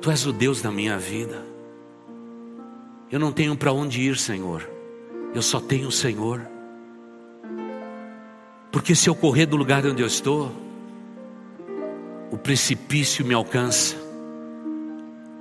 Tu 0.00 0.10
és 0.10 0.24
o 0.26 0.32
Deus 0.32 0.62
da 0.62 0.70
minha 0.70 0.96
vida. 0.96 1.57
Eu 3.10 3.18
não 3.18 3.32
tenho 3.32 3.56
para 3.56 3.72
onde 3.72 4.02
ir, 4.02 4.16
Senhor. 4.16 4.68
Eu 5.34 5.42
só 5.42 5.60
tenho 5.60 5.88
o 5.88 5.92
Senhor. 5.92 6.46
Porque 8.70 8.94
se 8.94 9.08
eu 9.08 9.14
correr 9.14 9.46
do 9.46 9.56
lugar 9.56 9.86
onde 9.86 10.02
eu 10.02 10.06
estou, 10.06 10.52
o 12.30 12.36
precipício 12.36 13.24
me 13.24 13.32
alcança, 13.32 13.96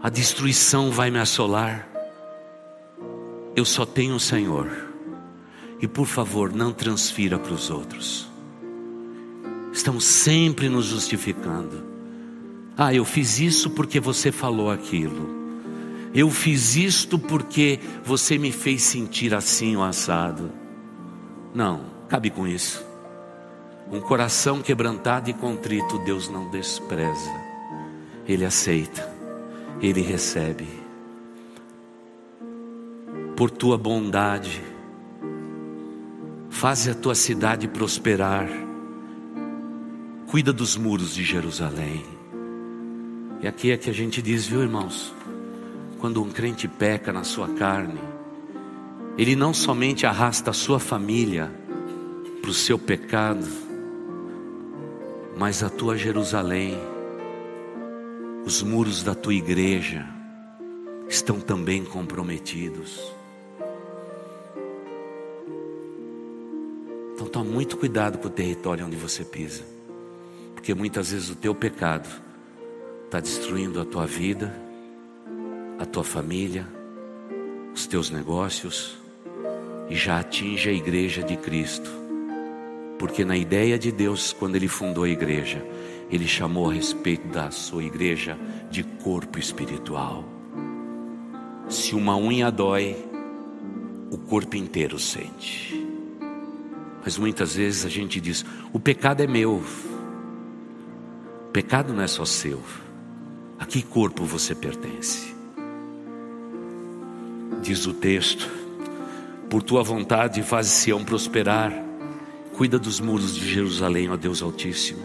a 0.01 0.09
destruição 0.09 0.91
vai 0.91 1.11
me 1.11 1.20
assolar. 1.20 1.88
Eu 3.55 3.65
só 3.65 3.86
tenho 3.86 4.15
o 4.15 4.20
Senhor. 4.20 4.70
E 5.82 5.88
por 5.88 6.07
favor, 6.07 6.53
não 6.53 6.72
transfira 6.72 7.38
para 7.38 7.53
os 7.53 7.70
outros. 7.70 8.30
Estamos 9.74 10.05
sempre 10.05 10.70
nos 10.70 10.86
justificando. 10.86 11.84
Ah, 12.78 12.93
eu 12.93 13.03
fiz 13.03 13.39
isso 13.39 13.70
porque 13.72 13.99
você 13.99 14.32
falou 14.32 14.72
aquilo. 14.72 15.47
Eu 16.14 16.30
fiz 16.30 16.76
isto 16.76 17.20
porque 17.20 17.80
você 18.03 18.38
me 18.38 18.51
fez 18.51 18.84
sentir 18.84 19.34
assim 19.34 19.76
o 19.76 19.84
assado. 19.84 20.51
Não, 21.53 21.86
cabe 22.08 22.30
com 22.30 22.47
isso. 22.47 22.86
Um 23.91 24.01
coração 24.01 24.62
quebrantado 24.62 25.30
e 25.30 25.34
contrito, 25.34 25.99
Deus 25.99 26.30
não 26.30 26.49
despreza. 26.49 27.32
Ele 28.28 28.45
aceita, 28.45 29.10
ele 29.82 30.01
recebe. 30.01 30.68
Por 33.36 33.49
tua 33.49 33.78
bondade, 33.78 34.62
faze 36.49 36.89
a 36.89 36.95
tua 36.95 37.16
cidade 37.16 37.68
prosperar. 37.68 38.49
Cuida 40.28 40.51
dos 40.51 40.76
muros 40.76 41.14
de 41.14 41.24
Jerusalém. 41.24 42.03
E 43.41 43.47
aqui 43.47 43.72
é 43.72 43.78
que 43.78 43.89
a 43.89 43.93
gente 43.93 44.22
diz, 44.22 44.47
viu, 44.47 44.62
irmãos? 44.62 45.16
Quando 46.00 46.22
um 46.22 46.30
crente 46.30 46.68
peca 46.68 47.12
na 47.12 47.24
sua 47.24 47.48
carne, 47.50 48.00
ele 49.18 49.36
não 49.36 49.52
somente 49.54 50.06
arrasta 50.06 50.52
a 50.52 50.54
sua 50.54 50.80
família 50.80 51.52
para 52.39 52.52
o 52.52 52.54
seu 52.54 52.78
pecado, 52.78 53.48
mas 55.36 55.64
a 55.64 55.70
tua 55.70 55.98
Jerusalém, 55.98 56.78
os 58.45 58.62
muros 58.62 59.02
da 59.02 59.16
tua 59.16 59.34
igreja 59.34 60.08
estão 61.10 61.39
também 61.39 61.84
comprometidos. 61.84 63.12
Então 67.16 67.26
tome 67.26 67.50
muito 67.50 67.76
cuidado 67.76 68.20
com 68.20 68.28
o 68.28 68.32
território 68.32 68.86
onde 68.86 68.95
você 68.95 69.26
pisa, 69.26 69.64
porque 70.54 70.76
muitas 70.76 71.12
vezes 71.12 71.32
o 71.32 71.36
teu 71.36 71.56
pecado 71.56 72.08
está 73.06 73.20
destruindo 73.20 73.82
a 73.82 73.86
tua 73.86 74.06
vida, 74.06 74.66
a 75.80 75.86
tua 75.86 76.03
família, 76.03 76.67
os 77.73 77.86
teus 77.86 78.09
negócios 78.09 78.97
e 79.89 79.95
já 79.95 80.19
atinge 80.19 80.69
a 80.69 80.73
igreja 80.73 81.23
de 81.23 81.38
Cristo. 81.38 81.89
Porque 82.97 83.23
na 83.23 83.38
ideia 83.38 83.78
de 83.78 83.91
Deus, 83.91 84.34
quando 84.34 84.55
ele 84.55 84.67
fundou 84.67 85.03
a 85.03 85.09
igreja, 85.09 85.63
ele 86.09 86.28
chamou 86.28 86.69
a 86.69 86.73
respeito 86.73 87.28
da 87.28 87.51
sua 87.51 87.84
igreja 87.84 88.38
de 88.71 88.84
corpo 88.84 89.38
espiritual. 89.38 90.25
Se 91.69 91.93
uma 91.93 92.17
unha 92.17 92.49
dói, 92.49 92.95
o 94.09 94.17
corpo 94.17 94.55
inteiro 94.55 94.97
sente. 94.97 95.86
Mas 97.03 97.17
muitas 97.17 97.55
vezes 97.55 97.86
a 97.86 97.89
gente 97.89 98.19
diz: 98.19 98.43
o 98.73 98.80
pecado 98.80 99.21
é 99.21 99.28
meu. 99.28 99.61
O 101.47 101.51
pecado 101.51 101.93
não 101.93 102.01
é 102.01 102.07
só 102.07 102.25
seu. 102.25 102.61
A 103.59 103.65
que 103.65 103.84
corpo 103.84 104.23
você 104.23 104.55
pertence? 104.55 105.37
Diz 107.62 107.86
o 107.86 107.93
texto: 107.93 108.58
por 109.49 109.64
tua 109.64 109.82
vontade 109.82 110.43
faz 110.43 110.68
Sião 110.68 111.05
prosperar, 111.05 111.74
cuida 112.53 112.78
dos 112.78 112.99
muros 112.99 113.34
de 113.34 113.47
Jerusalém, 113.47 114.10
ó 114.10 114.18
Deus 114.18 114.41
Altíssimo. 114.41 115.01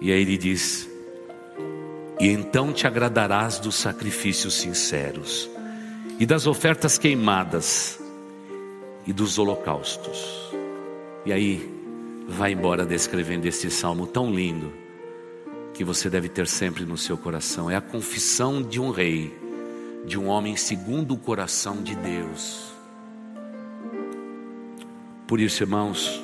E 0.00 0.10
aí 0.10 0.20
ele 0.20 0.36
diz: 0.36 0.88
E 2.18 2.28
então 2.28 2.72
te 2.72 2.86
agradarás 2.86 3.60
dos 3.60 3.76
sacrifícios 3.76 4.54
sinceros, 4.54 5.48
e 6.18 6.26
das 6.26 6.48
ofertas 6.48 6.98
queimadas, 6.98 8.00
e 9.06 9.12
dos 9.12 9.38
holocaustos. 9.38 10.52
E 11.24 11.32
aí, 11.32 11.72
vai 12.28 12.52
embora 12.52 12.84
descrevendo 12.84 13.46
esse 13.46 13.70
salmo 13.70 14.04
tão 14.04 14.34
lindo, 14.34 14.72
que 15.72 15.84
você 15.84 16.10
deve 16.10 16.28
ter 16.28 16.48
sempre 16.48 16.84
no 16.84 16.98
seu 16.98 17.16
coração. 17.16 17.70
É 17.70 17.76
a 17.76 17.80
confissão 17.80 18.60
de 18.60 18.80
um 18.80 18.90
rei 18.90 19.32
de 20.06 20.18
um 20.18 20.28
homem 20.28 20.56
segundo 20.56 21.14
o 21.14 21.18
coração 21.18 21.82
de 21.82 21.94
Deus. 21.94 22.72
Por 25.26 25.40
isso, 25.40 25.62
irmãos, 25.62 26.22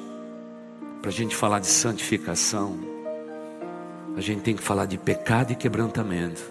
para 1.01 1.11
a 1.11 1.13
gente 1.13 1.35
falar 1.35 1.61
de 1.61 1.67
santificação, 1.67 2.79
a 4.17 4.21
gente 4.21 4.43
tem 4.43 4.55
que 4.55 4.63
falar 4.63 4.87
de 4.87 4.99
pecado 4.99 5.53
e 5.53 5.57
quebrantamento. 5.57 6.43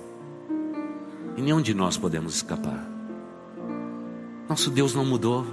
E 1.38 1.42
nenhum 1.42 1.62
de 1.62 1.74
nós 1.74 1.98
podemos 1.98 2.36
escapar. 2.36 2.88
Nosso 4.48 4.72
Deus 4.72 4.96
não 4.96 5.06
mudou. 5.06 5.46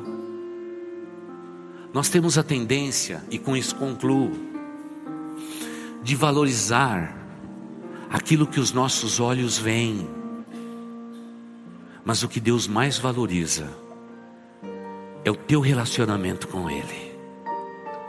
Nós 1.92 2.08
temos 2.08 2.38
a 2.38 2.42
tendência, 2.42 3.22
e 3.30 3.38
com 3.38 3.56
isso 3.56 3.74
concluo, 3.76 4.32
de 6.02 6.16
valorizar 6.16 7.14
aquilo 8.10 8.46
que 8.46 8.60
os 8.60 8.72
nossos 8.72 9.20
olhos 9.20 9.58
veem 9.58 10.08
mas 12.06 12.22
o 12.22 12.28
que 12.28 12.38
Deus 12.38 12.68
mais 12.68 12.98
valoriza 12.98 13.68
é 15.24 15.30
o 15.30 15.34
teu 15.34 15.60
relacionamento 15.60 16.46
com 16.46 16.70
Ele. 16.70 17.12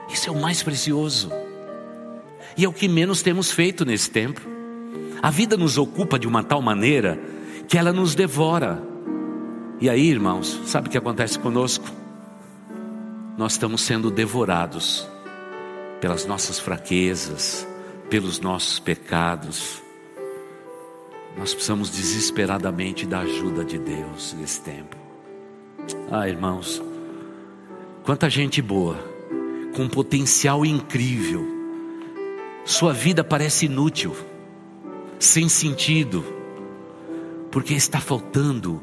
Isso 0.08 0.30
é 0.30 0.32
o 0.32 0.40
mais 0.40 0.62
precioso. 0.62 1.32
E 2.56 2.64
é 2.64 2.70
o 2.70 2.74
que 2.74 2.88
menos 2.88 3.24
temos 3.24 3.52
feito 3.52 3.84
nesse 3.84 4.12
tempo. 4.12 4.40
A 5.20 5.32
vida 5.32 5.58
nos 5.58 5.80
ocupa 5.80 6.20
de 6.20 6.28
uma 6.28 6.44
tal 6.44 6.62
maneira 6.62 7.20
que 7.68 7.76
ela 7.76 7.92
nos 7.92 8.14
devora. 8.14 8.84
E 9.82 9.90
aí, 9.90 10.08
irmãos, 10.08 10.62
sabe 10.68 10.90
o 10.90 10.92
que 10.92 10.98
acontece 10.98 11.40
conosco? 11.40 11.88
Nós 13.36 13.54
estamos 13.54 13.82
sendo 13.82 14.12
devorados 14.12 15.10
pelas 16.00 16.24
nossas 16.24 16.60
fraquezas, 16.60 17.68
pelos 18.12 18.40
nossos 18.40 18.78
pecados 18.78 19.87
nós 21.38 21.54
precisamos 21.54 21.90
desesperadamente 21.90 23.06
da 23.06 23.20
ajuda 23.20 23.64
de 23.64 23.78
Deus 23.78 24.36
nesse 24.38 24.60
tempo. 24.62 24.98
Ah, 26.12 26.28
irmãos, 26.28 26.82
quanta 28.04 28.30
gente 28.30 28.62
boa, 28.62 28.98
com 29.76 29.88
potencial 29.88 30.66
incrível, 30.66 31.46
sua 32.66 32.92
vida 32.92 33.24
parece 33.24 33.68
inútil, 33.68 34.16
sem 35.20 35.48
sentido, 35.48 36.26
porque 37.52 37.74
está 37.74 38.00
faltando 38.00 38.82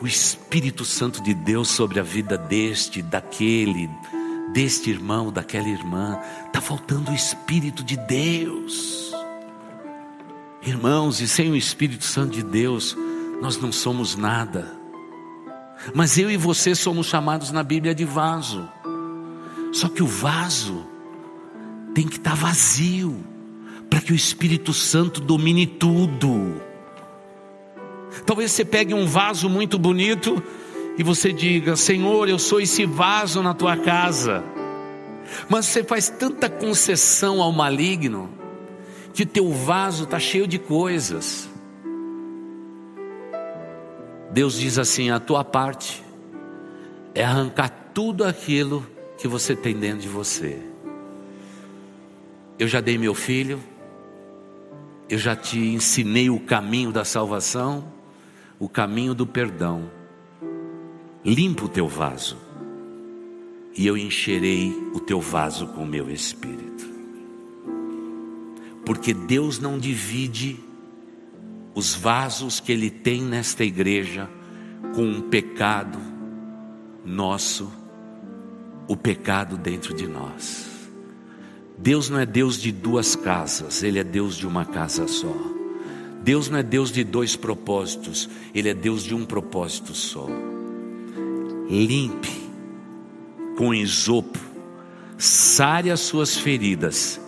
o 0.00 0.06
Espírito 0.06 0.84
Santo 0.84 1.22
de 1.22 1.34
Deus 1.34 1.68
sobre 1.68 1.98
a 1.98 2.02
vida 2.02 2.38
deste, 2.38 3.02
daquele, 3.02 3.90
deste 4.52 4.90
irmão, 4.90 5.32
daquela 5.32 5.68
irmã. 5.68 6.18
Está 6.46 6.60
faltando 6.60 7.10
o 7.10 7.14
Espírito 7.14 7.82
de 7.82 7.96
Deus. 7.96 9.07
Irmãos, 10.62 11.20
e 11.20 11.28
sem 11.28 11.50
o 11.50 11.56
Espírito 11.56 12.04
Santo 12.04 12.32
de 12.32 12.42
Deus, 12.42 12.96
nós 13.40 13.56
não 13.56 13.70
somos 13.70 14.16
nada. 14.16 14.76
Mas 15.94 16.18
eu 16.18 16.30
e 16.30 16.36
você 16.36 16.74
somos 16.74 17.06
chamados 17.06 17.52
na 17.52 17.62
Bíblia 17.62 17.94
de 17.94 18.04
vaso. 18.04 18.68
Só 19.72 19.88
que 19.88 20.02
o 20.02 20.06
vaso 20.06 20.84
tem 21.94 22.06
que 22.06 22.16
estar 22.16 22.30
tá 22.30 22.36
vazio, 22.36 23.16
para 23.88 24.00
que 24.00 24.12
o 24.12 24.16
Espírito 24.16 24.72
Santo 24.74 25.20
domine 25.20 25.66
tudo. 25.66 26.60
Talvez 28.26 28.50
você 28.50 28.64
pegue 28.64 28.92
um 28.92 29.06
vaso 29.06 29.48
muito 29.48 29.78
bonito 29.78 30.42
e 30.98 31.04
você 31.04 31.32
diga: 31.32 31.76
Senhor, 31.76 32.28
eu 32.28 32.38
sou 32.38 32.60
esse 32.60 32.84
vaso 32.84 33.42
na 33.42 33.54
tua 33.54 33.76
casa. 33.76 34.42
Mas 35.48 35.66
você 35.66 35.84
faz 35.84 36.08
tanta 36.08 36.48
concessão 36.48 37.40
ao 37.40 37.52
maligno 37.52 38.28
que 39.18 39.26
teu 39.26 39.50
vaso 39.50 40.04
está 40.04 40.20
cheio 40.20 40.46
de 40.46 40.60
coisas. 40.60 41.50
Deus 44.30 44.60
diz 44.60 44.78
assim: 44.78 45.10
a 45.10 45.18
tua 45.18 45.42
parte 45.42 46.04
é 47.16 47.24
arrancar 47.24 47.68
tudo 47.92 48.22
aquilo 48.22 48.86
que 49.18 49.26
você 49.26 49.56
tem 49.56 49.74
dentro 49.74 50.02
de 50.02 50.08
você. 50.08 50.62
Eu 52.60 52.68
já 52.68 52.80
dei 52.80 52.96
meu 52.96 53.12
filho, 53.12 53.58
eu 55.08 55.18
já 55.18 55.34
te 55.34 55.58
ensinei 55.58 56.30
o 56.30 56.38
caminho 56.38 56.92
da 56.92 57.04
salvação, 57.04 57.92
o 58.56 58.68
caminho 58.68 59.14
do 59.16 59.26
perdão. 59.26 59.90
Limpa 61.24 61.64
o 61.64 61.68
teu 61.68 61.88
vaso, 61.88 62.38
e 63.76 63.84
eu 63.84 63.96
encherei 63.96 64.72
o 64.94 65.00
teu 65.00 65.20
vaso 65.20 65.66
com 65.66 65.82
o 65.82 65.86
meu 65.86 66.08
espírito 66.08 66.87
porque 68.88 69.12
Deus 69.12 69.58
não 69.58 69.78
divide 69.78 70.58
os 71.74 71.94
vasos 71.94 72.58
que 72.58 72.72
Ele 72.72 72.88
tem 72.88 73.20
nesta 73.20 73.62
igreja 73.62 74.30
com 74.94 75.02
um 75.02 75.20
pecado 75.20 75.98
nosso, 77.04 77.70
o 78.88 78.96
pecado 78.96 79.58
dentro 79.58 79.92
de 79.92 80.06
nós. 80.06 80.70
Deus 81.76 82.08
não 82.08 82.18
é 82.18 82.24
Deus 82.24 82.58
de 82.58 82.72
duas 82.72 83.14
casas, 83.14 83.82
Ele 83.82 83.98
é 83.98 84.04
Deus 84.04 84.38
de 84.38 84.46
uma 84.46 84.64
casa 84.64 85.06
só. 85.06 85.36
Deus 86.24 86.48
não 86.48 86.58
é 86.58 86.62
Deus 86.62 86.90
de 86.90 87.04
dois 87.04 87.36
propósitos, 87.36 88.26
Ele 88.54 88.70
é 88.70 88.74
Deus 88.74 89.02
de 89.02 89.14
um 89.14 89.26
propósito 89.26 89.92
só. 89.92 90.26
Limpe 91.68 92.48
com 93.54 93.74
isopo, 93.74 94.38
sare 95.18 95.90
as 95.90 96.00
suas 96.00 96.38
feridas 96.38 97.20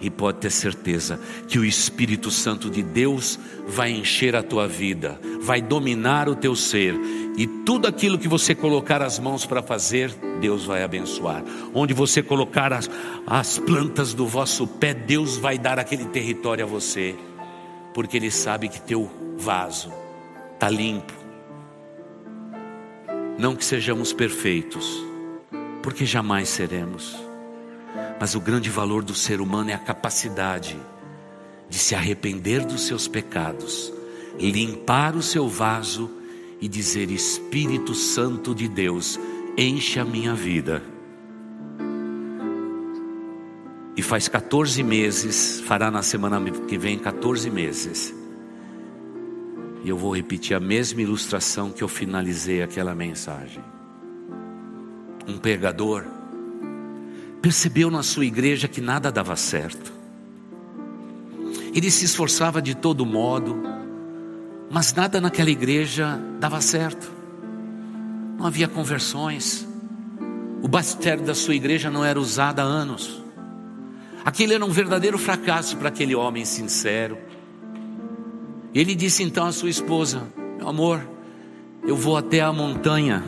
E 0.00 0.10
pode 0.10 0.38
ter 0.38 0.50
certeza 0.50 1.18
que 1.48 1.58
o 1.58 1.64
Espírito 1.64 2.30
Santo 2.30 2.68
de 2.68 2.82
Deus 2.82 3.38
vai 3.66 3.90
encher 3.90 4.36
a 4.36 4.42
tua 4.42 4.68
vida, 4.68 5.18
vai 5.40 5.62
dominar 5.62 6.28
o 6.28 6.36
teu 6.36 6.54
ser, 6.54 6.94
e 7.36 7.46
tudo 7.46 7.86
aquilo 7.86 8.18
que 8.18 8.28
você 8.28 8.54
colocar 8.54 9.02
as 9.02 9.18
mãos 9.18 9.44
para 9.44 9.62
fazer, 9.62 10.10
Deus 10.40 10.64
vai 10.64 10.82
abençoar. 10.82 11.44
Onde 11.74 11.92
você 11.92 12.22
colocar 12.22 12.72
as, 12.72 12.88
as 13.26 13.58
plantas 13.58 14.14
do 14.14 14.26
vosso 14.26 14.66
pé, 14.66 14.94
Deus 14.94 15.36
vai 15.36 15.58
dar 15.58 15.78
aquele 15.78 16.06
território 16.06 16.64
a 16.64 16.68
você, 16.68 17.14
porque 17.92 18.16
Ele 18.16 18.30
sabe 18.30 18.68
que 18.68 18.80
teu 18.80 19.10
vaso 19.36 19.92
está 20.54 20.70
limpo. 20.70 21.12
Não 23.38 23.54
que 23.54 23.64
sejamos 23.64 24.14
perfeitos, 24.14 25.04
porque 25.82 26.06
jamais 26.06 26.48
seremos. 26.48 27.25
Mas 28.18 28.34
o 28.34 28.40
grande 28.40 28.70
valor 28.70 29.02
do 29.02 29.14
ser 29.14 29.40
humano 29.40 29.70
é 29.70 29.74
a 29.74 29.78
capacidade 29.78 30.76
de 31.68 31.78
se 31.78 31.94
arrepender 31.94 32.64
dos 32.64 32.82
seus 32.86 33.06
pecados, 33.08 33.92
limpar 34.38 35.16
o 35.16 35.22
seu 35.22 35.48
vaso 35.48 36.10
e 36.60 36.68
dizer: 36.68 37.10
Espírito 37.10 37.94
Santo 37.94 38.54
de 38.54 38.68
Deus, 38.68 39.18
enche 39.56 40.00
a 40.00 40.04
minha 40.04 40.34
vida. 40.34 40.82
E 43.96 44.02
faz 44.02 44.28
14 44.28 44.82
meses, 44.82 45.60
fará 45.60 45.90
na 45.90 46.02
semana 46.02 46.38
que 46.68 46.76
vem 46.76 46.98
14 46.98 47.50
meses. 47.50 48.14
E 49.82 49.88
eu 49.88 49.96
vou 49.96 50.14
repetir 50.14 50.54
a 50.56 50.60
mesma 50.60 51.00
ilustração 51.00 51.70
que 51.70 51.82
eu 51.82 51.88
finalizei 51.88 52.62
aquela 52.62 52.94
mensagem. 52.94 53.62
Um 55.26 55.38
pregador 55.38 56.04
percebeu 57.46 57.92
na 57.92 58.02
sua 58.02 58.24
igreja 58.24 58.66
que 58.66 58.80
nada 58.80 59.12
dava 59.12 59.36
certo. 59.36 59.92
Ele 61.72 61.88
se 61.92 62.04
esforçava 62.04 62.60
de 62.60 62.74
todo 62.74 63.06
modo, 63.06 63.62
mas 64.68 64.92
nada 64.92 65.20
naquela 65.20 65.48
igreja 65.48 66.20
dava 66.40 66.60
certo. 66.60 67.08
Não 68.36 68.46
havia 68.46 68.66
conversões. 68.66 69.64
O 70.60 70.66
bastério 70.66 71.22
da 71.22 71.36
sua 71.36 71.54
igreja 71.54 71.88
não 71.88 72.04
era 72.04 72.18
usado 72.18 72.58
há 72.58 72.64
anos. 72.64 73.22
Aquele 74.24 74.54
era 74.54 74.64
um 74.64 74.70
verdadeiro 74.70 75.16
fracasso 75.16 75.76
para 75.76 75.88
aquele 75.88 76.16
homem 76.16 76.44
sincero. 76.44 77.16
Ele 78.74 78.92
disse 78.92 79.22
então 79.22 79.46
à 79.46 79.52
sua 79.52 79.70
esposa: 79.70 80.26
Meu 80.58 80.68
amor, 80.68 81.00
eu 81.86 81.94
vou 81.94 82.16
até 82.16 82.40
a 82.40 82.52
montanha 82.52 83.22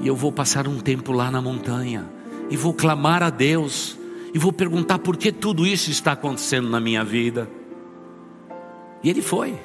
e 0.00 0.06
eu 0.06 0.14
vou 0.14 0.30
passar 0.30 0.68
um 0.68 0.78
tempo 0.78 1.12
lá 1.12 1.30
na 1.30 1.40
montanha. 1.40 2.04
E 2.50 2.56
vou 2.56 2.72
clamar 2.72 3.22
a 3.22 3.30
Deus. 3.30 3.98
E 4.32 4.38
vou 4.38 4.52
perguntar 4.52 4.98
por 4.98 5.16
que 5.16 5.32
tudo 5.32 5.66
isso 5.66 5.90
está 5.90 6.12
acontecendo 6.12 6.68
na 6.68 6.80
minha 6.80 7.04
vida. 7.04 7.48
E 9.02 9.10
ele 9.10 9.22
foi, 9.22 9.58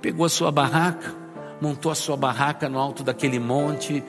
pegou 0.00 0.26
a 0.26 0.28
sua 0.28 0.50
barraca, 0.50 1.14
montou 1.60 1.90
a 1.90 1.94
sua 1.94 2.16
barraca 2.16 2.68
no 2.68 2.78
alto 2.78 3.02
daquele 3.02 3.38
monte, 3.38 4.02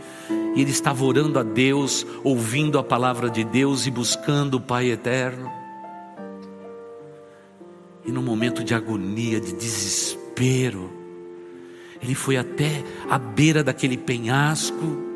e 0.55 0.61
ele 0.61 0.71
estava 0.71 1.03
orando 1.05 1.39
a 1.39 1.43
Deus, 1.43 2.05
ouvindo 2.23 2.79
a 2.79 2.83
palavra 2.83 3.29
de 3.29 3.43
Deus 3.43 3.85
e 3.85 3.91
buscando 3.91 4.55
o 4.55 4.61
Pai 4.61 4.89
eterno. 4.89 5.51
E 8.05 8.11
no 8.11 8.21
momento 8.21 8.63
de 8.63 8.73
agonia, 8.73 9.39
de 9.39 9.53
desespero, 9.53 10.91
ele 12.01 12.15
foi 12.15 12.37
até 12.37 12.83
a 13.09 13.19
beira 13.19 13.63
daquele 13.63 13.95
penhasco 13.95 15.10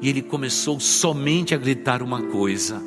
e 0.00 0.08
ele 0.08 0.22
começou 0.22 0.80
somente 0.80 1.54
a 1.54 1.58
gritar 1.58 2.02
uma 2.02 2.22
coisa: 2.22 2.82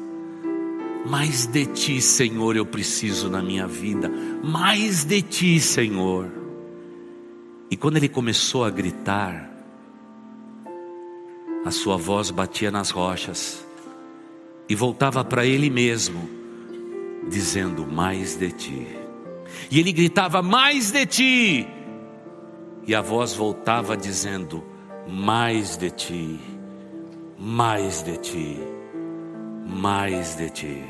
Mais 1.05 1.45
de 1.45 1.66
ti, 1.68 2.01
Senhor, 2.01 2.55
eu 2.55 2.66
preciso 2.66 3.30
na 3.30 3.41
minha 3.41 3.68
vida, 3.68 4.11
mais 4.43 5.03
de 5.03 5.22
ti, 5.22 5.59
Senhor. 5.59 6.32
E 7.70 7.78
quando 7.78 7.97
ele 7.97 8.09
começou 8.09 8.64
a 8.64 8.70
gritar, 8.70 9.51
a 11.66 11.72
sua 11.72 11.97
voz 11.97 12.30
batia 12.30 12.72
nas 12.72 12.89
rochas 12.89 13.66
e 14.68 14.76
voltava 14.76 15.24
para 15.24 15.45
ele 15.45 15.70
mesmo, 15.70 16.28
dizendo: 17.30 17.86
Mais 17.86 18.36
de 18.36 18.51
ti. 18.51 18.88
E 19.70 19.80
ele 19.80 19.91
gritava: 19.91 20.41
Mais 20.41 20.91
de 20.91 21.05
ti. 21.05 21.68
E 22.88 22.93
a 22.95 23.01
voz 23.01 23.36
voltava 23.36 23.95
dizendo: 23.95 24.64
Mais 25.07 25.78
de 25.78 25.91
ti 25.91 26.53
mais 27.38 28.01
de 28.01 28.17
ti, 28.17 28.59
mais 29.65 30.36
de 30.36 30.49
ti. 30.49 30.84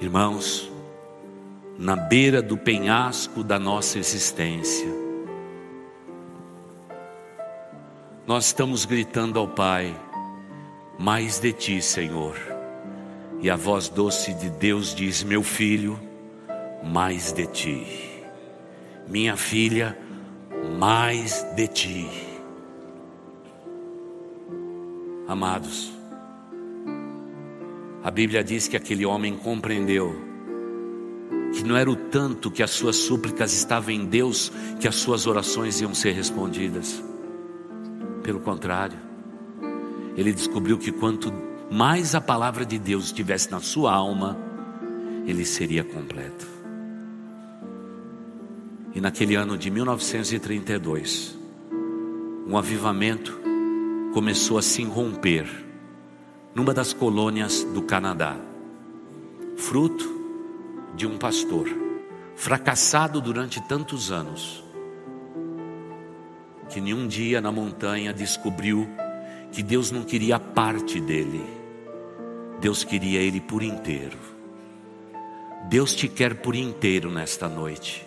Irmãos, 0.00 0.70
na 1.78 1.96
beira 1.96 2.42
do 2.42 2.56
penhasco 2.56 3.42
da 3.42 3.58
nossa 3.58 3.98
existência, 3.98 4.88
nós 8.26 8.46
estamos 8.46 8.84
gritando 8.84 9.38
ao 9.38 9.48
Pai: 9.48 9.94
mais 10.98 11.38
de 11.38 11.52
ti, 11.52 11.82
Senhor. 11.82 12.36
E 13.40 13.50
a 13.50 13.56
voz 13.56 13.88
doce 13.88 14.32
de 14.34 14.48
Deus 14.50 14.94
diz: 14.94 15.22
Meu 15.22 15.42
filho, 15.42 15.98
mais 16.82 17.32
de 17.32 17.46
ti. 17.46 18.22
Minha 19.06 19.36
filha, 19.36 19.98
mais 20.78 21.42
de 21.54 21.68
ti. 21.68 22.23
Amados, 25.26 25.90
a 28.02 28.10
Bíblia 28.10 28.44
diz 28.44 28.68
que 28.68 28.76
aquele 28.76 29.06
homem 29.06 29.36
compreendeu 29.38 30.14
que 31.54 31.64
não 31.64 31.76
era 31.76 31.90
o 31.90 31.96
tanto 31.96 32.50
que 32.50 32.62
as 32.62 32.70
suas 32.70 32.96
súplicas 32.96 33.52
estavam 33.52 33.94
em 33.94 34.04
Deus 34.04 34.52
que 34.78 34.86
as 34.86 34.96
suas 34.96 35.26
orações 35.26 35.80
iam 35.80 35.94
ser 35.94 36.12
respondidas. 36.12 37.02
Pelo 38.22 38.40
contrário, 38.40 38.98
ele 40.16 40.32
descobriu 40.32 40.76
que 40.76 40.92
quanto 40.92 41.32
mais 41.70 42.14
a 42.14 42.20
palavra 42.20 42.66
de 42.66 42.78
Deus 42.78 43.06
estivesse 43.06 43.50
na 43.50 43.60
sua 43.60 43.94
alma, 43.94 44.36
ele 45.26 45.44
seria 45.46 45.82
completo. 45.82 46.46
E 48.94 49.00
naquele 49.00 49.34
ano 49.34 49.56
de 49.56 49.70
1932, 49.70 51.38
um 52.46 52.58
avivamento 52.58 53.43
começou 54.14 54.56
a 54.56 54.62
se 54.62 54.84
romper 54.84 55.44
numa 56.54 56.72
das 56.72 56.92
colônias 56.92 57.64
do 57.64 57.82
Canadá, 57.82 58.36
fruto 59.56 60.08
de 60.94 61.04
um 61.04 61.18
pastor 61.18 61.68
fracassado 62.36 63.20
durante 63.20 63.60
tantos 63.66 64.12
anos, 64.12 64.62
que 66.68 66.80
nenhum 66.80 67.08
dia 67.08 67.40
na 67.40 67.50
montanha 67.50 68.12
descobriu 68.12 68.88
que 69.50 69.64
Deus 69.64 69.90
não 69.90 70.04
queria 70.04 70.38
parte 70.38 71.00
dele, 71.00 71.44
Deus 72.60 72.84
queria 72.84 73.20
ele 73.20 73.40
por 73.40 73.64
inteiro. 73.64 74.18
Deus 75.68 75.92
te 75.92 76.06
quer 76.06 76.36
por 76.36 76.54
inteiro 76.54 77.10
nesta 77.10 77.48
noite, 77.48 78.06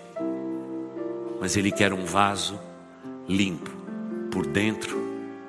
mas 1.41 1.58
Ele 1.58 1.72
quer 1.72 1.91
um 1.91 2.05
vaso 2.05 2.58
limpo 3.28 3.72
por 4.32 4.45
dentro 4.45 5.07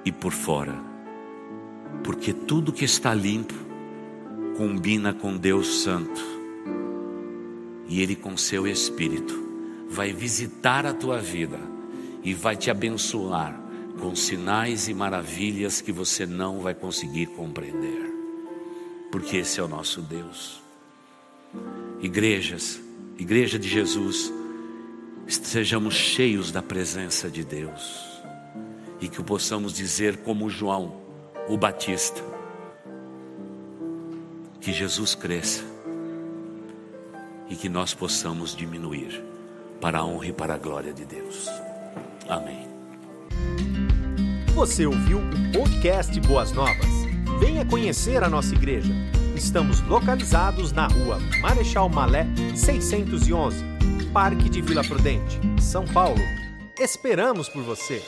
e 0.09 0.13
por 0.13 0.33
fora, 0.33 0.75
porque 2.03 2.33
tudo 2.33 2.73
que 2.73 2.85
está 2.85 3.13
limpo 3.13 3.53
combina 4.57 5.13
com 5.13 5.37
Deus 5.37 5.83
Santo, 5.83 6.27
e 7.87 8.01
Ele, 8.01 8.17
com 8.17 8.35
seu 8.37 8.67
Espírito, 8.67 9.35
vai 9.89 10.13
visitar 10.13 10.87
a 10.87 10.95
tua 10.95 11.19
vida 11.19 11.59
e 12.23 12.33
vai 12.33 12.57
te 12.57 12.71
abençoar 12.71 13.59
com 14.01 14.15
sinais 14.15 14.89
e 14.89 14.95
maravilhas 14.95 15.83
que 15.83 15.93
você 15.93 16.25
não 16.25 16.61
vai 16.61 16.75
conseguir 16.75 17.27
compreender, 17.27 18.11
porque 19.13 19.39
esse 19.39 19.61
é 19.61 19.63
o 19.63 19.69
nosso 19.69 20.01
Deus. 20.01 20.63
Igrejas, 22.01 22.81
Igreja 23.19 23.59
de 23.59 23.69
Jesus, 23.69 24.33
sejamos 25.27 25.95
cheios 25.95 26.51
da 26.51 26.63
presença 26.63 27.29
de 27.29 27.45
Deus 27.45 28.08
e 29.01 29.09
que 29.09 29.23
possamos 29.23 29.73
dizer, 29.73 30.19
como 30.19 30.51
João, 30.51 30.93
o 31.49 31.57
Batista, 31.57 32.23
que 34.61 34.73
Jesus 34.73 35.15
cresça 35.15 35.63
e 37.49 37.57
que 37.57 37.69
nós 37.69 37.95
possamos 37.95 38.55
diminuir 38.55 39.25
para 39.81 39.99
a 39.99 40.05
honra 40.05 40.27
e 40.27 40.33
para 40.33 40.55
a 40.55 40.59
glória 40.59 40.93
de 40.93 41.05
Deus. 41.05 41.49
Amém. 42.29 42.69
Você 44.55 44.87
ouviu 44.87 45.19
o 45.19 45.53
podcast 45.53 46.19
Boas 46.21 46.53
Novas? 46.53 46.91
Venha 47.39 47.65
conhecer 47.65 48.23
a 48.25 48.29
nossa 48.29 48.55
igreja. 48.55 48.93
Estamos 49.37 49.81
localizados 49.83 50.73
na 50.73 50.89
rua 50.89 51.19
Marechal 51.41 51.89
Malé 51.89 52.27
611, 52.57 53.65
Parque 54.13 54.49
de 54.49 54.61
Vila 54.61 54.83
Prudente, 54.83 55.39
São 55.61 55.87
Paulo. 55.87 56.21
Esperamos 56.77 57.49
por 57.49 57.63
você! 57.63 58.03